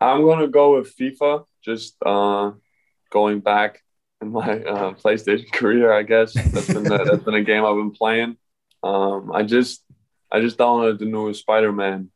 I'm 0.00 0.22
gonna 0.22 0.48
go 0.48 0.76
with 0.78 0.96
FIFA. 0.96 1.44
Just 1.62 1.96
uh, 2.04 2.52
going 3.10 3.40
back 3.40 3.82
in 4.22 4.32
my 4.32 4.62
uh, 4.62 4.94
PlayStation 4.94 5.52
career, 5.52 5.92
I 5.92 6.02
guess 6.02 6.32
that's 6.32 6.68
been 6.68 6.84
the, 6.84 7.04
that's 7.04 7.24
been 7.24 7.34
a 7.34 7.44
game 7.44 7.64
I've 7.64 7.76
been 7.76 7.90
playing. 7.90 8.36
Um, 8.82 9.30
I 9.30 9.42
just 9.42 9.84
I 10.32 10.40
just 10.40 10.56
downloaded 10.56 10.98
the 10.98 11.04
newest 11.04 11.40
Spider-Man 11.40 12.10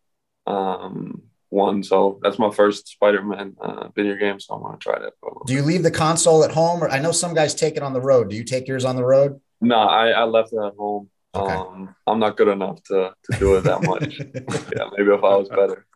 um, 0.47 1.24
one. 1.55 1.83
So 1.83 2.19
that's 2.23 2.39
my 2.39 2.51
first 2.51 2.89
Spider-Man 2.89 3.57
uh, 3.61 3.89
video 3.95 4.17
game. 4.17 4.39
So 4.41 4.55
I 4.55 4.59
want 4.59 4.81
to 4.81 4.85
try 4.85 4.99
that. 4.99 5.13
Do 5.47 5.53
you 5.55 5.63
leave 5.63 5.83
the 5.83 5.91
console 5.91 6.45
at 6.45 6.51
home, 6.51 6.83
or 6.83 6.89
I 6.91 6.99
know 6.99 7.13
some 7.13 7.35
guys 7.35 7.55
take 7.55 7.77
it 7.77 7.83
on 7.83 7.93
the 7.93 8.01
road? 8.01 8.29
Do 8.31 8.37
you 8.37 8.45
take 8.45 8.69
yours 8.69 8.85
on 8.85 8.97
the 8.97 9.05
road? 9.05 9.41
No, 9.61 9.77
I, 9.77 10.09
I 10.11 10.25
left 10.25 10.53
it 10.53 10.59
at 10.59 10.75
home. 10.75 11.09
Okay. 11.35 11.53
Um, 11.53 11.95
I'm 12.07 12.19
not 12.19 12.37
good 12.37 12.49
enough 12.49 12.83
to 12.85 13.13
to 13.31 13.39
do 13.39 13.57
it 13.57 13.63
that 13.63 13.83
much. 13.83 14.19
yeah, 14.77 14.85
maybe 14.97 15.11
if 15.11 15.25
I 15.25 15.37
was 15.37 15.49
better. 15.49 15.87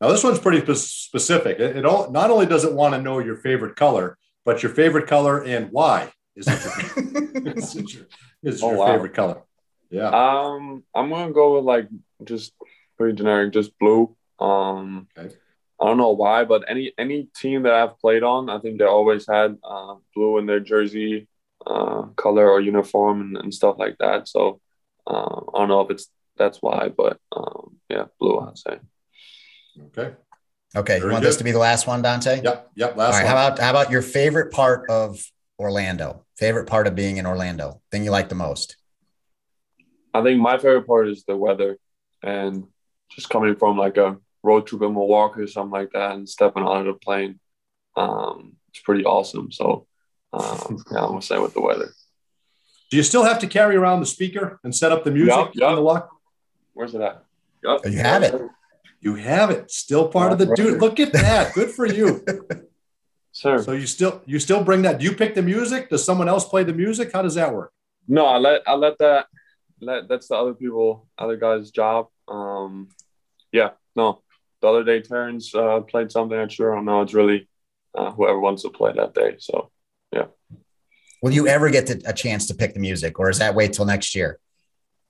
Now 0.00 0.08
this 0.08 0.24
one's 0.24 0.40
pretty 0.40 0.74
specific. 0.74 1.60
It, 1.60 1.76
it 1.76 1.84
all, 1.86 2.10
not 2.10 2.30
only 2.30 2.46
does 2.46 2.64
it 2.64 2.72
want 2.72 2.94
to 2.94 3.00
know 3.00 3.20
your 3.20 3.36
favorite 3.36 3.76
color, 3.76 4.18
but 4.44 4.62
your 4.62 4.72
favorite 4.72 5.06
color 5.06 5.44
and 5.44 5.70
why 5.70 6.10
is 6.34 6.48
it 6.48 6.60
your, 6.64 7.52
is 7.56 7.76
it 7.76 7.94
your, 7.94 8.06
is 8.42 8.62
Oh, 8.62 8.70
your 8.70 8.78
wow. 8.78 8.86
favorite 8.86 9.14
color? 9.14 9.42
Yeah. 9.90 10.08
Um, 10.08 10.82
I'm 10.92 11.08
gonna 11.10 11.32
go 11.32 11.54
with 11.56 11.64
like 11.64 11.88
just 12.24 12.52
pretty 12.98 13.16
generic, 13.16 13.52
just 13.52 13.78
blue. 13.78 14.16
Um, 14.38 15.08
Okay. 15.16 15.34
I 15.80 15.86
don't 15.86 15.98
know 15.98 16.12
why, 16.12 16.44
but 16.44 16.62
any 16.68 16.92
any 16.96 17.28
team 17.34 17.64
that 17.64 17.74
I've 17.74 17.98
played 17.98 18.22
on, 18.22 18.48
I 18.48 18.60
think 18.60 18.78
they 18.78 18.84
always 18.84 19.26
had 19.28 19.58
uh, 19.64 19.96
blue 20.14 20.38
in 20.38 20.46
their 20.46 20.60
jersey 20.60 21.26
uh, 21.66 22.02
color 22.14 22.48
or 22.48 22.60
uniform 22.60 23.20
and, 23.20 23.36
and 23.36 23.54
stuff 23.54 23.76
like 23.78 23.98
that. 23.98 24.28
So 24.28 24.60
um, 25.08 25.46
I 25.52 25.58
don't 25.58 25.68
know 25.68 25.80
if 25.80 25.90
it's 25.90 26.08
that's 26.36 26.58
why, 26.58 26.88
but 26.96 27.18
um, 27.34 27.78
yeah, 27.88 28.04
blue. 28.20 28.38
I'd 28.38 28.58
say. 28.58 28.78
Okay. 29.86 30.14
Okay, 30.74 30.94
you 30.94 31.00
Very 31.00 31.12
want 31.12 31.24
this 31.24 31.36
to 31.36 31.44
be 31.44 31.50
the 31.50 31.58
last 31.58 31.86
one, 31.86 32.00
Dante? 32.00 32.40
Yep. 32.42 32.70
Yep. 32.76 32.96
Last 32.96 33.14
right. 33.14 33.24
one. 33.24 33.26
How 33.26 33.46
about 33.46 33.58
how 33.58 33.70
about 33.70 33.90
your 33.90 34.02
favorite 34.02 34.52
part 34.52 34.88
of 34.88 35.22
Orlando? 35.58 36.24
Favorite 36.36 36.66
part 36.66 36.86
of 36.86 36.94
being 36.94 37.16
in 37.16 37.26
Orlando? 37.26 37.82
Thing 37.90 38.04
you 38.04 38.10
like 38.12 38.28
the 38.28 38.36
most? 38.36 38.76
I 40.14 40.22
think 40.22 40.40
my 40.40 40.58
favorite 40.58 40.86
part 40.86 41.08
is 41.08 41.24
the 41.24 41.36
weather 41.36 41.78
and 42.22 42.64
just 43.14 43.30
coming 43.30 43.56
from 43.56 43.76
like 43.76 43.96
a 43.96 44.18
road 44.42 44.66
trip 44.66 44.82
in 44.82 44.92
Milwaukee 44.92 45.42
or 45.42 45.46
something 45.46 45.70
like 45.70 45.92
that 45.92 46.12
and 46.12 46.28
stepping 46.28 46.62
out 46.62 46.86
of 46.86 46.86
the 46.86 46.94
plane. 46.94 47.38
Um, 47.96 48.56
it's 48.70 48.80
pretty 48.80 49.04
awesome. 49.04 49.52
So 49.52 49.86
um, 50.32 50.82
yeah, 50.92 50.98
I'm 50.98 51.08
gonna 51.08 51.22
say 51.22 51.38
with 51.38 51.54
the 51.54 51.60
weather. 51.60 51.92
Do 52.90 52.96
you 52.96 53.02
still 53.02 53.24
have 53.24 53.38
to 53.38 53.46
carry 53.46 53.76
around 53.76 54.00
the 54.00 54.06
speaker 54.06 54.60
and 54.64 54.74
set 54.74 54.92
up 54.92 55.04
the 55.04 55.10
music 55.10 55.34
Yup, 55.34 55.54
yup. 55.54 55.70
on 55.70 55.76
the 55.76 55.80
lock? 55.80 56.10
Where's 56.74 56.94
it 56.94 57.00
at? 57.00 57.24
Yep. 57.64 57.80
You 57.86 57.98
have 57.98 58.22
it. 58.22 58.42
You 59.00 59.14
have 59.14 59.50
it. 59.50 59.70
Still 59.70 60.08
part 60.08 60.32
of 60.32 60.38
the 60.38 60.54
dude. 60.54 60.80
Look 60.80 61.00
at 61.00 61.12
that. 61.12 61.54
Good 61.54 61.70
for 61.70 61.86
you. 61.86 62.24
Sir. 63.32 63.62
So 63.62 63.72
you 63.72 63.86
still 63.86 64.20
you 64.26 64.38
still 64.38 64.62
bring 64.62 64.82
that. 64.82 64.98
Do 64.98 65.04
you 65.04 65.14
pick 65.14 65.34
the 65.34 65.42
music? 65.42 65.88
Does 65.88 66.04
someone 66.04 66.28
else 66.28 66.46
play 66.46 66.64
the 66.64 66.74
music? 66.74 67.12
How 67.12 67.22
does 67.22 67.34
that 67.34 67.52
work? 67.52 67.72
No, 68.06 68.26
I 68.26 68.36
let 68.36 68.62
I 68.66 68.74
let 68.74 68.98
that 68.98 69.26
let 69.80 70.08
that's 70.08 70.28
the 70.28 70.34
other 70.34 70.54
people, 70.54 71.08
other 71.18 71.36
guys' 71.36 71.70
job. 71.70 72.08
Um, 72.28 72.88
yeah, 73.52 73.70
no. 73.94 74.22
The 74.60 74.68
other 74.68 74.84
day 74.84 75.00
turns 75.00 75.54
uh, 75.54 75.80
played 75.80 76.12
something. 76.12 76.38
I'm 76.38 76.48
sure. 76.48 76.72
I 76.72 76.76
don't 76.76 76.84
know. 76.84 77.02
It's 77.02 77.14
really 77.14 77.48
uh, 77.94 78.12
whoever 78.12 78.38
wants 78.38 78.62
to 78.62 78.70
play 78.70 78.92
that 78.94 79.14
day. 79.14 79.36
So 79.38 79.70
yeah. 80.12 80.26
Will 81.20 81.32
you 81.32 81.46
ever 81.46 81.70
get 81.70 81.86
to, 81.86 82.00
a 82.06 82.12
chance 82.12 82.46
to 82.48 82.54
pick 82.54 82.74
the 82.74 82.80
music, 82.80 83.18
or 83.18 83.30
is 83.30 83.38
that 83.38 83.54
wait 83.54 83.72
till 83.72 83.84
next 83.84 84.14
year? 84.14 84.38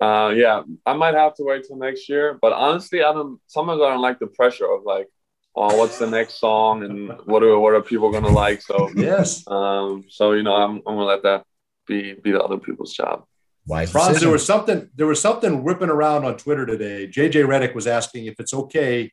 uh, 0.02 0.33
yeah, 0.35 0.62
I 0.85 0.94
might 0.94 1.14
have 1.14 1.35
to 1.37 1.44
wait 1.44 1.64
till 1.66 1.76
next 1.76 2.09
year. 2.09 2.37
But 2.42 2.52
honestly, 2.52 3.02
I 3.05 3.12
don't. 3.12 3.40
Sometimes 3.46 3.81
I 3.81 3.90
don't 3.90 4.02
like 4.02 4.18
the 4.18 4.26
pressure 4.26 4.70
of 4.70 4.83
like, 4.85 5.09
oh, 5.55 5.76
what's 5.76 5.98
the 5.98 6.11
next 6.11 6.40
song 6.40 6.83
and 6.83 7.12
what 7.26 7.42
are 7.44 7.59
what 7.59 7.74
are 7.74 7.83
people 7.83 8.11
gonna 8.11 8.28
like? 8.28 8.62
So 8.62 8.90
Yes. 8.96 9.46
um, 9.46 10.05
so 10.09 10.33
you 10.33 10.42
know, 10.42 10.55
I'm 10.55 10.76
I'm 10.87 10.96
gonna 10.96 11.05
let 11.05 11.22
that 11.22 11.44
be 11.87 12.14
be 12.14 12.33
the 12.33 12.42
other 12.42 12.59
people's 12.59 12.92
job. 12.92 13.24
Wise 13.66 13.92
Franz, 13.92 14.09
decision. 14.09 14.27
there 14.27 14.33
was 14.33 14.46
something 14.46 14.90
there 14.96 15.07
was 15.07 15.20
something 15.20 15.62
whipping 15.62 15.88
around 15.88 16.25
on 16.25 16.37
Twitter 16.37 16.66
today. 16.66 17.07
JJ 17.07 17.44
Redick 17.46 17.75
was 17.75 17.87
asking 17.87 18.27
if 18.27 18.40
it's 18.40 18.53
okay 18.55 19.12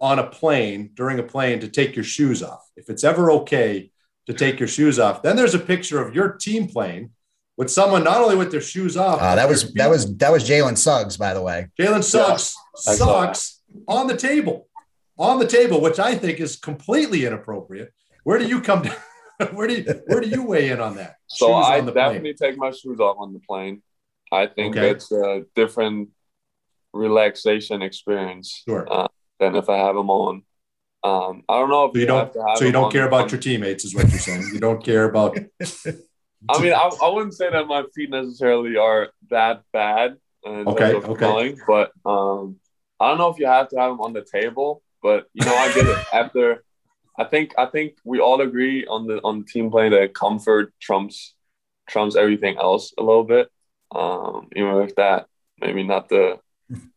on 0.00 0.18
a 0.18 0.26
plane 0.26 0.90
during 0.94 1.18
a 1.18 1.22
plane 1.22 1.60
to 1.60 1.68
take 1.68 1.94
your 1.94 2.04
shoes 2.04 2.42
off. 2.42 2.66
If 2.76 2.88
it's 2.88 3.04
ever 3.04 3.30
okay 3.32 3.90
to 4.26 4.32
take 4.32 4.58
your 4.58 4.68
shoes 4.68 4.98
off. 4.98 5.22
Then 5.22 5.36
there's 5.36 5.54
a 5.54 5.58
picture 5.58 6.00
of 6.00 6.14
your 6.14 6.32
team 6.32 6.68
plane 6.68 7.10
with 7.58 7.70
someone 7.70 8.02
not 8.04 8.18
only 8.22 8.36
with 8.36 8.50
their 8.50 8.60
shoes 8.62 8.96
off. 8.96 9.20
Uh, 9.20 9.34
that 9.34 9.48
was 9.48 9.64
feet- 9.64 9.74
that 9.76 9.90
was 9.90 10.16
that 10.16 10.32
was 10.32 10.48
Jalen 10.48 10.78
Suggs, 10.78 11.16
by 11.18 11.34
the 11.34 11.42
way. 11.42 11.68
Jalen 11.78 12.02
Suggs 12.02 12.54
I 12.88 12.94
saw 12.94 13.06
socks 13.06 13.60
on 13.86 14.06
the 14.06 14.16
table, 14.16 14.68
on 15.18 15.38
the 15.38 15.46
table, 15.46 15.80
which 15.82 15.98
I 15.98 16.14
think 16.14 16.40
is 16.40 16.56
completely 16.56 17.26
inappropriate. 17.26 17.92
Where 18.24 18.38
do 18.38 18.46
you 18.46 18.60
come 18.62 18.82
down? 18.84 18.96
Where 19.52 19.66
do 19.66 19.74
you, 19.74 20.02
where 20.06 20.20
do 20.20 20.28
you 20.28 20.42
weigh 20.42 20.68
in 20.68 20.80
on 20.80 20.96
that? 20.96 21.16
So 21.26 21.46
Shoes 21.48 21.64
I 21.66 21.78
on 21.80 21.86
the 21.86 21.92
plane. 21.92 22.04
definitely 22.06 22.34
take 22.34 22.58
my 22.58 22.70
shoes 22.70 23.00
off 23.00 23.16
on 23.18 23.32
the 23.32 23.40
plane. 23.40 23.82
I 24.32 24.46
think 24.46 24.76
Okay. 24.76 24.90
it's 24.90 25.10
a 25.12 25.44
different 25.54 26.10
relaxation 26.92 27.82
experience 27.82 28.62
Sure. 28.68 28.86
uh, 28.90 29.08
than 29.38 29.56
if 29.56 29.68
I 29.68 29.76
have 29.78 29.94
them 29.96 30.10
on. 30.10 30.42
Um, 31.02 31.44
I 31.48 31.58
don't 31.58 31.70
know 31.70 31.86
if 31.86 31.92
So 31.94 31.98
you 31.98 32.06
have 32.06 32.32
don't. 32.32 32.32
to 32.34 32.48
have 32.48 32.58
So 32.58 32.64
you 32.66 32.72
don't 32.72 32.84
on- 32.84 32.92
care 32.92 33.06
about 33.06 33.22
on- 33.24 33.28
your 33.30 33.40
teammates, 33.40 33.84
is 33.84 33.94
what 33.94 34.08
you're 34.10 34.18
saying. 34.18 34.44
You 34.52 34.60
don't 34.60 34.82
care 34.84 35.04
about. 35.04 35.36
I 36.48 36.60
mean, 36.62 36.72
I, 36.72 36.90
I 37.02 37.08
wouldn't 37.08 37.34
say 37.34 37.50
that 37.50 37.66
my 37.66 37.84
feet 37.94 38.10
necessarily 38.10 38.76
are 38.76 39.10
that 39.30 39.62
bad. 39.72 40.16
Okay, 40.46 40.94
okay. 40.94 41.54
but 41.66 41.92
um, 42.06 42.56
I 42.98 43.08
don't 43.08 43.18
know 43.18 43.28
if 43.28 43.38
you 43.38 43.46
have 43.46 43.68
to 43.68 43.76
have 43.78 43.90
them 43.92 44.00
on 44.00 44.12
the 44.14 44.22
table. 44.24 44.82
But 45.02 45.26
you 45.34 45.44
know, 45.44 45.54
I 45.54 45.72
get 45.72 45.86
it. 45.86 45.98
After, 46.12 46.64
I 47.18 47.24
think 47.24 47.52
I 47.58 47.66
think 47.66 47.94
we 48.04 48.20
all 48.20 48.40
agree 48.40 48.86
on 48.86 49.06
the 49.06 49.20
on 49.22 49.40
the 49.40 49.44
team 49.46 49.70
plane 49.70 49.92
that 49.92 50.14
comfort 50.14 50.72
trumps 50.80 51.34
trumps 51.88 52.16
everything 52.16 52.56
else 52.58 52.92
a 52.98 53.02
little 53.02 53.24
bit. 53.24 53.48
Um, 53.94 54.48
even 54.54 54.74
with 54.74 54.94
that, 54.96 55.26
maybe 55.60 55.82
not 55.82 56.08
the 56.08 56.38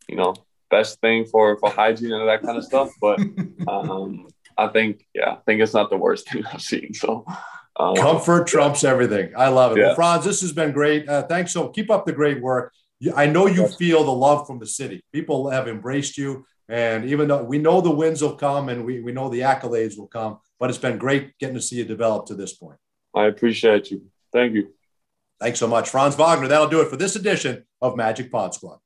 you 0.07 0.15
know 0.15 0.35
best 0.69 0.99
thing 1.01 1.25
for 1.25 1.57
for 1.57 1.69
hygiene 1.69 2.11
and 2.13 2.27
that 2.27 2.41
kind 2.43 2.57
of 2.57 2.63
stuff, 2.63 2.89
but 3.01 3.19
um, 3.67 4.27
I 4.57 4.67
think 4.67 5.05
yeah, 5.13 5.31
I 5.31 5.37
think 5.45 5.61
it's 5.61 5.73
not 5.73 5.89
the 5.89 5.97
worst 5.97 6.29
thing 6.31 6.45
I've 6.45 6.61
seen. 6.61 6.93
So. 6.93 7.25
Um, 7.75 7.95
Comfort 7.95 8.45
trumps 8.45 8.83
everything. 8.83 9.33
I 9.35 9.47
love 9.47 9.71
it. 9.71 9.79
Yeah. 9.79 9.87
Well, 9.87 9.95
Franz, 9.95 10.25
this 10.25 10.41
has 10.41 10.53
been 10.53 10.71
great. 10.71 11.09
Uh, 11.09 11.23
thanks 11.23 11.53
so. 11.53 11.69
Keep 11.69 11.89
up 11.89 12.05
the 12.05 12.11
great 12.11 12.39
work. 12.39 12.71
I 13.15 13.25
know 13.25 13.47
you 13.47 13.67
feel 13.67 14.03
the 14.03 14.11
love 14.11 14.45
from 14.45 14.59
the 14.59 14.67
city. 14.67 15.03
People 15.11 15.49
have 15.49 15.67
embraced 15.67 16.15
you, 16.15 16.45
and 16.69 17.05
even 17.05 17.27
though 17.27 17.43
we 17.43 17.57
know 17.57 17.81
the 17.81 17.91
wins 17.91 18.21
will 18.21 18.35
come 18.35 18.69
and 18.69 18.85
we, 18.85 19.01
we 19.01 19.11
know 19.11 19.29
the 19.29 19.41
accolades 19.41 19.97
will 19.97 20.07
come, 20.07 20.37
but 20.59 20.69
it's 20.69 20.79
been 20.79 20.97
great 20.97 21.37
getting 21.39 21.55
to 21.55 21.61
see 21.61 21.77
you 21.77 21.85
develop 21.85 22.27
to 22.27 22.35
this 22.35 22.53
point. 22.53 22.77
I 23.15 23.25
appreciate 23.25 23.91
you. 23.91 24.03
Thank 24.31 24.53
you. 24.53 24.73
Thanks 25.43 25.59
so 25.59 25.67
much, 25.67 25.89
Franz 25.89 26.15
Wagner. 26.15 26.47
That'll 26.47 26.69
do 26.69 26.79
it 26.79 26.87
for 26.87 26.95
this 26.95 27.17
edition 27.17 27.65
of 27.81 27.97
Magic 27.97 28.31
Pod 28.31 28.53
Squad. 28.53 28.79